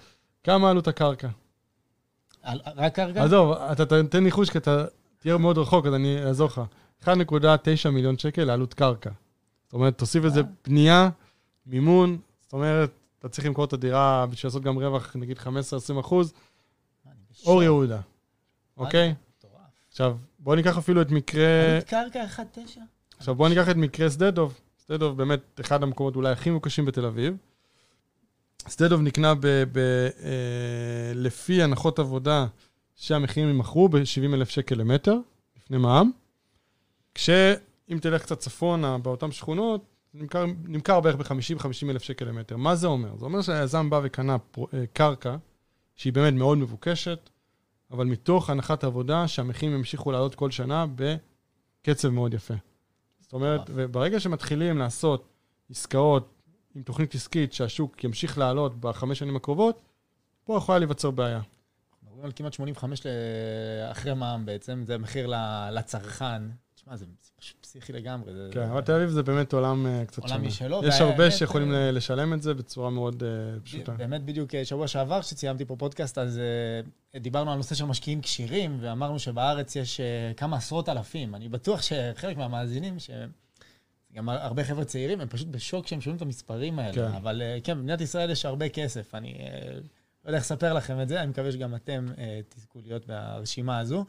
כמה 0.45 0.71
עלות 0.71 0.89
הקרקע? 0.89 1.29
רק 2.77 2.95
קרקע? 2.95 3.25
עזוב, 3.25 3.53
אתה 3.53 4.03
תתן 4.03 4.25
ניחוש 4.25 4.51
כי 4.51 4.59
אתה 4.59 4.85
תהיה 5.19 5.37
מאוד 5.37 5.59
רחוק, 5.59 5.87
אז 5.87 5.95
אני 5.95 6.25
אעזור 6.25 6.47
לך. 6.47 6.61
1.9 7.05 7.91
מיליון 7.91 8.19
שקל 8.19 8.45
לעלות 8.45 8.75
קרקע. 8.75 9.11
זאת 9.65 9.73
אומרת, 9.73 9.99
תוסיף 9.99 10.25
לזה 10.25 10.41
אה. 10.41 10.47
בנייה, 10.67 11.11
מימון, 11.67 12.19
זאת 12.41 12.53
אומרת, 12.53 12.91
אתה 13.19 13.29
צריך 13.29 13.47
למכור 13.47 13.65
את 13.65 13.73
הדירה 13.73 14.27
בשביל 14.31 14.49
לעשות 14.49 14.63
גם 14.63 14.79
רווח, 14.79 15.17
נגיד 15.17 15.39
15-20 15.39 16.01
אחוז. 16.01 16.33
אור 17.47 17.63
יהודה, 17.63 18.01
אוקיי? 18.77 19.15
עכשיו, 19.91 20.17
בוא 20.41 20.57
ניקח 20.57 20.79
אפילו 20.79 21.03
את 21.03 21.11
מקרה... 21.11 21.73
עלות 21.73 21.85
קרקע 21.85 22.25
1.9? 22.37 22.79
עכשיו 23.19 23.35
בואו 23.35 23.49
ניקח 23.49 23.69
את 23.69 23.77
מקרה 23.77 24.11
שדה 24.11 24.31
דוב. 24.31 24.61
שדה 24.85 24.97
דוב 24.97 25.17
באמת 25.17 25.61
אחד 25.61 25.83
המקומות 25.83 26.17
אולי 26.17 26.33
הכי 26.33 26.51
מבוקשים 26.51 26.85
בתל 26.85 27.05
אביב. 27.07 27.37
שדה 28.69 28.89
דוב 28.89 29.01
נקנה 29.01 29.35
ב, 29.35 29.47
ב, 29.73 29.79
אה, 29.79 31.13
לפי 31.15 31.63
הנחות 31.63 31.99
עבודה 31.99 32.47
שהמחירים 32.97 33.49
יימכרו 33.49 33.89
ב-70 33.89 34.35
אלף 34.35 34.51
שקל 34.51 34.75
למטר, 34.75 35.17
לפני 35.57 35.79
מע"מ. 35.79 36.11
כשאם 37.15 37.99
תלך 38.01 38.23
קצת 38.23 38.39
צפונה 38.39 38.99
באותן 38.99 39.33
שכונות, 39.33 39.85
נמכר, 40.15 40.47
נמכר 40.65 41.01
בערך 41.01 41.17
ב-50-50 41.17 41.91
אלף 41.91 42.03
שקל 42.03 42.25
למטר. 42.25 42.57
מה 42.57 42.77
זה 42.77 42.87
אומר? 42.87 43.17
זה 43.17 43.25
אומר 43.25 43.43
שהיזם 43.43 43.91
בא 43.91 44.01
וקנה 44.05 44.39
פרו, 44.39 44.69
אה, 44.75 44.85
קרקע 44.93 45.37
שהיא 45.97 46.13
באמת 46.13 46.35
מאוד 46.35 46.59
מבוקשת, 46.59 47.31
אבל 47.91 48.07
מתוך 48.07 48.51
הנחת 48.51 48.85
עבודה 48.85 49.29
שהמחירים 49.29 49.75
ימשיכו 49.75 50.13
לעלות 50.13 50.35
כל 50.35 50.51
שנה 50.51 50.87
בקצב 51.83 52.09
מאוד 52.09 52.35
יפה. 52.35 52.55
זאת 53.21 53.33
אומרת, 53.33 53.61
וברגע 53.75 54.21
שמתחילים 54.21 54.79
לעשות 54.79 55.29
עסקאות 55.71 56.35
עם 56.75 56.83
תוכנית 56.83 57.15
עסקית 57.15 57.53
שהשוק 57.53 58.05
ימשיך 58.05 58.39
לעלות 58.39 58.81
בחמש 58.81 59.19
שנים 59.19 59.37
הקרובות, 59.37 59.83
פה 60.45 60.57
יכולה 60.57 60.79
להיווצר 60.79 61.11
בעיה. 61.11 61.41
מדברים 62.03 62.25
על 62.25 62.33
כמעט 62.37 62.53
85 62.53 63.07
ל- 63.07 63.11
אחרי 63.91 64.15
מע"מ 64.15 64.47
בעצם, 64.47 64.83
זה 64.87 64.99
מחיר 64.99 65.27
ל- 65.27 65.69
לצרכן. 65.73 66.43
תשמע, 66.81 66.97
זה 66.97 67.05
פשוט 67.37 67.57
פסיכי 67.61 67.93
לגמרי. 67.93 68.33
זה- 68.35 68.49
כן, 68.53 68.61
אבל 68.63 68.81
תל 68.81 68.93
אביב 68.93 69.09
זה 69.09 69.23
באמת 69.23 69.53
עולם 69.53 69.87
אה, 69.87 70.05
קצת 70.07 70.19
עולם 70.23 70.35
שונה. 70.35 70.47
משלו, 70.49 70.81
יש 70.85 71.01
הרבה 71.01 71.31
שיכולים 71.31 71.73
ל- 71.73 71.91
לשלם 71.91 72.35
את 72.35 72.43
זה 72.43 72.55
בצורה 72.55 72.91
מאוד 72.91 73.23
אה, 73.23 73.61
פשוטה. 73.65 73.93
באמת, 73.93 74.25
בדיוק 74.25 74.51
שבוע 74.65 74.89
שעבר, 74.89 75.21
כשציימתי 75.23 75.65
פה 75.65 75.77
פודקאסט, 75.77 76.19
אז 76.19 76.41
אה, 77.15 77.21
דיברנו 77.21 77.51
על 77.51 77.57
נושא 77.57 77.75
של 77.75 77.85
משקיעים 77.85 78.21
כשירים, 78.21 78.79
ואמרנו 78.81 79.19
שבארץ 79.19 79.77
יש 79.77 80.01
אה, 80.01 80.33
כמה 80.37 80.57
עשרות 80.57 80.89
אלפים. 80.89 81.35
אני 81.35 81.49
בטוח 81.49 81.83
שחלק 81.83 82.37
מהמאזינים, 82.37 82.99
ש... 82.99 83.11
גם 84.15 84.29
הרבה 84.29 84.65
חבר'ה 84.65 84.85
צעירים, 84.85 85.21
הם 85.21 85.29
פשוט 85.29 85.49
בשוק 85.49 85.85
כשהם 85.85 86.01
שומעים 86.01 86.17
את 86.17 86.23
המספרים 86.23 86.79
האלה. 86.79 86.93
כן. 86.93 87.15
אבל 87.17 87.43
אה, 87.43 87.59
כן, 87.65 87.79
במדינת 87.79 88.01
ישראל 88.01 88.31
יש 88.31 88.45
הרבה 88.45 88.69
כסף. 88.69 89.15
אני 89.15 89.33
אה, 89.41 89.73
לא 90.25 90.29
יודע 90.29 90.37
איך 90.39 90.45
לספר 90.45 90.73
לכם 90.75 91.01
את 91.01 91.09
זה, 91.09 91.21
אני 91.21 91.31
מקווה 91.31 91.53
שגם 91.53 91.75
אתם 91.75 92.07
אה, 92.19 92.41
תזכו 92.49 92.81
להיות 92.85 93.07
ברשימה 93.07 93.79
הזו. 93.79 94.05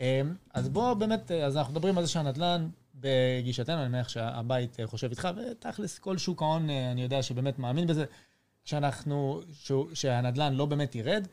אה, 0.00 0.20
אז 0.54 0.68
בואו 0.68 0.96
באמת, 0.96 1.30
אה, 1.30 1.46
אז 1.46 1.56
אנחנו 1.56 1.72
מדברים 1.72 1.98
על 1.98 2.04
זה 2.04 2.10
שהנדל"ן, 2.10 2.68
בגישתנו, 2.94 3.80
אני 3.80 3.88
מניח 3.88 4.08
שהבית 4.08 4.80
אה, 4.80 4.86
חושב 4.86 5.10
איתך, 5.10 5.28
ותכלס, 5.36 5.98
כל 5.98 6.18
שוק 6.18 6.42
ההון, 6.42 6.70
אה, 6.70 6.90
אני 6.90 7.02
יודע 7.02 7.22
שבאמת 7.22 7.58
מאמין 7.58 7.86
בזה, 7.86 8.04
שאנחנו, 8.64 9.40
שהנדל"ן 9.94 10.54
לא 10.54 10.66
באמת 10.66 10.94
ירד. 10.94 11.26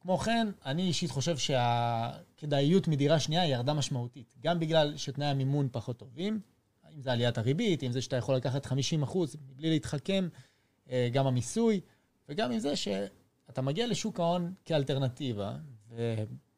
כמו 0.00 0.18
כן, 0.18 0.48
אני 0.66 0.82
אישית 0.82 1.10
חושב 1.10 1.36
שהכדאיות 1.36 2.88
מדירה 2.88 3.20
שנייה 3.20 3.46
ירדה 3.46 3.74
משמעותית. 3.74 4.34
גם 4.40 4.60
בגלל 4.60 4.96
שתנאי 4.96 5.26
המימון 5.26 5.68
פחות 5.72 5.96
טובים, 5.96 6.40
אם 6.96 7.02
זה 7.02 7.12
עליית 7.12 7.38
הריבית, 7.38 7.82
אם 7.82 7.92
זה 7.92 8.02
שאתה 8.02 8.16
יכול 8.16 8.34
לקחת 8.34 8.66
50 8.66 9.02
אחוז 9.02 9.36
מבלי 9.50 9.70
להתחכם, 9.70 10.28
גם 11.12 11.26
המיסוי, 11.26 11.80
וגם 12.28 12.52
עם 12.52 12.58
זה 12.58 12.76
שאתה 12.76 13.62
מגיע 13.62 13.86
לשוק 13.86 14.20
ההון 14.20 14.52
כאלטרנטיבה, 14.64 15.56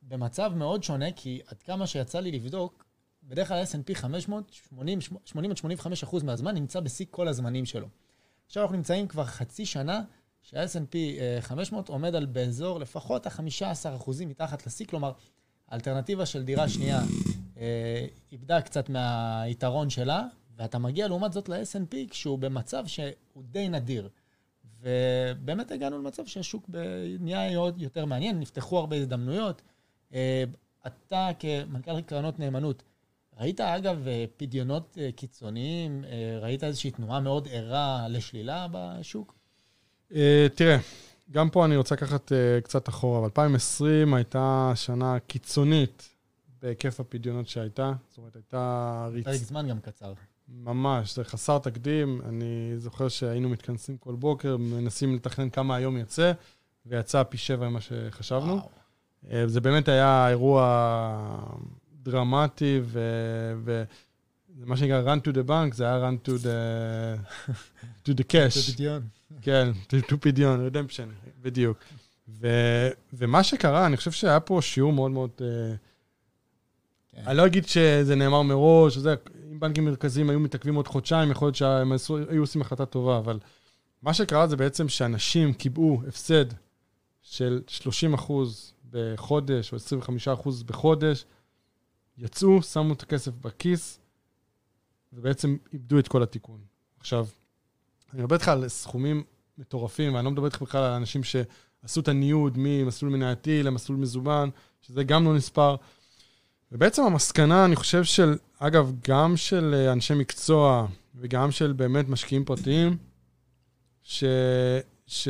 ובמצב 0.06 0.52
מאוד 0.54 0.82
שונה, 0.82 1.12
כי 1.12 1.40
עד 1.46 1.62
כמה 1.62 1.86
שיצא 1.86 2.20
לי 2.20 2.30
לבדוק, 2.32 2.84
בדרך 3.22 3.48
כלל 3.48 3.62
S&P 3.62 3.94
500, 3.94 4.52
80 4.52 5.00
80 5.24 5.50
עד 5.50 5.56
85 5.56 6.02
אחוז 6.02 6.22
מהזמן 6.22 6.54
נמצא 6.54 6.80
בשיא 6.80 7.06
כל 7.10 7.28
הזמנים 7.28 7.64
שלו. 7.66 7.88
עכשיו 8.46 8.62
אנחנו 8.62 8.76
נמצאים 8.76 9.08
כבר 9.08 9.24
חצי 9.24 9.66
שנה 9.66 10.02
שה-S&P 10.42 10.94
אה, 10.94 11.38
500 11.40 11.88
עומד 11.88 12.14
על 12.14 12.26
באזור 12.26 12.80
לפחות 12.80 13.26
ה-15 13.26 13.96
אחוזים 13.96 14.28
מתחת 14.28 14.66
לשיא, 14.66 14.86
כלומר, 14.86 15.12
האלטרנטיבה 15.68 16.26
של 16.26 16.42
דירה 16.42 16.68
שנייה 16.68 17.00
אה, 17.58 18.06
איבדה 18.32 18.60
קצת 18.60 18.88
מהיתרון 18.88 19.90
שלה, 19.90 20.22
ואתה 20.56 20.78
מגיע 20.78 21.08
לעומת 21.08 21.32
זאת 21.32 21.48
ל-S&P 21.48 21.96
כשהוא 22.10 22.38
במצב 22.38 22.86
שהוא 22.86 23.44
די 23.50 23.68
נדיר. 23.68 24.08
ובאמת 24.80 25.70
הגענו 25.70 25.98
למצב 25.98 26.26
שהשוק 26.26 26.70
נהיה 27.20 27.52
יותר 27.76 28.04
מעניין, 28.04 28.40
נפתחו 28.40 28.78
הרבה 28.78 28.96
הזדמנויות. 28.96 29.62
אה, 30.14 30.44
אתה 30.86 31.28
כמנכ"ל 31.38 32.00
קרנות 32.00 32.38
נאמנות, 32.38 32.82
ראית 33.40 33.60
אגב 33.60 34.08
אה, 34.08 34.24
פדיונות 34.36 34.98
אה, 35.00 35.10
קיצוניים? 35.16 36.04
ראית 36.40 36.64
איזושהי 36.64 36.90
תנועה 36.90 37.20
מאוד 37.20 37.48
ערה 37.50 38.06
לשלילה 38.08 38.66
בשוק? 38.72 39.34
אה, 40.14 40.46
תראה, 40.54 40.76
גם 41.30 41.50
פה 41.50 41.64
אני 41.64 41.76
רוצה 41.76 41.94
לקחת 41.94 42.32
קצת 42.62 42.88
אחורה. 42.88 43.18
אבל 43.18 43.24
2020 43.24 44.14
הייתה 44.14 44.72
שנה 44.74 45.18
קיצונית 45.26 46.08
בהיקף 46.62 47.00
הפדיונות 47.00 47.48
שהייתה. 47.48 47.92
זאת 48.08 48.18
אומרת, 48.18 48.36
הייתה 48.36 49.08
ריצ... 49.12 49.24
פרק 49.24 49.36
זמן 49.36 49.68
גם 49.68 49.80
קצר. 49.80 50.12
ממש, 50.48 51.14
זה 51.14 51.24
חסר 51.24 51.58
תקדים. 51.58 52.20
אני 52.28 52.74
זוכר 52.78 53.08
שהיינו 53.08 53.48
מתכנסים 53.48 53.96
כל 53.96 54.14
בוקר, 54.14 54.56
מנסים 54.56 55.14
לתכנן 55.14 55.50
כמה 55.50 55.76
היום 55.76 55.96
יצא, 55.96 56.32
ויצא 56.86 57.22
פי 57.22 57.36
שבע 57.36 57.68
ממה 57.68 57.80
שחשבנו. 57.80 58.54
וואו. 58.54 58.83
אה, 59.32 59.48
זה 59.48 59.60
באמת 59.60 59.88
היה 59.88 60.28
אירוע 60.28 60.64
דרמטי, 62.02 62.80
ו... 62.82 63.00
ו... 63.64 63.84
זה 64.58 64.66
מה 64.66 64.76
שנקרא 64.76 65.14
run 65.14 65.18
to 65.18 65.32
the 65.32 65.48
bank, 65.48 65.74
זה 65.74 65.84
היה 65.84 66.08
run 66.08 66.28
to 66.28 66.30
the, 66.30 67.50
to 68.08 68.10
the 68.10 68.24
cash. 68.32 68.58
זה 68.66 68.72
פדיון. 68.72 69.02
כן, 69.42 69.68
to 69.88 70.10
to 70.10 70.16
פדיון, 70.20 70.68
redemption, 70.68 71.28
בדיוק. 71.42 71.78
ו... 72.28 72.48
ומה 73.12 73.42
שקרה, 73.42 73.86
אני 73.86 73.96
חושב 73.96 74.10
שהיה 74.10 74.40
פה 74.40 74.58
שיעור 74.62 74.92
מאוד 74.92 75.10
מאוד... 75.10 75.30
אה, 75.40 75.74
כן. 77.12 77.22
אני 77.26 77.36
לא 77.36 77.46
אגיד 77.46 77.66
שזה 77.66 78.14
נאמר 78.14 78.42
מראש, 78.42 78.94
שזה, 78.94 79.14
אם 79.52 79.60
בנקים 79.60 79.84
מרכזיים 79.84 80.30
היו 80.30 80.40
מתעכבים 80.40 80.74
עוד 80.74 80.88
חודשיים, 80.88 81.30
יכול 81.30 81.46
להיות 81.46 81.56
שהם 81.56 81.92
היו 82.28 82.42
עושים 82.42 82.62
החלטה 82.62 82.86
טובה, 82.86 83.18
אבל 83.18 83.38
מה 84.02 84.14
שקרה 84.14 84.46
זה 84.46 84.56
בעצם 84.56 84.88
שאנשים 84.88 85.52
קיבעו 85.52 86.02
הפסד 86.08 86.44
של 87.22 87.62
30 87.66 88.14
אחוז 88.14 88.73
בחודש, 88.94 89.72
או 89.72 89.76
25 89.76 90.28
אחוז 90.28 90.62
בחודש, 90.62 91.24
יצאו, 92.18 92.62
שמו 92.62 92.92
את 92.92 93.02
הכסף 93.02 93.32
בכיס, 93.40 93.98
ובעצם 95.12 95.56
איבדו 95.72 95.98
את 95.98 96.08
כל 96.08 96.22
התיקון. 96.22 96.60
עכשיו, 97.00 97.26
אני 98.12 98.22
מדבר 98.22 98.36
איתך 98.36 98.48
על 98.48 98.68
סכומים 98.68 99.24
מטורפים, 99.58 100.14
ואני 100.14 100.24
לא 100.24 100.30
מדבר 100.30 100.44
איתך 100.44 100.62
בכלל 100.62 100.82
על 100.82 100.92
אנשים 100.92 101.22
שעשו 101.24 102.00
את 102.00 102.08
הניוד 102.08 102.52
ממסלול 102.56 103.12
מנייתי 103.12 103.62
למסלול 103.62 103.98
מזומן, 103.98 104.48
שזה 104.82 105.04
גם 105.04 105.24
לא 105.24 105.34
נספר. 105.34 105.76
ובעצם 106.72 107.02
המסקנה, 107.02 107.64
אני 107.64 107.76
חושב 107.76 108.04
של, 108.04 108.36
אגב, 108.58 108.92
גם 109.08 109.36
של 109.36 109.74
אה, 109.74 109.92
אנשי 109.92 110.14
מקצוע 110.14 110.86
וגם 111.14 111.50
של 111.50 111.72
באמת 111.72 112.08
משקיעים 112.08 112.44
פרטיים, 112.44 112.96
ש, 114.02 114.24
ש, 115.06 115.28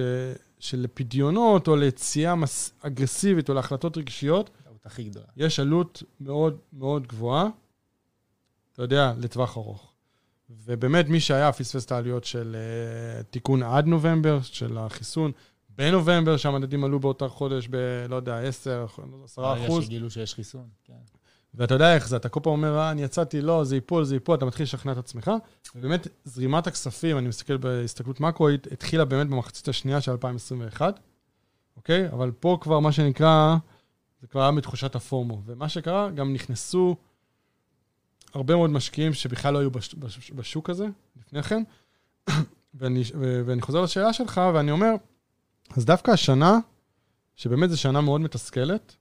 שלפדיונות 0.65 1.69
או 1.69 1.77
ליציאה 1.77 2.35
מס, 2.35 2.73
אגרסיבית 2.81 3.49
או 3.49 3.55
להחלטות 3.55 3.97
רגשיות, 3.97 4.51
הכי 4.85 5.05
גדולה. 5.05 5.27
יש 5.37 5.61
עלות 5.61 6.03
מאוד 6.21 6.59
מאוד 6.73 7.07
גבוהה, 7.07 7.49
אתה 8.73 8.83
יודע, 8.83 9.12
לטווח 9.19 9.57
ארוך. 9.57 9.93
ובאמת, 10.51 11.09
מי 11.09 11.21
שהיה 11.21 11.53
פספס 11.53 11.85
את 11.85 11.93
העלויות 11.93 12.25
של 12.25 12.57
uh, 12.57 13.23
תיקון 13.23 13.62
עד 13.62 13.87
נובמבר, 13.87 14.43
של 14.43 14.79
החיסון, 14.79 15.33
בנובמבר, 15.71 16.37
שהמדדים 16.37 16.85
עלו 16.85 17.01
באותה 17.01 17.29
חודש 17.29 17.69
ב, 17.71 17.77
לא 18.09 18.17
יודע, 18.17 18.39
10, 18.39 18.87
10 19.25 19.43
ברגע 19.43 19.67
אחוז. 19.67 19.85
שגילו 19.85 20.11
שיש 20.11 20.35
חיסון, 20.35 20.69
כן. 20.85 20.95
ואתה 21.55 21.75
יודע 21.75 21.95
איך 21.95 22.09
זה, 22.09 22.17
אתה 22.17 22.29
כל 22.29 22.41
פעם 22.43 22.53
אומר, 22.53 22.79
אה, 22.79 22.91
אני 22.91 23.03
יצאתי, 23.03 23.41
לא, 23.41 23.65
זה 23.65 23.75
ייפול, 23.75 24.05
זה 24.05 24.15
ייפול, 24.15 24.35
אתה 24.35 24.45
מתחיל 24.45 24.65
לשכנע 24.65 24.93
את 24.93 24.97
עצמך. 24.97 25.31
ובאמת, 25.75 26.07
זרימת 26.25 26.67
הכספים, 26.67 27.19
אני 27.19 27.29
מסתכל 27.29 27.57
בהסתכלות 27.57 28.21
מקרואית, 28.21 28.73
התחילה 28.73 29.05
באמת 29.05 29.27
במחצית 29.27 29.69
השנייה 29.69 30.01
של 30.01 30.13
2021, 30.13 31.01
אוקיי? 31.77 32.09
אבל 32.09 32.31
פה 32.41 32.59
כבר, 32.61 32.81
מה 32.81 32.93
שנקרא, 32.93 33.57
זה 34.21 34.27
כבר 34.27 34.43
היה 34.43 34.51
מתחושת 34.51 34.95
הפורמו. 34.95 35.43
ומה 35.47 35.69
שקרה, 35.69 36.11
גם 36.11 36.33
נכנסו 36.33 36.97
הרבה 38.35 38.57
מאוד 38.57 38.71
משקיעים 38.71 39.15
שבכלל 39.15 39.53
לא 39.53 39.59
היו 39.59 39.71
בש, 39.71 39.95
בש, 39.95 40.31
בשוק 40.31 40.71
הזה 40.71 40.87
לפני 41.17 41.43
כן. 41.43 41.63
ואני, 42.75 43.03
ואני 43.47 43.63
חוזר 43.63 43.83
לשאלה 43.83 44.13
שלך, 44.13 44.41
ואני 44.55 44.71
אומר, 44.71 44.91
אז 45.77 45.85
דווקא 45.85 46.11
השנה, 46.11 46.59
שבאמת 47.37 47.71
זו 47.71 47.81
שנה 47.81 48.01
מאוד 48.01 48.21
מתסכלת, 48.21 48.97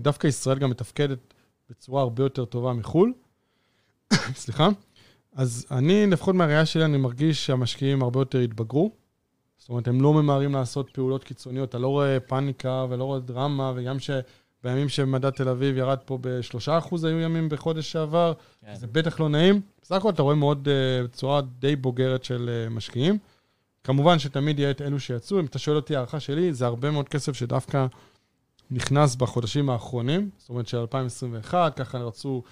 דווקא 0.00 0.26
ישראל 0.26 0.58
גם 0.58 0.70
מתפקדת 0.70 1.33
בצורה 1.70 2.02
הרבה 2.02 2.22
יותר 2.22 2.44
טובה 2.44 2.72
מחו"ל, 2.72 3.12
סליחה, 4.34 4.68
אז 5.34 5.66
אני, 5.70 6.06
לפחות 6.06 6.34
מהראייה 6.34 6.66
שלי, 6.66 6.84
אני 6.84 6.96
מרגיש 6.96 7.46
שהמשקיעים 7.46 8.02
הרבה 8.02 8.20
יותר 8.20 8.38
התבגרו. 8.38 8.90
זאת 9.58 9.68
אומרת, 9.68 9.88
הם 9.88 10.00
לא 10.00 10.12
ממהרים 10.12 10.52
לעשות 10.52 10.90
פעולות 10.90 11.24
קיצוניות. 11.24 11.68
אתה 11.68 11.78
לא 11.78 11.88
רואה 11.88 12.20
פאניקה 12.20 12.86
ולא 12.90 13.04
רואה 13.04 13.20
דרמה, 13.20 13.72
וגם 13.76 13.96
שבימים 13.98 14.88
שמדד 14.88 15.30
תל 15.30 15.48
אביב 15.48 15.76
ירד 15.76 15.98
פה 16.04 16.18
ב-3% 16.20 16.94
היו 17.06 17.20
ימים 17.20 17.48
בחודש 17.48 17.92
שעבר, 17.92 18.32
כן. 18.60 18.74
זה 18.74 18.86
בטח 18.86 19.20
לא 19.20 19.28
נעים. 19.28 19.60
בסך 19.82 19.94
הכל 19.94 20.10
אתה 20.10 20.22
רואה 20.22 20.34
מאוד, 20.34 20.68
uh, 20.68 21.04
בצורה 21.04 21.40
די 21.58 21.76
בוגרת 21.76 22.24
של 22.24 22.66
uh, 22.68 22.74
משקיעים. 22.74 23.18
כמובן 23.84 24.18
שתמיד 24.18 24.58
יהיה 24.58 24.70
את 24.70 24.82
אלו 24.82 25.00
שיצאו. 25.00 25.40
אם 25.40 25.44
אתה 25.44 25.58
שואל 25.58 25.76
אותי, 25.76 25.96
הערכה 25.96 26.20
שלי, 26.20 26.52
זה 26.52 26.66
הרבה 26.66 26.90
מאוד 26.90 27.08
כסף 27.08 27.32
שדווקא 27.32 27.86
נכנס 28.70 29.16
בחודשים 29.16 29.70
האחרונים, 29.70 30.30
זאת 30.38 30.48
אומרת 30.48 30.68
של 30.68 30.78
2021, 30.78 31.76
ככה 31.76 31.98
רצו 31.98 32.42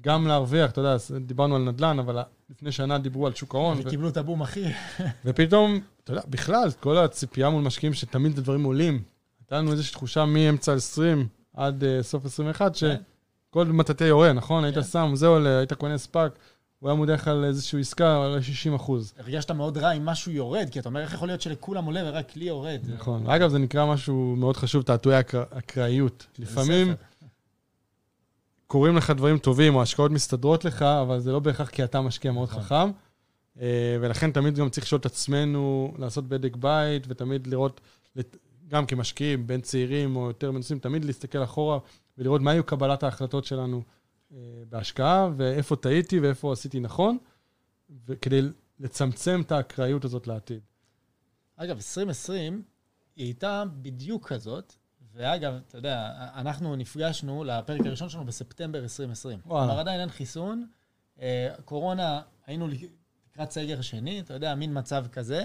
גם 0.00 0.26
להרוויח, 0.26 0.70
אתה 0.70 0.80
יודע, 0.80 0.96
דיברנו 1.20 1.56
על 1.56 1.62
נדל"ן, 1.62 1.98
אבל 1.98 2.22
לפני 2.50 2.72
שנה 2.72 2.98
דיברו 2.98 3.26
על 3.26 3.34
שוק 3.34 3.54
ההון. 3.54 3.78
וקיבלו 3.80 4.08
את 4.08 4.16
הבום 4.16 4.42
הכי. 4.42 4.64
ופתאום, 5.24 5.80
אתה 6.04 6.12
יודע, 6.12 6.22
בכלל, 6.28 6.68
כל 6.80 6.96
הציפייה 6.96 7.50
מול 7.50 7.62
משקיעים 7.62 7.94
שתמיד 7.94 8.38
הדברים 8.38 8.64
עולים. 8.64 9.02
הייתה 9.40 9.58
לנו 9.58 9.72
איזושהי 9.72 9.92
תחושה 9.92 10.24
מאמצע 10.24 10.72
20 10.72 11.28
עד 11.54 11.82
uh, 11.82 12.02
סוף 12.02 12.24
21, 12.24 12.76
כן. 12.76 12.96
שכל 13.50 13.66
מטאטא 13.66 14.04
יורה, 14.04 14.32
נכון? 14.32 14.64
היית 14.64 14.74
כן. 14.74 14.82
שם, 14.82 15.10
זה 15.14 15.26
עולה, 15.26 15.58
היית 15.58 15.72
קונה 15.72 15.98
ספאק. 15.98 16.38
הוא 16.82 16.88
היה 16.88 16.96
מודח 16.96 17.28
על 17.28 17.44
איזושהי 17.44 17.80
עסקה 17.80 18.24
על 18.24 18.42
60 18.42 18.74
אחוז. 18.74 19.14
הרגשת 19.18 19.50
מאוד 19.50 19.78
רע 19.78 19.92
אם 19.92 20.06
משהו 20.06 20.32
יורד, 20.32 20.68
כי 20.70 20.78
אתה 20.78 20.88
אומר, 20.88 21.00
איך 21.00 21.14
יכול 21.14 21.28
להיות 21.28 21.40
שלכולם 21.40 21.84
עולה 21.84 22.00
ורק 22.04 22.36
לי 22.36 22.44
יורד? 22.44 22.80
נכון. 22.94 23.26
אגב, 23.26 23.50
זה 23.50 23.58
נקרא 23.58 23.86
משהו 23.86 24.36
מאוד 24.36 24.56
חשוב, 24.56 24.82
תעתועי 24.82 25.20
אקראיות. 25.50 26.26
לפעמים 26.38 26.94
קורים 28.66 28.96
לך 28.96 29.10
דברים 29.10 29.38
טובים, 29.38 29.74
או 29.74 29.82
השקעות 29.82 30.10
מסתדרות 30.10 30.64
לך, 30.64 30.82
אבל 30.82 31.20
זה 31.20 31.32
לא 31.32 31.38
בהכרח 31.38 31.70
כי 31.70 31.84
אתה 31.84 32.00
משקיע 32.00 32.32
מאוד 32.32 32.48
נכון. 32.48 32.62
חכם. 32.62 32.90
אה, 33.60 33.96
ולכן 34.00 34.30
תמיד 34.30 34.54
גם 34.54 34.70
צריך 34.70 34.86
לשאול 34.86 34.98
את 35.00 35.06
עצמנו, 35.06 35.94
לעשות 35.98 36.28
בדק 36.28 36.56
בית, 36.56 37.06
ותמיד 37.08 37.46
לראות, 37.46 37.80
גם 38.68 38.86
כמשקיעים, 38.86 39.46
בין 39.46 39.60
צעירים 39.60 40.16
או 40.16 40.26
יותר 40.26 40.50
מנוסים, 40.50 40.78
תמיד 40.78 41.04
להסתכל 41.04 41.44
אחורה 41.44 41.78
ולראות 42.18 42.40
מה 42.40 42.50
היו 42.50 42.64
קבלת 42.64 43.02
ההחלטות 43.02 43.44
שלנו 43.44 43.82
בהשקעה, 44.68 45.28
ואיפה 45.36 45.76
טעיתי 45.76 46.20
ואיפה 46.20 46.52
עשיתי 46.52 46.80
נכון, 46.80 47.18
כדי 48.20 48.40
לצמצם 48.80 49.40
את 49.46 49.52
האקראיות 49.52 50.04
הזאת 50.04 50.26
לעתיד. 50.26 50.60
אגב, 51.56 51.76
2020 51.76 52.62
היא 53.16 53.24
הייתה 53.24 53.64
בדיוק 53.82 54.28
כזאת, 54.28 54.74
ואגב, 55.14 55.54
אתה 55.68 55.78
יודע, 55.78 56.10
אנחנו 56.34 56.76
נפגשנו 56.76 57.44
לפרק 57.44 57.86
הראשון 57.86 58.08
שלנו 58.08 58.24
בספטמבר 58.24 58.82
2020. 58.82 59.40
כלומר, 59.40 59.80
עדיין 59.80 60.00
אין 60.00 60.08
חיסון. 60.08 60.66
אה, 61.20 61.54
קורונה, 61.64 62.22
היינו 62.46 62.68
לקראת 62.68 63.50
סגר 63.50 63.80
שני, 63.80 64.20
אתה 64.20 64.34
יודע, 64.34 64.54
מין 64.54 64.78
מצב 64.78 65.06
כזה, 65.12 65.44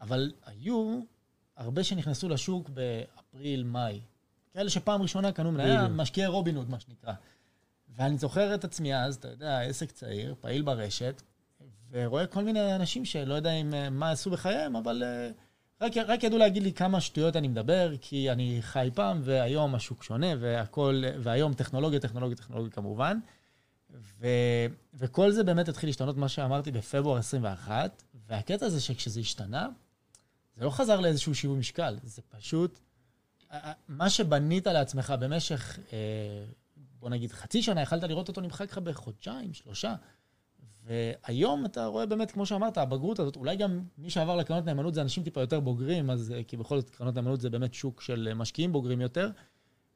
אבל 0.00 0.32
היו 0.46 1.00
הרבה 1.56 1.84
שנכנסו 1.84 2.28
לשוק 2.28 2.68
באפריל, 2.68 3.64
מאי. 3.64 4.00
כאלה 4.54 4.70
שפעם 4.70 5.02
ראשונה 5.02 5.32
קנו 5.32 5.52
מניה, 5.52 5.88
משקיעי 5.88 6.26
רובינוד, 6.26 6.70
מה 6.70 6.80
שנקרא. 6.80 7.12
ואני 7.96 8.18
זוכר 8.18 8.54
את 8.54 8.64
עצמי 8.64 8.96
אז, 8.96 9.16
אתה 9.16 9.28
יודע, 9.28 9.60
עסק 9.60 9.90
צעיר, 9.90 10.34
פעיל 10.40 10.62
ברשת, 10.62 11.22
ורואה 11.90 12.26
כל 12.26 12.44
מיני 12.44 12.74
אנשים 12.74 13.04
שלא 13.04 13.34
יודע 13.34 13.52
אם, 13.52 13.74
אה, 13.74 13.90
מה 13.90 14.10
עשו 14.10 14.30
בחייהם, 14.30 14.76
אבל 14.76 15.02
אה, 15.02 15.84
רק, 15.84 15.96
רק 15.96 16.24
ידעו 16.24 16.38
להגיד 16.38 16.62
לי 16.62 16.72
כמה 16.72 17.00
שטויות 17.00 17.36
אני 17.36 17.48
מדבר, 17.48 17.92
כי 18.00 18.30
אני 18.30 18.58
חי 18.60 18.90
פעם, 18.94 19.20
והיום 19.24 19.74
השוק 19.74 20.02
שונה, 20.02 20.26
והכל, 20.40 21.02
והיום 21.18 21.54
טכנולוגיה, 21.54 22.00
טכנולוגיה, 22.00 22.36
טכנולוגיה 22.36 22.70
כמובן. 22.72 23.18
ו, 23.94 24.26
וכל 24.94 25.30
זה 25.30 25.44
באמת 25.44 25.68
התחיל 25.68 25.88
להשתנות, 25.88 26.16
מה 26.16 26.28
שאמרתי, 26.28 26.70
בפברואר 26.70 27.18
21, 27.18 28.02
והקטע 28.28 28.68
זה 28.68 28.80
שכשזה 28.80 29.20
השתנה, 29.20 29.68
זה 30.56 30.64
לא 30.64 30.70
חזר 30.70 31.00
לאיזשהו 31.00 31.34
שיווי 31.34 31.58
משקל, 31.58 31.98
זה 32.02 32.22
פשוט, 32.28 32.78
מה 33.88 34.10
שבנית 34.10 34.66
לעצמך 34.66 35.14
במשך, 35.20 35.78
אה, 35.92 35.98
בוא 37.00 37.10
נגיד, 37.10 37.32
חצי 37.32 37.62
שנה, 37.62 37.80
יכלת 37.80 38.02
לראות 38.02 38.28
אותו 38.28 38.40
נמחק 38.40 38.70
לך 38.70 38.78
בחודשיים, 38.78 39.54
שלושה. 39.54 39.94
והיום 40.84 41.64
אתה 41.64 41.86
רואה 41.86 42.06
באמת, 42.06 42.30
כמו 42.30 42.46
שאמרת, 42.46 42.78
הבגרות 42.78 43.18
הזאת, 43.18 43.36
אולי 43.36 43.56
גם 43.56 43.82
מי 43.98 44.10
שעבר 44.10 44.36
לקרנות 44.36 44.64
נאמנות 44.64 44.94
זה 44.94 45.02
אנשים 45.02 45.24
טיפה 45.24 45.40
יותר 45.40 45.60
בוגרים, 45.60 46.10
אז 46.10 46.32
אה, 46.32 46.42
כי 46.42 46.56
בכל 46.56 46.80
זאת 46.80 46.90
קרנות 46.90 47.14
נאמנות 47.14 47.40
זה 47.40 47.50
באמת 47.50 47.74
שוק 47.74 48.00
של 48.00 48.28
אה, 48.30 48.34
משקיעים 48.34 48.72
בוגרים 48.72 49.00
יותר. 49.00 49.30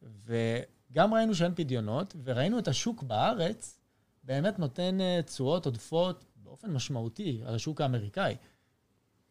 וגם 0.03 1.15
ראינו 1.15 1.35
שאין 1.35 1.55
פדיונות, 1.55 2.17
וראינו 2.25 2.59
את 2.59 2.69
השוק 2.69 3.03
בארץ 3.03 3.81
באמת 4.25 4.59
נותן 4.59 5.01
אה, 5.01 5.21
תשואות 5.27 5.67
עודפות 5.67 6.25
באופן 6.37 6.71
משמעותי 6.71 7.43
על 7.47 7.55
השוק 7.55 7.81
האמריקאי. 7.81 8.37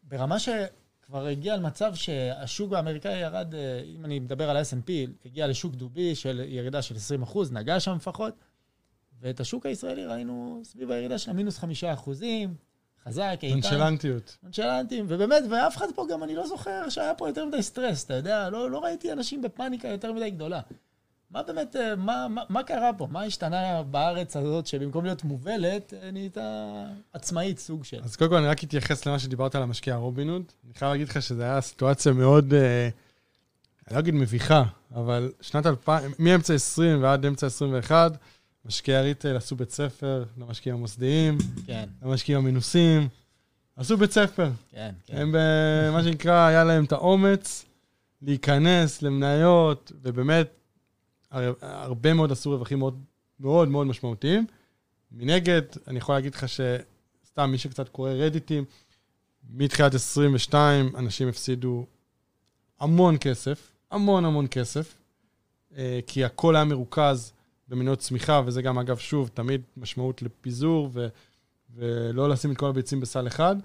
ברמה 0.02 0.38
שכבר 1.04 1.26
הגיע 1.26 1.56
למצב 1.56 1.94
שהשוק 1.94 2.72
האמריקאי 2.72 3.18
ירד, 3.18 3.54
אם 3.96 4.04
אני 4.04 4.18
מדבר 4.18 4.50
על 4.50 4.56
ה-S&P, 4.56 4.90
הגיע 5.24 5.46
לשוק 5.46 5.74
דובי 5.74 6.14
של 6.14 6.42
ירידה 6.46 6.82
של 6.82 6.94
20%, 7.24 7.38
נגע 7.52 7.80
שם 7.80 7.96
לפחות. 7.96 8.34
ואת 9.20 9.40
השוק 9.40 9.66
הישראלי 9.66 10.06
ראינו 10.06 10.60
סביב 10.64 10.90
הירידה 10.90 11.18
של 11.18 11.30
המינוס 11.30 11.58
חמישה 11.58 11.92
אחוזים, 11.92 12.54
חזק, 13.04 13.38
איתן. 13.42 13.54
נונשלנטיות. 13.54 14.38
נונשלנטים, 14.42 15.06
ובאמת, 15.08 15.42
ואף 15.50 15.76
אחד 15.76 15.86
פה 15.94 16.06
גם, 16.10 16.22
אני 16.22 16.34
לא 16.34 16.46
זוכר 16.46 16.88
שהיה 16.88 17.14
פה 17.14 17.28
יותר 17.28 17.44
מדי 17.44 17.62
סטרס, 17.62 18.04
אתה 18.04 18.14
יודע, 18.14 18.50
לא, 18.50 18.70
לא 18.70 18.78
ראיתי 18.78 19.12
אנשים 19.12 19.42
בפאניקה 19.42 19.88
יותר 19.88 20.12
מדי 20.12 20.30
גדולה. 20.30 20.60
מה 21.30 21.42
באמת, 21.42 21.76
אה, 21.76 21.96
מה, 21.96 22.26
מה, 22.30 22.42
מה 22.48 22.62
קרה 22.62 22.90
פה? 22.92 23.08
מה 23.10 23.22
השתנה 23.22 23.82
בארץ 23.82 24.36
הזאת, 24.36 24.66
שבמקום 24.66 25.04
להיות 25.04 25.24
מובלת, 25.24 25.92
נהייתה 26.12 26.84
עצמאית 27.12 27.58
סוג 27.58 27.84
של... 27.84 28.00
אז 28.04 28.16
קודם 28.16 28.30
כל 28.30 28.36
אני 28.36 28.46
רק 28.46 28.64
אתייחס 28.64 29.06
למה 29.06 29.18
שדיברת 29.18 29.54
על 29.54 29.62
המשקיע 29.62 29.96
רובינוד. 29.96 30.42
אני 30.64 30.74
חייב 30.74 30.92
להגיד 30.92 31.08
לך 31.08 31.22
שזו 31.22 31.42
הייתה 31.42 31.60
סיטואציה 31.60 32.12
מאוד, 32.12 32.54
אה, 32.54 32.88
אני 33.88 33.94
לא 33.94 34.00
אגיד 34.00 34.14
מביכה, 34.14 34.62
אבל 34.94 35.32
שנת 35.40 35.66
2000, 35.66 36.12
מאמצע 36.18 36.54
20 36.54 37.02
ועד 37.02 37.26
אמצע 37.26 37.46
21, 37.46 38.12
משקיעי 38.64 38.96
הריטייל 38.96 39.36
עשו 39.36 39.56
בית 39.56 39.70
ספר 39.70 40.24
למשקיעים 40.36 40.76
המוסדיים, 40.76 41.38
כן. 41.66 41.88
למשקיעים 42.02 42.38
המנוסים, 42.38 43.08
עשו 43.76 43.96
בית 43.96 44.12
ספר. 44.12 44.50
כן, 44.70 44.90
כן. 45.06 45.16
הם, 45.16 45.32
מה 45.92 46.02
שנקרא, 46.02 46.46
היה 46.46 46.64
להם 46.64 46.84
את 46.84 46.92
האומץ 46.92 47.64
להיכנס 48.22 49.02
למניות, 49.02 49.92
ובאמת, 50.02 50.48
הרבה 51.60 52.14
מאוד 52.14 52.32
עשו 52.32 52.50
רווחים 52.50 52.78
מאוד 52.78 53.00
מאוד 53.40 53.68
מאוד 53.68 53.86
משמעותיים. 53.86 54.46
מנגד, 55.12 55.62
אני 55.88 55.98
יכול 55.98 56.14
להגיד 56.14 56.34
לך 56.34 56.46
שסתם 56.48 57.50
מי 57.50 57.58
שקצת 57.58 57.88
קורא 57.88 58.10
רדיטים, 58.10 58.64
מתחילת 59.50 59.94
22 59.94 60.96
אנשים 60.96 61.28
הפסידו 61.28 61.86
המון 62.80 63.16
כסף, 63.20 63.72
המון 63.90 64.24
המון 64.24 64.46
כסף, 64.50 64.94
אה, 65.76 66.00
כי 66.06 66.24
הכל 66.24 66.56
היה 66.56 66.64
מרוכז 66.64 67.32
במניות 67.68 67.98
צמיחה, 67.98 68.42
וזה 68.46 68.62
גם, 68.62 68.78
אגב, 68.78 68.98
שוב, 68.98 69.30
תמיד 69.34 69.62
משמעות 69.76 70.22
לפיזור, 70.22 70.90
ו, 70.92 71.08
ולא 71.74 72.28
לשים 72.28 72.52
את 72.52 72.56
כל 72.56 72.68
הביצים 72.68 73.00
בסל 73.00 73.26
אחד. 73.26 73.56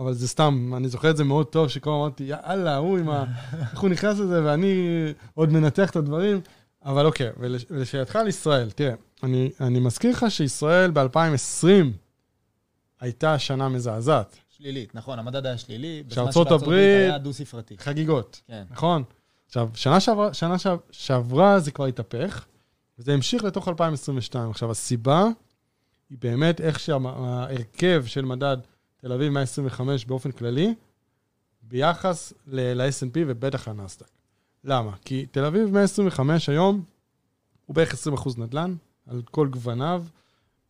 אבל 0.00 0.12
זה 0.12 0.28
סתם, 0.28 0.72
אני 0.76 0.88
זוכר 0.88 1.10
את 1.10 1.16
זה 1.16 1.24
מאוד 1.24 1.46
טוב, 1.46 1.68
שכל 1.68 1.90
הזמן 1.90 2.00
אמרתי, 2.00 2.24
יאללה, 2.24 2.76
הוא 2.76 2.98
עם 2.98 3.10
ה... 3.10 3.24
איך 3.72 3.80
הוא 3.80 3.90
נכנס 3.90 4.18
לזה, 4.18 4.44
ואני 4.44 4.88
עוד 5.34 5.52
מנתח 5.52 5.90
את 5.90 5.96
הדברים. 5.96 6.40
אבל 6.84 7.06
אוקיי, 7.06 7.30
ולשאלתך 7.38 8.16
על 8.16 8.28
ישראל, 8.28 8.70
תראה, 8.70 8.94
אני, 9.22 9.50
אני 9.60 9.80
מזכיר 9.80 10.10
לך 10.10 10.26
שישראל 10.28 10.90
ב-2020 10.90 11.66
הייתה 13.00 13.38
שנה 13.38 13.68
מזעזעת. 13.68 14.36
שלילית, 14.48 14.94
נכון, 14.94 15.18
המדד 15.18 15.46
היה 15.46 15.58
שלילי. 15.58 16.02
שארצות 16.08 16.50
הברית... 16.50 17.08
היה 17.08 17.18
דו-ספרתי. 17.18 17.78
חגיגות, 17.78 18.40
כן. 18.46 18.62
נכון? 18.70 19.02
עכשיו, 19.46 19.70
שנה 19.74 20.00
שעברה, 20.00 20.34
שנה 20.34 20.56
שעברה 20.90 21.60
זה 21.60 21.70
כבר 21.70 21.86
התהפך, 21.86 22.44
וזה 22.98 23.14
המשיך 23.14 23.44
לתוך 23.44 23.68
2022. 23.68 24.50
עכשיו, 24.50 24.70
הסיבה 24.70 25.24
היא 26.10 26.18
באמת 26.20 26.60
איך 26.60 26.80
שההרכב 26.80 28.04
של 28.06 28.24
מדד 28.24 28.56
תל 29.00 29.12
אביב 29.12 29.32
125 29.32 30.04
באופן 30.04 30.32
כללי, 30.32 30.74
ביחס 31.62 32.32
ל-S&P 32.46 33.18
ובטח 33.26 33.68
לנסדק. 33.68 34.10
למה? 34.64 34.90
כי 35.04 35.26
תל 35.26 35.44
אביב 35.44 35.68
125 35.68 36.48
היום 36.48 36.84
הוא 37.66 37.76
בערך 37.76 37.94
20% 37.94 38.30
נדל"ן, 38.38 38.74
על 39.06 39.22
כל 39.30 39.48
גווניו. 39.48 40.04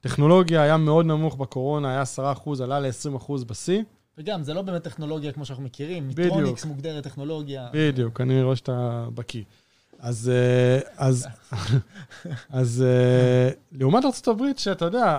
טכנולוגיה 0.00 0.62
היה 0.62 0.76
מאוד 0.76 1.06
נמוך 1.06 1.36
בקורונה, 1.36 1.90
היה 1.90 2.02
10%, 2.02 2.62
עלה 2.62 2.80
ל-20% 2.80 3.44
בשיא. 3.46 3.82
וגם, 4.18 4.42
זה 4.42 4.54
לא 4.54 4.62
באמת 4.62 4.82
טכנולוגיה 4.82 5.32
כמו 5.32 5.44
שאנחנו 5.44 5.64
מכירים. 5.64 6.08
בדיוק. 6.08 6.18
מיטרוניקס 6.18 6.64
מוגדרת 6.64 7.04
טכנולוגיה. 7.04 7.68
בדיוק, 7.72 8.20
אני 8.20 8.42
רואה 8.42 8.56
שאתה 8.56 9.08
בקיא. 9.14 9.42
אז, 10.00 10.30
אה, 10.34 10.80
אז, 10.96 11.26
אז 12.50 12.84
אה, 12.86 13.50
לעומת 13.72 14.04
ארה"ב, 14.04 14.42
שאתה 14.56 14.84
יודע, 14.84 15.18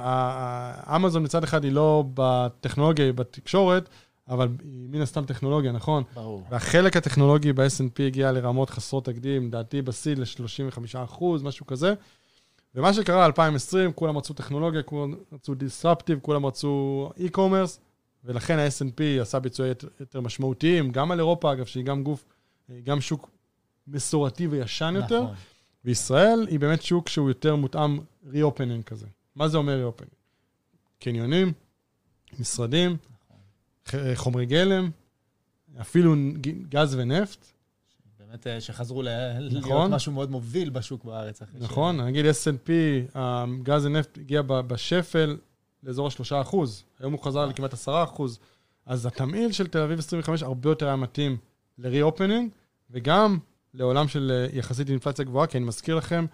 אמזון 0.95 1.23
מצד 1.23 1.43
אחד 1.43 1.63
היא 1.63 1.71
לא 1.71 2.03
בטכנולוגיה, 2.13 3.05
היא 3.05 3.13
בתקשורת, 3.13 3.89
אבל 4.29 4.47
היא 4.63 4.89
מן 4.89 5.01
הסתם 5.01 5.25
טכנולוגיה, 5.25 5.71
נכון? 5.71 6.03
ברור. 6.13 6.43
והחלק 6.49 6.97
הטכנולוגי 6.97 7.53
ב 7.53 7.59
snp 7.59 8.03
הגיע 8.07 8.32
לרמות 8.32 8.69
חסרות 8.69 9.05
תקדים, 9.05 9.47
לדעתי 9.47 9.82
בשיא 9.82 10.15
ל-35 10.15 11.03
אחוז, 11.03 11.43
משהו 11.43 11.67
כזה. 11.67 11.93
ומה 12.75 12.93
שקרה 12.93 13.32
ב-2020, 13.32 13.91
כולם 13.95 14.17
רצו 14.17 14.34
טכנולוגיה, 14.34 14.84
כולם 14.84 15.15
רצו 15.34 15.55
דיסרפטיב, 15.55 16.19
כולם 16.21 16.45
רצו 16.45 17.09
e-commerce, 17.17 17.79
ולכן 18.25 18.59
ה 18.59 18.67
snp 18.67 19.21
עשה 19.21 19.39
ביצועי 19.39 19.69
יותר 19.99 20.21
משמעותיים, 20.21 20.91
גם 20.91 21.11
על 21.11 21.19
אירופה, 21.19 21.53
אגב, 21.53 21.65
שהיא 21.65 21.86
גם 21.86 22.03
גוף, 22.03 22.25
גם 22.84 23.01
שוק 23.01 23.29
מסורתי 23.91 24.47
וישן 24.47 24.85
נכון. 24.97 25.17
יותר. 25.17 25.33
וישראל 25.85 26.45
היא 26.49 26.59
באמת 26.59 26.81
שוק 26.81 27.09
שהוא 27.09 27.29
יותר 27.29 27.55
מותאם 27.55 27.99
reopening 28.27 28.84
כזה. 28.83 29.07
מה 29.35 29.47
זה 29.47 29.57
אומר 29.57 29.77
reopening? 29.77 30.13
קניונים, 30.99 31.53
משרדים, 32.39 32.97
נכון. 33.85 33.99
חומרי 34.15 34.45
גלם, 34.45 34.89
אפילו 35.81 36.15
גז 36.69 36.95
ונפט. 36.95 37.45
באמת 38.19 38.47
אה, 38.47 38.61
שחזרו 38.61 39.03
נכון. 39.51 39.71
להיות 39.71 39.91
משהו 39.91 40.11
מאוד 40.11 40.31
מוביל 40.31 40.69
בשוק 40.69 41.05
בארץ. 41.05 41.41
נכון, 41.59 41.97
ש... 41.97 41.99
נגיד 41.99 42.25
S&P, 42.25 42.69
גז 43.63 43.85
ונפט 43.85 44.17
הגיע 44.17 44.41
בשפל 44.41 45.37
לאזור 45.83 46.07
ה-3 46.07 46.41
אחוז. 46.41 46.83
היום 46.99 47.13
הוא 47.13 47.23
חזר 47.23 47.45
לכמעט 47.45 47.73
10 47.73 48.03
אחוז. 48.03 48.39
אז 48.85 49.05
התמהיל 49.05 49.51
של 49.51 49.67
תל 49.67 49.79
אביב 49.79 49.99
25 49.99 50.43
הרבה 50.43 50.69
יותר 50.69 50.85
היה 50.85 50.95
מתאים 50.95 51.37
ל-re-opening, 51.77 52.49
וגם 52.89 53.37
לעולם 53.74 54.07
של 54.07 54.32
אה, 54.32 54.57
יחסית 54.57 54.89
אינפלציה 54.89 55.26
גבוהה, 55.26 55.47
כי 55.47 55.57
אני 55.57 55.65
מזכיר 55.65 55.95
לכם, 55.95 56.26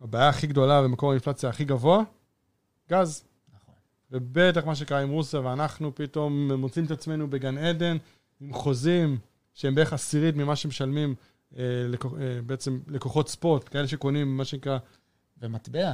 הבעיה 0.00 0.28
הכי 0.28 0.46
גדולה 0.46 0.82
ומקור 0.84 1.10
האינפלציה 1.10 1.50
הכי 1.50 1.64
גבוה, 1.64 2.02
גז. 2.90 3.24
נכון. 3.54 3.74
ובטח 4.10 4.64
מה 4.64 4.74
שקרה 4.74 5.00
עם 5.00 5.10
רוסיה, 5.10 5.40
ואנחנו 5.40 5.94
פתאום 5.94 6.52
מוצאים 6.52 6.84
את 6.84 6.90
עצמנו 6.90 7.30
בגן 7.30 7.58
עדן, 7.58 7.96
עם 8.40 8.52
חוזים 8.52 9.18
שהם 9.54 9.74
בערך 9.74 9.92
עשירית 9.92 10.36
ממה 10.36 10.56
שמשלמים 10.56 11.14
אה, 11.58 11.62
לקוח, 11.88 12.12
אה, 12.20 12.42
בעצם 12.46 12.80
לקוחות 12.86 13.28
ספורט, 13.28 13.68
כאלה 13.68 13.88
שקונים 13.88 14.36
מה 14.36 14.44
שנקרא... 14.44 14.78
ומטבע. 15.42 15.92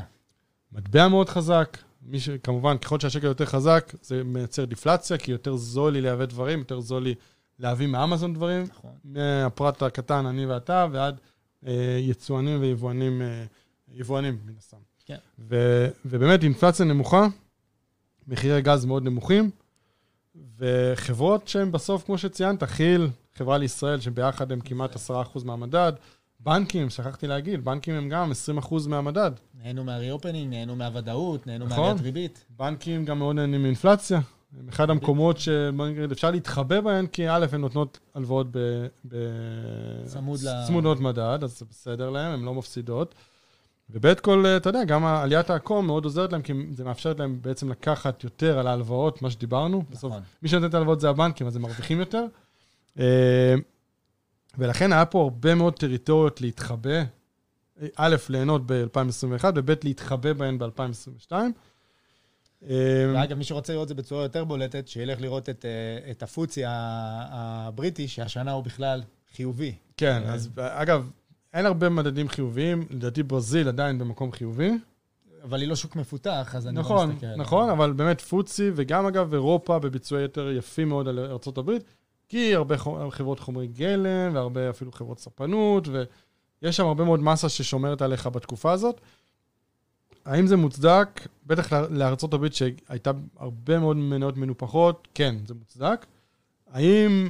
מטבע 0.73 1.09
מאוד 1.09 1.29
חזק. 1.29 1.79
מי 2.03 2.21
ש... 2.21 2.31
כמובן, 2.31 2.79
ככל 2.79 3.01
שהשקל 3.01 3.27
יותר 3.27 3.47
חזק, 3.47 3.93
זה 4.03 4.25
מייצר 4.25 4.65
דיפלציה, 4.65 5.19
כי 5.19 5.33
יותר 5.33 5.57
זול 5.57 5.93
לי 5.93 6.01
לייבא 6.01 6.25
דברים, 6.25 6.59
יותר 6.59 6.81
זול 6.81 7.03
לי 7.03 7.15
להביא 7.59 7.87
מאמזון 7.87 8.35
דברים. 8.35 8.63
נכון. 8.63 8.91
מהפרט 9.05 9.83
הקטן, 9.83 10.27
אני 10.27 10.47
ואתה, 10.47 10.87
ועד 10.93 11.21
אה, 11.67 11.99
יצואנים 12.01 12.61
ויבואנים, 12.61 13.23
אה, 13.23 13.45
יבואנים, 13.95 14.39
מן 14.47 14.53
הסתם. 14.59 14.77
כן. 15.07 15.17
ו, 15.39 15.87
ובאמת, 16.05 16.43
אינפלציה 16.43 16.87
נמוכה, 16.87 17.27
מחירי 18.29 18.63
גז 18.63 18.85
מאוד 18.85 19.03
נמוכים, 19.03 19.51
וחברות 20.59 21.49
שהן 21.49 21.73
בסוף, 21.73 22.05
כמו 22.05 22.19
שציינת, 22.19 22.65
כי"ל, 22.65 23.09
חברה 23.35 23.59
לישראל, 23.59 24.01
שביחד 24.01 24.53
הם 24.53 24.61
כמעט 24.61 24.97
10% 24.97 25.45
מהמדד, 25.45 25.93
בנקים, 26.41 26.91
שכחתי 26.91 27.27
להגיד, 27.27 27.65
בנקים 27.65 27.95
הם 27.95 28.09
גם 28.09 28.33
20% 28.59 28.89
מהמדד. 28.89 29.31
נהנו 29.55 29.85
מהריאופנינג, 29.85 30.55
נהנו 30.55 30.77
מהוודאות, 30.77 31.47
נהנו 31.47 31.67
נכון. 31.67 31.79
מהעליית 31.79 32.03
ריבית. 32.03 32.45
בנקים 32.51 33.05
גם 33.05 33.19
מאוד 33.19 33.37
נהנים 33.37 33.63
מאינפלציה. 33.63 34.21
הם 34.57 34.69
אחד 34.69 34.91
המקומות 34.91 35.39
שאפשר 35.39 36.31
להתחבא 36.31 36.81
בהן, 36.81 37.07
כי 37.07 37.31
א', 37.31 37.47
הן 37.53 37.61
נותנות 37.61 37.99
הלוואות 38.15 38.47
בצמודות 40.65 41.01
מדד, 41.01 41.39
אז 41.43 41.59
זה 41.59 41.65
בסדר 41.71 42.11
להם, 42.11 42.33
הן 42.33 42.45
לא 42.45 42.55
מפסידות. 42.55 43.15
וב' 43.91 44.15
כל, 44.15 44.45
אתה 44.57 44.69
יודע, 44.69 44.85
גם 44.85 45.05
עליית 45.05 45.51
העקום 45.51 45.87
מאוד 45.87 46.05
עוזרת 46.05 46.33
להם, 46.33 46.43
כי 46.43 46.53
זה 46.71 46.85
מאפשר 46.85 47.13
להם 47.19 47.39
בעצם 47.43 47.71
לקחת 47.71 48.25
יותר 48.25 48.59
על 48.59 48.67
ההלוואות, 48.67 49.23
מה 49.23 49.31
שדיברנו. 49.31 49.79
נכון. 49.79 49.93
בסוף, 49.93 50.13
מי 50.43 50.49
שנותן 50.49 50.67
את 50.67 50.75
ההלוואות 50.75 51.01
זה 51.01 51.09
הבנקים, 51.09 51.47
אז 51.47 51.57
הם 51.57 51.63
מרוויחים 51.63 52.01
יותר. 52.01 52.25
אה, 52.99 53.55
ולכן 54.59 54.93
היה 54.93 55.05
פה 55.05 55.23
הרבה 55.23 55.55
מאוד 55.55 55.75
טריטוריות 55.75 56.41
להתחבא. 56.41 57.03
א', 57.97 58.17
ליהנות 58.29 58.63
ב-2021, 58.67 59.45
וב', 59.55 59.71
להתחבא 59.85 60.33
בהן 60.33 60.59
ב-2022. 60.59 61.33
אמ, 62.63 62.71
ואגב, 63.15 63.39
מי 63.39 63.45
שרוצה 63.45 63.73
לראות 63.73 63.85
את 63.85 63.89
זה 63.89 63.95
בצורה 63.95 64.23
יותר 64.23 64.45
בולטת, 64.45 64.89
שילך 64.89 65.21
לראות 65.21 65.49
את, 65.49 65.65
אה, 65.65 66.11
את 66.11 66.23
הפוצי 66.23 66.63
הבריטי, 66.67 68.09
שהשנה 68.09 68.53
הוא 68.53 68.65
בכלל 68.65 69.03
חיובי. 69.37 69.75
כן, 69.97 70.23
אה, 70.25 70.35
אז 70.35 70.51
אגב, 70.59 71.11
אין 71.55 71.67
הרבה 71.67 71.89
מדדים 71.89 72.29
חיוביים, 72.29 72.87
לדעתי 72.91 73.23
ברזיל 73.23 73.69
עדיין 73.69 73.99
במקום 73.99 74.33
חיובי. 74.33 74.71
אבל 75.43 75.61
היא 75.61 75.69
לא 75.69 75.77
שוק 75.77 75.97
מפותח, 75.97 76.55
אז 76.57 76.67
אני 76.67 76.77
לא 76.77 76.81
נכון, 76.81 77.09
לא 77.09 77.15
מסתכל 77.15 77.27
עליו. 77.27 77.39
נכון, 77.39 77.71
אבל 77.71 77.93
באמת 77.93 78.21
פוצי, 78.21 78.71
וגם 78.75 79.07
אגב 79.07 79.33
אירופה 79.35 79.79
בביצועי 79.79 80.23
יותר 80.23 80.51
יפים 80.51 80.89
מאוד 80.89 81.09
על 81.09 81.19
ארה"ב, 81.19 81.73
כי 82.29 82.55
הרבה 82.55 82.77
חברות 83.11 83.41
חומרי 83.41 83.67
גלם, 83.67 84.35
והרבה 84.35 84.71
אפילו 84.71 84.93
חברות 84.93 85.19
ספנות, 85.19 85.89
ויש 85.89 86.77
שם 86.77 86.87
הרבה 86.87 87.05
מאוד 87.05 87.21
מסה 87.21 87.49
ששומרת 87.49 88.03
עליך 88.03 88.27
בתקופה 88.27 88.73
הזאת. 88.73 89.01
האם 90.29 90.47
זה 90.47 90.57
מוצדק? 90.57 91.29
בטח 91.47 91.73
לארצות 91.73 92.35
הברית 92.35 92.55
שהייתה 92.55 93.11
הרבה 93.37 93.79
מאוד 93.79 93.97
מניות 93.97 94.37
מנופחות, 94.37 95.09
כן, 95.15 95.35
זה 95.47 95.55
מוצדק. 95.55 96.07
האם 96.71 97.29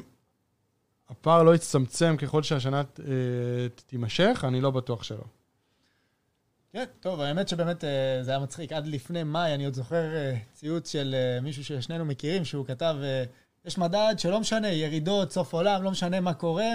הפער 1.08 1.42
לא 1.42 1.54
יצטמצם 1.54 2.16
ככל 2.18 2.42
שהשנה 2.42 2.78
אה, 2.80 3.04
תימשך? 3.86 4.44
אני 4.48 4.60
לא 4.60 4.70
בטוח 4.70 5.02
שלא. 5.02 5.24
כן, 6.72 6.84
טוב, 7.00 7.20
האמת 7.20 7.48
שבאמת 7.48 7.84
אה, 7.84 8.18
זה 8.22 8.30
היה 8.30 8.40
מצחיק. 8.40 8.72
עד 8.72 8.86
לפני 8.86 9.22
מאי, 9.22 9.54
אני 9.54 9.64
עוד 9.64 9.74
זוכר 9.74 10.14
אה, 10.16 10.36
ציוץ 10.54 10.92
של 10.92 11.14
אה, 11.14 11.40
מישהו 11.40 11.64
ששנינו 11.64 12.04
מכירים, 12.04 12.44
שהוא 12.44 12.66
כתב, 12.66 12.96
יש 13.64 13.78
מדד 13.78 14.14
שלא 14.18 14.40
משנה, 14.40 14.68
ירידות, 14.68 15.32
סוף 15.32 15.52
עולם, 15.52 15.82
לא 15.82 15.90
משנה 15.90 16.20
מה 16.20 16.34
קורה. 16.34 16.68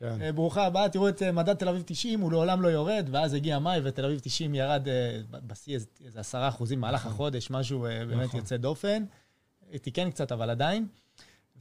כן. 0.00 0.22
אה, 0.22 0.32
ברוכה 0.32 0.66
הבאה, 0.66 0.88
תראו 0.88 1.08
את 1.08 1.22
אה, 1.22 1.32
מדד 1.32 1.54
תל 1.54 1.68
אביב 1.68 1.82
90, 1.86 2.20
הוא 2.20 2.32
לעולם 2.32 2.62
לא 2.62 2.68
יורד, 2.68 3.08
ואז 3.10 3.34
הגיע 3.34 3.58
מאי 3.58 3.80
ותל 3.84 4.04
אביב 4.04 4.20
90 4.22 4.54
ירד 4.54 4.88
אה, 4.88 5.20
בשיא 5.30 5.78
איזה 6.04 6.20
עשרה 6.20 6.48
אחוזים 6.48 6.78
במהלך 6.78 7.00
נכון. 7.00 7.12
החודש, 7.12 7.50
משהו 7.50 7.80
באמת 7.80 8.24
נכון. 8.24 8.40
יוצא 8.40 8.56
דופן. 8.56 9.04
תיקן 9.82 10.10
קצת, 10.10 10.32
אבל 10.32 10.50
עדיין. 10.50 10.86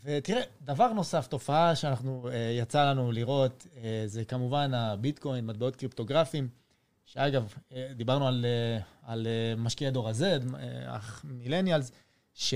ותראה, 0.03 0.41
דבר 0.61 0.93
נוסף, 0.93 1.27
תופעה 1.27 1.75
שאנחנו, 1.75 2.29
יצא 2.59 2.89
לנו 2.89 3.11
לראות, 3.11 3.67
זה 4.05 4.25
כמובן 4.25 4.73
הביטקוין, 4.73 5.45
מטבעות 5.45 5.75
קריפטוגרפיים, 5.75 6.49
שאגב, 7.05 7.53
דיברנו 7.95 8.27
על, 8.27 8.45
על 9.03 9.27
משקיעי 9.57 9.91
דור 9.91 10.09
ה-Z, 10.09 10.55
מילניאלס, 11.23 11.91
ש... 12.33 12.53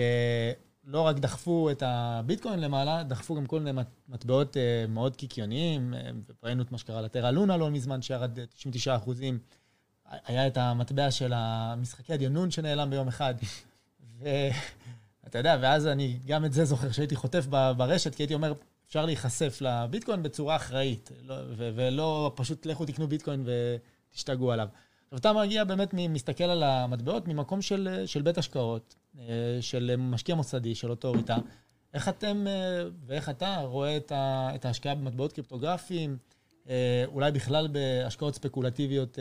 לא 0.86 1.02
רק 1.02 1.20
דחפו 1.20 1.72
את 1.72 1.84
הביטקוין 1.86 2.60
למעלה, 2.60 3.04
דחפו 3.04 3.36
גם 3.36 3.46
כל 3.46 3.60
מיני 3.60 3.82
מטבעות 4.10 4.54
uh, 4.56 4.92
מאוד 4.92 5.16
קיקיוניים. 5.16 5.94
Uh, 5.94 6.34
ראינו 6.44 6.64
את 6.64 6.72
מה 6.72 6.78
שקרה 6.78 7.02
לטרה 7.02 7.32
לונה 7.32 7.58
לא 7.58 7.72
מזמן, 7.72 8.02
שירד 8.02 8.40
99 8.46 8.96
אחוזים. 8.96 9.40
היה 10.26 10.48
את 10.48 10.58
המטבע 10.58 11.12
של 11.12 11.34
המשחקי 11.36 12.14
הדיונון 12.14 12.52
שנעלם 12.52 12.90
ביום 12.90 13.08
אחד. 13.08 13.36
ואתה 15.24 15.38
יודע, 15.38 15.58
ואז 15.62 15.88
אני 15.88 16.20
גם 16.26 16.46
את 16.46 16.54
זה 16.54 16.66
זוכר, 16.66 16.92
שהייתי 16.92 17.16
חוטף 17.16 17.46
ברשת, 17.78 18.16
כי 18.16 18.24
הייתי 18.24 18.34
אומר, 18.34 18.54
אפשר 18.88 19.06
להיחשף 19.06 19.58
לביטקוין 19.62 20.24
בצורה 20.24 20.56
אחראית, 20.56 21.12
לא, 21.26 21.36
ולא 21.58 22.32
פשוט 22.36 22.66
לכו 22.66 22.86
תקנו 22.86 23.08
ביטקוין 23.08 23.46
ותשתגעו 23.46 24.52
עליו. 24.52 24.68
עכשיו, 25.14 25.32
אתה 25.32 25.40
מגיע 25.40 25.64
באמת, 25.64 25.94
מסתכל 25.94 26.44
על 26.44 26.64
המטבעות 26.64 27.28
ממקום 27.28 27.62
של, 27.62 28.04
של 28.06 28.22
בית 28.22 28.38
השקעות, 28.38 28.96
אה, 29.20 29.58
של 29.62 29.96
משקיע 29.98 30.36
מוסדי, 30.36 30.76
של 30.76 30.90
אוטוריטה. 30.90 31.38
איך 31.94 32.10
אתם 32.10 32.48
אה, 32.48 32.84
ואיך 33.06 33.30
אתה 33.30 33.58
רואה 33.62 33.98
את, 33.98 34.12
ה, 34.12 34.52
את 34.56 34.66
ההשקעה 34.66 34.96
במטבעות 34.96 35.34
קריפטוגרפיים, 35.34 36.18
אה, 36.70 37.04
אולי 37.08 37.32
בכלל 37.32 37.68
בהשקעות 37.68 38.36
ספקולטיביות, 38.36 39.20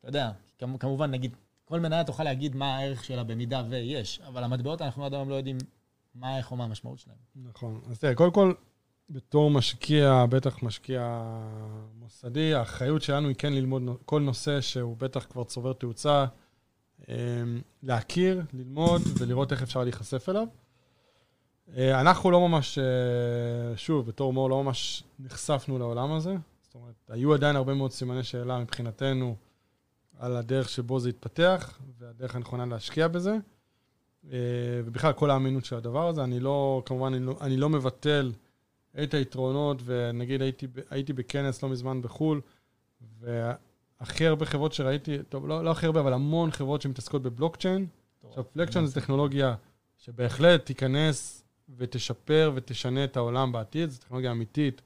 אתה 0.00 0.08
יודע, 0.08 0.30
כמובן, 0.58 1.10
נגיד, 1.10 1.36
כל 1.64 1.80
מניה 1.80 2.04
תוכל 2.04 2.24
להגיד 2.24 2.56
מה 2.56 2.76
הערך 2.76 3.04
שלה 3.04 3.24
במידה 3.24 3.62
ויש, 3.68 4.20
אבל 4.26 4.44
המטבעות, 4.44 4.82
אנחנו 4.82 5.04
עד 5.04 5.14
היום 5.14 5.28
לא 5.28 5.34
יודעים 5.34 5.58
מה 6.14 6.28
הערך 6.28 6.50
או 6.50 6.56
מה 6.56 6.64
המשמעות 6.64 6.98
שלהם. 6.98 7.18
נכון. 7.36 7.80
אז 7.90 7.98
תראה, 7.98 8.14
קודם 8.14 8.32
כל, 8.32 8.52
בתור 9.10 9.50
משקיע, 9.50 10.24
בטח 10.30 10.62
משקיע 10.62 11.22
מוסדי, 11.98 12.54
האחריות 12.54 13.02
שלנו 13.02 13.28
היא 13.28 13.36
כן 13.36 13.52
ללמוד 13.52 13.82
כל 14.04 14.20
נושא 14.20 14.60
שהוא 14.60 14.96
בטח 14.96 15.26
כבר 15.30 15.44
צובר 15.44 15.72
תאוצה, 15.72 16.24
אמ, 17.08 17.14
להכיר, 17.82 18.42
ללמוד 18.52 19.02
ולראות 19.18 19.52
איך 19.52 19.62
אפשר 19.62 19.82
להיחשף 19.84 20.28
אליו. 20.28 20.46
אה, 21.76 22.00
אנחנו 22.00 22.30
לא 22.30 22.48
ממש, 22.48 22.78
אה, 22.78 23.76
שוב, 23.76 24.06
בתור 24.06 24.32
מור 24.32 24.50
לא 24.50 24.62
ממש 24.62 25.04
נחשפנו 25.18 25.78
לעולם 25.78 26.12
הזה. 26.12 26.36
זאת 26.62 26.74
אומרת, 26.74 26.94
היו 27.08 27.34
עדיין 27.34 27.56
הרבה 27.56 27.74
מאוד 27.74 27.92
סימני 27.92 28.22
שאלה 28.22 28.58
מבחינתנו 28.58 29.36
על 30.18 30.36
הדרך 30.36 30.68
שבו 30.68 31.00
זה 31.00 31.08
התפתח 31.08 31.78
והדרך 31.98 32.36
הנכונה 32.36 32.66
להשקיע 32.66 33.08
בזה. 33.08 33.36
אה, 34.32 34.38
ובכלל, 34.84 35.12
כל 35.12 35.30
האמינות 35.30 35.64
של 35.64 35.76
הדבר 35.76 36.08
הזה. 36.08 36.24
אני 36.24 36.40
לא, 36.40 36.82
כמובן, 36.86 37.14
אני 37.14 37.26
לא, 37.26 37.36
אני 37.40 37.56
לא 37.56 37.68
מבטל 37.68 38.32
את 39.02 39.14
היתרונות, 39.14 39.82
ונגיד 39.84 40.42
הייתי, 40.42 40.66
הייתי 40.90 41.12
בכנס 41.12 41.62
לא 41.62 41.68
מזמן 41.68 42.02
בחו"ל, 42.02 42.40
והכי 43.20 44.26
הרבה 44.26 44.46
חברות 44.46 44.72
שראיתי, 44.72 45.18
טוב, 45.28 45.48
לא, 45.48 45.64
לא 45.64 45.70
הכי 45.70 45.86
הרבה, 45.86 46.00
אבל 46.00 46.12
המון 46.12 46.50
חברות 46.50 46.82
שמתעסקות 46.82 47.22
בבלוקצ'יין. 47.22 47.86
עכשיו, 48.28 48.44
בלוקצ'יין 48.56 48.86
זה 48.86 49.00
טכנולוגיה 49.00 49.54
שבהחלט 49.98 50.66
תיכנס 50.66 51.44
ותשפר 51.76 52.52
ותשנה 52.54 53.04
את 53.04 53.16
העולם 53.16 53.52
בעתיד, 53.52 53.90
זו 53.90 54.00
טכנולוגיה 54.00 54.30
אמיתית 54.30 54.82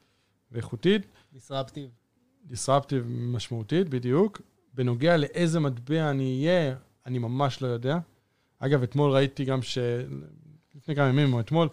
ואיכותית. 0.52 1.06
disruptive. 1.34 2.50
disruptive 2.50 3.04
משמעותית, 3.06 3.88
בדיוק. 3.88 4.40
בנוגע 4.74 5.16
לאיזה 5.16 5.60
מטבע 5.60 6.10
אני 6.10 6.46
אהיה, 6.46 6.74
אני 7.06 7.18
ממש 7.18 7.62
לא 7.62 7.66
יודע. 7.66 7.98
אגב, 8.58 8.82
אתמול 8.82 9.10
ראיתי 9.10 9.44
גם 9.44 9.62
ש... 9.62 9.78
לפני 10.74 10.94
כמה 10.94 11.08
ימים 11.08 11.34
או 11.34 11.40
אתמול, 11.40 11.68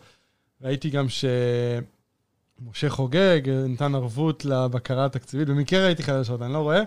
ראיתי 0.62 0.90
גם 0.90 1.06
שמשה 2.60 2.90
חוגג 2.90 3.42
נתן 3.70 3.96
ערבות 3.96 4.46
לבקרה 4.46 5.06
התקציבית. 5.06 5.48
במקרה 5.48 5.86
ראיתי 5.86 6.04
חדשות, 6.04 6.42
אני 6.42 6.54
לא 6.54 6.58
רואה. 6.58 6.82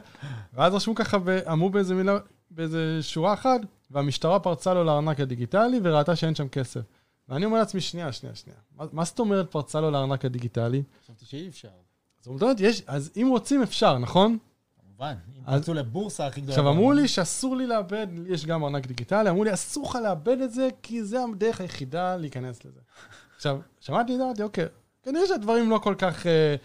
ואז 0.54 0.74
רשמו 0.74 0.94
ככה, 0.94 1.18
אמרו 1.52 1.70
באיזה 1.70 1.94
מילה, 1.94 2.18
באיזה 2.50 2.98
שורה 3.02 3.34
אחת, 3.34 3.60
והמשטרה 3.90 4.40
פרצה 4.40 4.74
לו 4.74 4.84
לארנק 4.84 5.20
הדיגיטלי 5.20 5.80
וראתה 5.82 6.16
שאין 6.16 6.34
שם 6.34 6.48
כסף. 6.48 6.80
ואני 7.28 7.44
אומר 7.44 7.58
לעצמי, 7.58 7.80
שנייה, 7.80 8.12
שנייה, 8.12 8.34
שנייה. 8.34 8.58
מה, 8.76 8.84
מה 8.92 9.04
זאת 9.04 9.18
אומרת 9.18 9.50
פרצה 9.50 9.80
לו 9.80 9.90
לארנק 9.90 10.24
הדיגיטלי? 10.24 10.82
חשבתי 11.04 11.24
שאי 11.24 11.48
אפשר. 11.48 11.68
אז 11.68 12.24
זאת 12.24 12.42
אומרת, 12.42 12.60
יש, 12.60 12.82
אז 12.86 13.10
אם 13.16 13.26
רוצים 13.30 13.62
אפשר, 13.62 13.98
נכון? 13.98 14.38
כמובן, 14.80 15.14
אם 15.38 15.44
פרצו 15.44 15.74
לבורסה 15.74 16.26
הכי 16.26 16.40
גדולה. 16.40 16.58
עכשיו, 16.58 16.70
אמרו 16.72 16.92
לי 16.92 17.08
שאסור 17.08 17.56
לי 17.56 17.66
לאבד, 17.66 18.06
לי 18.14 18.34
יש 18.34 18.46
גם 18.46 18.64
ארנק 18.64 18.86
דיגיטלי, 18.86 19.30
אמרו 19.30 19.44
לי, 19.44 19.54
אסור 19.54 19.84
לך 19.88 19.98
לאבד 20.04 20.40
את 20.40 20.52
זה, 20.52 20.68
כי 20.82 21.04
זה 21.04 21.18
הדרך 21.24 21.60
היחידה 21.60 22.16
להיכנס 22.16 22.64
לזה. 22.64 22.80
עכשיו, 23.36 23.60
שמעתי 23.80 24.12
את 24.12 24.18
זה, 24.18 24.24
אמרתי, 24.24 24.42
אוקיי, 24.42 24.66
כנראה 25.08 25.26
שהדברים 25.26 25.70
לא 25.70 25.78
כל 25.78 25.94
כך... 25.98 26.26
אה, 26.26 26.56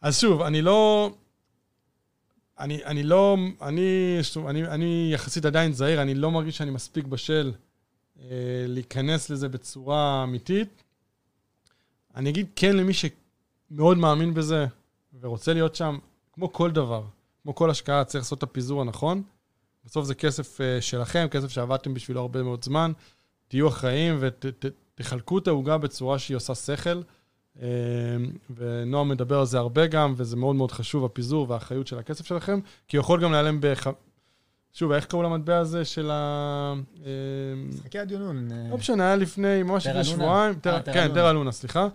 אז 0.00 0.20
שוב, 0.20 0.42
אני 0.42 0.62
לא... 0.62 1.10
אני, 2.58 2.84
אני 2.84 3.02
לא, 3.02 3.36
אני, 3.62 4.18
שוב, 4.22 4.46
אני, 4.46 4.66
אני 4.66 5.10
יחסית 5.14 5.44
עדיין 5.44 5.72
זהיר, 5.72 6.02
אני 6.02 6.14
לא 6.14 6.30
מרגיש 6.30 6.56
שאני 6.56 6.70
מספיק 6.70 7.04
בשל 7.04 7.52
אה, 8.20 8.26
להיכנס 8.68 9.30
לזה 9.30 9.48
בצורה 9.48 10.24
אמיתית. 10.24 10.82
אני 12.14 12.30
אגיד 12.30 12.46
כן 12.56 12.76
למי 12.76 12.92
שמאוד 12.92 13.98
מאמין 13.98 14.34
בזה 14.34 14.66
ורוצה 15.20 15.52
להיות 15.52 15.74
שם, 15.74 15.98
כמו 16.32 16.52
כל 16.52 16.70
דבר, 16.70 17.04
כמו 17.42 17.54
כל 17.54 17.70
השקעה, 17.70 18.04
צריך 18.04 18.24
לעשות 18.24 18.38
את 18.38 18.42
הפיזור 18.42 18.80
הנכון. 18.80 19.22
בסוף 19.84 20.04
זה 20.04 20.14
כסף 20.14 20.60
אה, 20.60 20.80
שלכם, 20.80 21.26
כסף 21.30 21.48
שעבדתם 21.48 21.94
בשבילו 21.94 22.20
הרבה 22.20 22.42
מאוד 22.42 22.64
זמן. 22.64 22.92
תהיו 23.48 23.68
אחראים 23.68 24.18
ותחלקו 24.20 25.34
ות, 25.34 25.42
את 25.42 25.48
העוגה 25.48 25.78
בצורה 25.78 26.18
שהיא 26.18 26.36
עושה 26.36 26.54
שכל. 26.54 27.02
אה, 27.62 27.66
ונועם 28.56 29.08
מדבר 29.08 29.38
על 29.38 29.46
זה 29.46 29.58
הרבה 29.58 29.86
גם, 29.86 30.14
וזה 30.16 30.36
מאוד 30.36 30.56
מאוד 30.56 30.72
חשוב, 30.72 31.04
הפיזור 31.04 31.46
והאחריות 31.50 31.86
של 31.86 31.98
הכסף 31.98 32.26
שלכם, 32.26 32.60
כי 32.88 32.96
הוא 32.96 33.02
יכול 33.02 33.22
גם 33.22 33.32
להיעלם 33.32 33.58
בח... 33.60 33.86
שוב, 34.72 34.92
איך 34.92 35.04
קראו 35.04 35.22
למטבע 35.22 35.58
הזה 35.58 35.84
של 35.84 36.10
ה... 36.10 36.74
משחקי 37.68 37.98
הדיונון. 37.98 38.48
לא 38.70 38.76
משנה, 38.76 39.06
היה 39.06 39.16
לפני, 39.16 39.62
ממש 39.62 39.86
לפני 39.86 40.04
שבועיים. 40.04 40.54
כן, 40.84 41.14
טרה 41.14 41.32
לונה, 41.32 41.52
סליחה. 41.52 41.88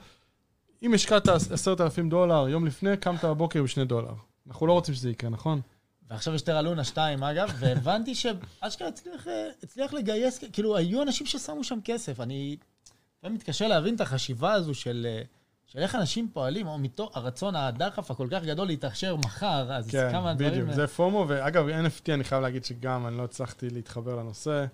אם 0.84 0.94
השקעת 0.94 1.28
עשרת 1.28 1.82
אלפים 1.82 2.10
דולר 2.10 2.50
יום 2.50 2.66
לפני, 2.66 2.98
קמת 2.98 3.26
בבוקר 3.26 3.60
עם 3.60 3.68
שני 3.68 3.86
דולר. 3.86 4.14
אנחנו 4.48 4.68
לא 4.68 4.74
רוצים 4.74 4.96
שזה 4.96 5.10
יקרה, 5.10 5.30
נכון? 5.30 5.62
ועכשיו 6.10 6.34
יש 6.34 6.42
טרה 6.42 6.62
לונה 6.62 6.84
2, 6.84 7.24
אגב, 7.24 7.54
והבנתי 7.60 8.16
שאשכרה 8.16 8.88
הצליח, 8.88 9.28
הצליח 9.64 9.94
לגייס, 9.94 10.44
כאילו, 10.54 10.78
היו 10.78 11.02
אנשים 11.02 11.28
ששמו 11.28 11.64
שם 11.64 11.80
כסף. 11.86 12.20
אני 12.20 12.58
מתקשה 13.24 13.68
להבין 13.68 13.96
את 13.96 14.02
החשיבה 14.02 14.54
הזו 14.54 14.74
של... 14.74 15.08
של 15.74 15.80
איך 15.80 15.96
אנשים 15.96 16.30
פועלים, 16.34 16.68
או 16.68 16.78
מתוך 16.78 17.18
הרצון, 17.18 17.56
הדחף 17.56 18.12
הכל 18.12 18.28
כך 18.32 18.44
גדול 18.44 18.68
להתאכשר 18.68 19.16
מחר, 19.16 19.74
אז 19.74 19.88
כן, 19.88 20.12
כמה 20.12 20.34
דברים... 20.34 20.50
כן, 20.52 20.62
בדיוק, 20.62 20.76
זה 20.76 20.88
פומו, 20.88 21.26
ואגב, 21.28 21.68
NFT, 21.68 22.14
אני 22.14 22.24
חייב 22.24 22.42
להגיד 22.42 22.66
שגם 22.66 23.08
אני 23.08 23.18
לא 23.18 23.24
הצלחתי 23.24 23.70
להתחבר 23.70 24.16
לנושא. 24.16 24.66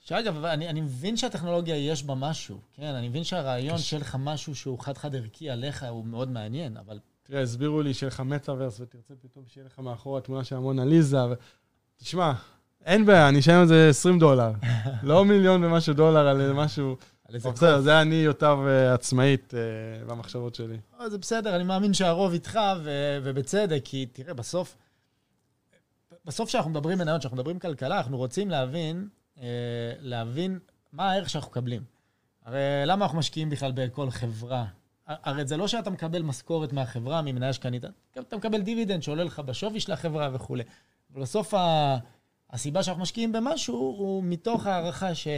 שאגב, 0.00 0.44
אני, 0.44 0.68
אני 0.68 0.80
מבין 0.80 1.16
שהטכנולוגיה 1.16 1.76
יש 1.76 2.02
בה 2.04 2.14
משהו, 2.14 2.58
כן? 2.72 2.94
אני 2.94 3.08
מבין 3.08 3.24
שהרעיון 3.24 3.76
קש... 3.76 3.94
לך 3.94 4.16
משהו 4.20 4.54
שהוא 4.54 4.78
חד-חד 4.78 5.14
ערכי 5.14 5.50
עליך 5.50 5.86
הוא 5.90 6.04
מאוד 6.04 6.30
מעניין, 6.30 6.76
אבל... 6.76 6.98
תראה, 7.22 7.42
הסבירו 7.42 7.82
לי 7.82 7.94
שיהיה 7.94 8.08
לך 8.08 8.20
מטאוורס, 8.20 8.80
ותרצה 8.80 9.14
פתאום 9.22 9.44
שיהיה 9.48 9.66
לך 9.66 9.78
מאחורה 9.78 10.20
תמונה 10.20 10.44
של 10.44 10.56
המונליזה, 10.56 11.24
ו... 11.24 11.32
תשמע, 11.96 12.32
אין 12.84 13.06
בעיה, 13.06 13.28
אני 13.28 13.38
אשלם 13.38 13.60
על 13.60 13.66
זה 13.66 13.88
20 13.88 14.18
דולר. 14.18 14.52
לא 15.02 15.24
מיליון 15.24 15.64
ומשהו 15.64 15.94
דולר 15.94 16.28
על 16.28 16.52
משהו... 16.52 16.96
בסדר, 17.32 17.80
זה 17.80 18.00
אני, 18.00 18.14
יוטב 18.14 18.58
אה, 18.66 18.94
עצמאית 18.94 19.54
אה, 19.54 20.04
במחשבות 20.06 20.54
שלי. 20.54 20.76
אה, 21.00 21.10
זה 21.10 21.18
בסדר, 21.18 21.56
אני 21.56 21.64
מאמין 21.64 21.94
שהרוב 21.94 22.32
איתך, 22.32 22.58
ובצדק, 23.22 23.80
כי 23.84 24.06
תראה, 24.06 24.34
בסוף, 24.34 24.76
בסוף 26.24 26.48
כשאנחנו 26.48 26.70
מדברים 26.70 26.98
מניות, 26.98 27.18
כשאנחנו 27.18 27.36
מדברים 27.36 27.58
כלכלה, 27.58 27.98
אנחנו 27.98 28.16
רוצים 28.16 28.50
להבין, 28.50 29.08
להבין 30.00 30.58
מה 30.92 31.10
הערך 31.10 31.30
שאנחנו 31.30 31.50
מקבלים. 31.50 31.82
הרי 32.44 32.58
למה 32.86 33.04
אנחנו 33.04 33.18
משקיעים 33.18 33.50
בכלל 33.50 33.72
בכל 33.74 34.10
חברה? 34.10 34.64
הרי 35.06 35.46
זה 35.46 35.56
לא 35.56 35.68
שאתה 35.68 35.90
מקבל 35.90 36.22
משכורת 36.22 36.72
מהחברה, 36.72 37.22
ממניה 37.22 37.52
שקנית, 37.52 37.84
אתה 38.18 38.36
מקבל 38.36 38.60
דיבידנד 38.60 39.02
שעולה 39.02 39.24
לך 39.24 39.38
בשווי 39.38 39.80
של 39.80 39.92
החברה 39.92 40.28
וכולי. 40.32 40.62
אבל 41.12 41.22
בסוף 41.22 41.54
הסיבה 42.50 42.82
שאנחנו 42.82 43.02
משקיעים 43.02 43.32
במשהו 43.32 43.76
הוא 43.76 44.24
מתוך 44.24 44.66
הערכה 44.66 45.14
ש... 45.14 45.28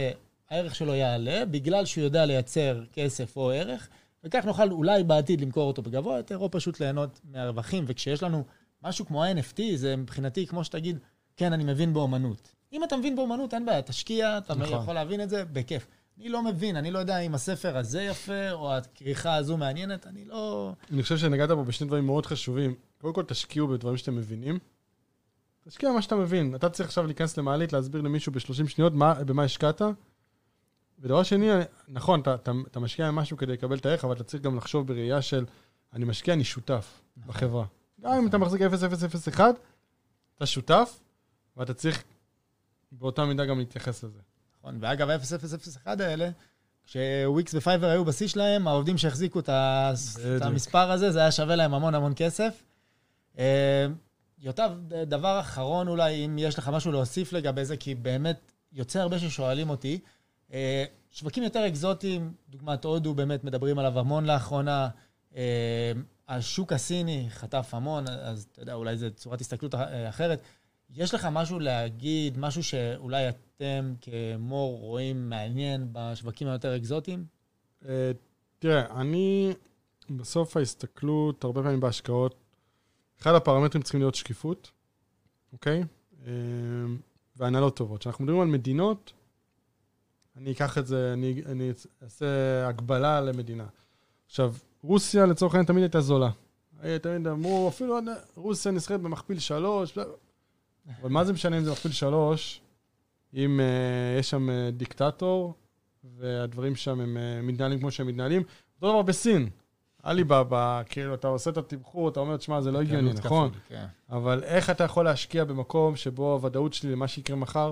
הערך 0.49 0.75
שלו 0.75 0.95
יעלה, 0.95 1.45
בגלל 1.45 1.85
שהוא 1.85 2.03
יודע 2.03 2.25
לייצר 2.25 2.83
כסף 2.93 3.37
או 3.37 3.51
ערך, 3.51 3.89
וכך 4.23 4.45
נוכל 4.45 4.71
אולי 4.71 5.03
בעתיד 5.03 5.41
למכור 5.41 5.67
אותו 5.67 5.81
בגבוה 5.81 6.17
יותר, 6.17 6.37
או 6.37 6.51
פשוט 6.51 6.79
ליהנות 6.79 7.19
מהרווחים. 7.31 7.83
וכשיש 7.87 8.23
לנו 8.23 8.43
משהו 8.83 9.05
כמו 9.05 9.23
ה-NFT, 9.23 9.61
זה 9.75 9.95
מבחינתי 9.95 10.47
כמו 10.47 10.63
שתגיד, 10.63 10.99
כן, 11.37 11.53
אני 11.53 11.63
מבין 11.63 11.93
באומנות. 11.93 12.51
אם 12.73 12.83
אתה 12.83 12.97
מבין 12.97 13.15
באומנות, 13.15 13.53
אין 13.53 13.65
בעיה, 13.65 13.81
תשקיע, 13.81 14.37
אתה 14.37 14.55
נכון. 14.55 14.81
יכול 14.81 14.93
להבין 14.93 15.21
את 15.21 15.29
זה, 15.29 15.45
בכיף. 15.45 15.87
אני 16.17 16.29
לא 16.29 16.43
מבין, 16.43 16.75
אני 16.75 16.91
לא 16.91 16.99
יודע 16.99 17.19
אם 17.19 17.35
הספר 17.35 17.77
הזה 17.77 18.01
יפה, 18.01 18.51
או 18.51 18.73
הכריכה 18.73 19.35
הזו 19.35 19.57
מעניינת, 19.57 20.07
אני 20.07 20.25
לא... 20.25 20.71
אני 20.91 21.03
חושב 21.03 21.17
שנגעת 21.17 21.49
פה 21.49 21.63
בשני 21.63 21.87
דברים 21.87 22.05
מאוד 22.05 22.25
חשובים. 22.25 22.75
קודם 22.97 23.13
כל, 23.13 23.23
תשקיעו 23.23 23.67
בדברים 23.67 23.97
שאתם 23.97 24.15
מבינים. 24.15 24.59
תשקיע 25.67 25.89
במה 25.89 26.01
שאתה 26.01 26.15
מבין. 26.15 26.55
אתה 26.55 26.69
צריך 26.69 26.89
עכשיו 26.89 27.05
להיכנס 27.05 27.37
למעלית, 27.37 27.73
להסביר 27.73 28.01
למישהו 28.01 28.31
ב-30 28.31 28.67
שניות 28.67 28.93
מה, 28.93 29.13
במה 29.13 29.43
השקעת. 29.43 29.81
ודבר 30.99 31.23
שני, 31.23 31.49
נכון, 31.87 32.19
אתה, 32.19 32.35
אתה, 32.35 32.51
אתה 32.71 32.79
משקיע 32.79 33.07
במשהו 33.07 33.37
כדי 33.37 33.53
לקבל 33.53 33.77
את 33.77 33.85
הערך, 33.85 34.05
אבל 34.05 34.15
אתה 34.15 34.23
צריך 34.23 34.43
גם 34.43 34.57
לחשוב 34.57 34.87
בראייה 34.87 35.21
של, 35.21 35.45
אני 35.93 36.05
משקיע, 36.05 36.33
אני 36.33 36.43
שותף 36.43 37.01
נכון. 37.17 37.33
בחברה. 37.33 37.65
גם 38.01 38.13
אם 38.13 38.27
אתה 38.27 38.37
מחזיק 38.37 38.61
0.001, 38.61 39.41
אתה 40.37 40.45
שותף, 40.45 40.99
ואתה 41.57 41.73
צריך 41.73 42.03
באותה 42.91 43.25
מידה 43.25 43.45
גם 43.45 43.59
להתייחס 43.59 44.03
לזה. 44.03 44.19
נכון, 44.59 44.77
ואגב, 44.81 45.09
0.001 45.09 46.03
האלה, 46.03 46.29
כש 46.83 47.18
Wix 47.18 47.44
ו 47.44 47.53
Fiverr 47.53 47.87
היו 47.87 48.05
בשיא 48.05 48.27
שלהם, 48.27 48.67
העובדים 48.67 48.97
שהחזיקו 48.97 49.39
את, 49.39 49.49
את 49.49 50.41
המספר 50.41 50.91
הזה, 50.91 51.11
זה 51.11 51.19
היה 51.19 51.31
שווה 51.31 51.55
להם 51.55 51.73
המון 51.73 51.95
המון 51.95 52.13
כסף. 52.15 52.63
אה, 53.37 53.87
יוטב, 54.39 54.71
דבר 54.87 55.39
אחרון 55.39 55.87
אולי, 55.87 56.25
אם 56.25 56.37
יש 56.39 56.59
לך 56.59 56.69
משהו 56.69 56.91
להוסיף 56.91 57.33
לגבי 57.33 57.65
זה, 57.65 57.77
כי 57.77 57.95
באמת 57.95 58.51
יוצא 58.73 58.99
הרבה 58.99 59.19
ששואלים 59.19 59.69
אותי, 59.69 59.99
שווקים 61.11 61.43
יותר 61.43 61.67
אקזוטיים, 61.67 62.33
דוגמת 62.49 62.85
הודו, 62.85 63.13
באמת 63.13 63.43
מדברים 63.43 63.79
עליו 63.79 63.99
המון 63.99 64.25
לאחרונה. 64.25 64.89
אה, 65.35 65.91
השוק 66.27 66.73
הסיני 66.73 67.27
חטף 67.29 67.69
המון, 67.71 68.05
אז 68.07 68.47
אתה 68.51 68.61
יודע, 68.61 68.73
אולי 68.73 68.97
זו 68.97 69.07
צורת 69.15 69.41
הסתכלות 69.41 69.75
אה, 69.75 70.09
אחרת. 70.09 70.41
יש 70.95 71.13
לך 71.13 71.27
משהו 71.31 71.59
להגיד, 71.59 72.37
משהו 72.37 72.63
שאולי 72.63 73.29
אתם 73.29 73.93
כמור 74.01 74.79
רואים 74.79 75.29
מעניין 75.29 75.87
בשווקים 75.91 76.47
היותר 76.47 76.75
אקזוטיים? 76.75 77.25
תראה, 78.59 79.01
אני, 79.01 79.53
בסוף 80.09 80.57
ההסתכלות, 80.57 81.43
הרבה 81.43 81.63
פעמים 81.63 81.79
בהשקעות, 81.79 82.35
אחד 83.21 83.35
הפרמטרים 83.35 83.83
צריכים 83.83 84.01
להיות 84.01 84.15
שקיפות, 84.15 84.71
אוקיי? 85.53 85.83
והנהלות 87.35 87.77
טובות. 87.77 87.99
כשאנחנו 87.99 88.23
מדברים 88.23 88.41
על 88.41 88.47
מדינות, 88.47 89.13
אני 90.37 90.51
אקח 90.51 90.77
את 90.77 90.87
זה, 90.87 91.13
אני, 91.13 91.41
אני 91.45 91.71
אעשה 92.03 92.25
הגבלה 92.67 93.21
למדינה. 93.21 93.65
עכשיו, 94.25 94.53
רוסיה 94.83 95.25
לצורך 95.25 95.53
העניין 95.53 95.65
תמיד 95.65 95.83
הייתה 95.83 96.01
זולה. 96.01 96.29
תמיד 97.01 97.27
אמרו, 97.27 97.69
אפילו 97.69 97.99
רוסיה 98.35 98.71
נסחרת 98.71 99.01
במכפיל 99.01 99.39
שלוש, 99.39 99.97
אבל 101.01 101.09
מה 101.09 101.23
זה 101.23 101.33
משנה 101.33 101.57
אם 101.57 101.63
זה 101.63 101.71
מכפיל 101.71 101.91
שלוש, 101.91 102.61
אם 103.33 103.59
uh, 103.59 104.19
יש 104.19 104.29
שם 104.29 104.49
uh, 104.49 104.71
דיקטטור, 104.71 105.53
והדברים 106.17 106.75
שם 106.75 106.99
הם 106.99 107.17
uh, 107.17 107.45
מתנהלים 107.45 107.79
כמו 107.79 107.91
שהם 107.91 108.07
מתנהלים. 108.07 108.43
אותו 108.75 108.91
דבר 108.91 109.01
בסין. 109.01 109.49
עליבאבא, 110.03 110.81
כאילו, 110.85 111.13
אתה 111.13 111.27
עושה 111.27 111.49
את 111.49 111.57
התמחור, 111.57 112.09
אתה 112.09 112.19
אומר, 112.19 112.37
תשמע, 112.37 112.61
זה 112.61 112.71
לא 112.71 112.81
הגיוני, 112.81 113.13
נכון? 113.13 113.51
כן. 113.67 113.85
אבל 114.09 114.43
איך 114.43 114.69
אתה 114.69 114.83
יכול 114.83 115.05
להשקיע 115.05 115.43
במקום 115.43 115.95
שבו 115.95 116.33
הוודאות 116.33 116.73
שלי 116.73 116.91
למה 116.91 117.07
שיקרה 117.07 117.35
מחר 117.35 117.71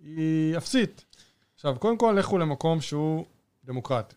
היא 0.00 0.56
אפסית? 0.56 1.04
עכשיו, 1.58 1.76
קודם 1.78 1.98
כל, 1.98 2.16
לכו 2.18 2.38
למקום 2.38 2.80
שהוא 2.80 3.24
דמוקרטי. 3.64 4.14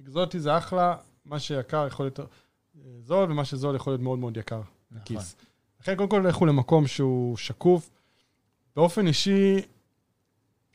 אקזוטי 0.00 0.40
זה 0.40 0.58
אחלה, 0.58 0.96
מה 1.24 1.38
שיקר 1.38 1.86
יכול 1.86 2.06
להיות 2.06 2.20
אה, 2.20 2.24
זול, 3.00 3.32
ומה 3.32 3.44
שזול 3.44 3.76
יכול 3.76 3.92
להיות 3.92 4.00
מאוד 4.00 4.18
מאוד 4.18 4.36
יקר 4.36 4.62
נכון. 4.90 5.16
לכן, 5.80 5.96
קודם 5.96 6.08
כל, 6.08 6.24
לכו 6.28 6.46
למקום 6.46 6.86
שהוא 6.86 7.36
שקוף. 7.36 7.90
באופן 8.76 9.06
אישי, 9.06 9.62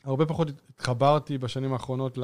הרבה 0.04 0.26
פחות 0.26 0.48
התחברתי 0.70 1.38
בשנים 1.38 1.72
האחרונות 1.72 2.18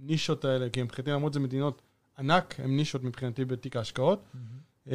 לנישות 0.00 0.44
האלה, 0.44 0.70
כי 0.70 0.82
מבחינתי, 0.82 1.10
למרות 1.10 1.32
זה 1.32 1.40
מדינות 1.40 1.82
ענק, 2.18 2.60
הן 2.60 2.76
נישות 2.76 3.04
מבחינתי 3.04 3.44
בתיק 3.44 3.76
ההשקעות. 3.76 4.22
Uh, 4.86 4.90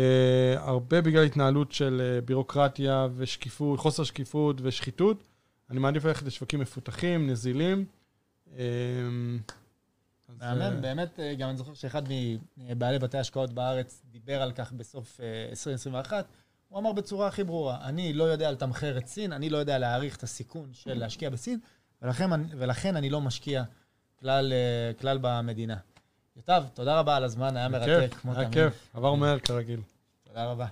הרבה 0.55 1.01
בגלל 1.01 1.23
התנהלות 1.23 1.71
של 1.71 2.01
uh, 2.01 2.25
בירוקרטיה 2.25 3.07
ושקיפות, 3.15 3.79
חוסר 3.79 4.03
שקיפות 4.03 4.57
ושחיתות. 4.61 5.23
אני 5.69 5.79
מעדיף 5.79 6.05
ללכת 6.05 6.25
לשווקים 6.25 6.59
מפותחים, 6.59 7.29
נזילים. 7.29 7.85
Uh, 8.47 8.57
מהמם, 10.39 10.81
באמת, 10.81 11.19
גם 11.37 11.49
אני 11.49 11.57
זוכר 11.57 11.73
שאחד 11.73 12.03
מבעלי 12.57 12.99
בתי 12.99 13.17
השקעות 13.17 13.53
בארץ 13.53 14.01
דיבר 14.11 14.41
על 14.41 14.51
כך 14.51 14.71
בסוף 14.71 15.19
2021. 15.49 16.25
הוא 16.67 16.79
אמר 16.79 16.91
בצורה 16.91 17.27
הכי 17.27 17.43
ברורה, 17.43 17.87
אני 17.87 18.13
לא 18.13 18.23
יודע 18.23 18.51
לתמחר 18.51 18.97
את 18.97 19.07
סין, 19.07 19.33
אני 19.33 19.49
לא 19.49 19.57
יודע 19.57 19.77
להעריך 19.77 20.17
את 20.17 20.23
הסיכון 20.23 20.69
של 20.73 20.93
להשקיע 20.93 21.29
בסין, 21.29 21.59
ולכן, 22.01 22.29
ולכן 22.57 22.95
אני 22.95 23.09
לא 23.09 23.21
משקיע 23.21 23.63
כלל, 24.19 24.53
כלל 24.99 25.17
במדינה. 25.21 25.77
יוטב, 26.35 26.63
תודה 26.73 26.99
רבה 26.99 27.15
על 27.15 27.23
הזמן, 27.23 27.57
היה 27.57 27.69
מרתק, 27.69 28.13
כמו 28.13 28.33
תמיד. 28.33 28.57
היה 28.57 28.69
כיף, 28.69 28.89
עבר 28.93 29.13
מהר 29.13 29.39
כרגיל. 29.39 29.81
תודה 30.27 30.45
רבה. 30.45 30.67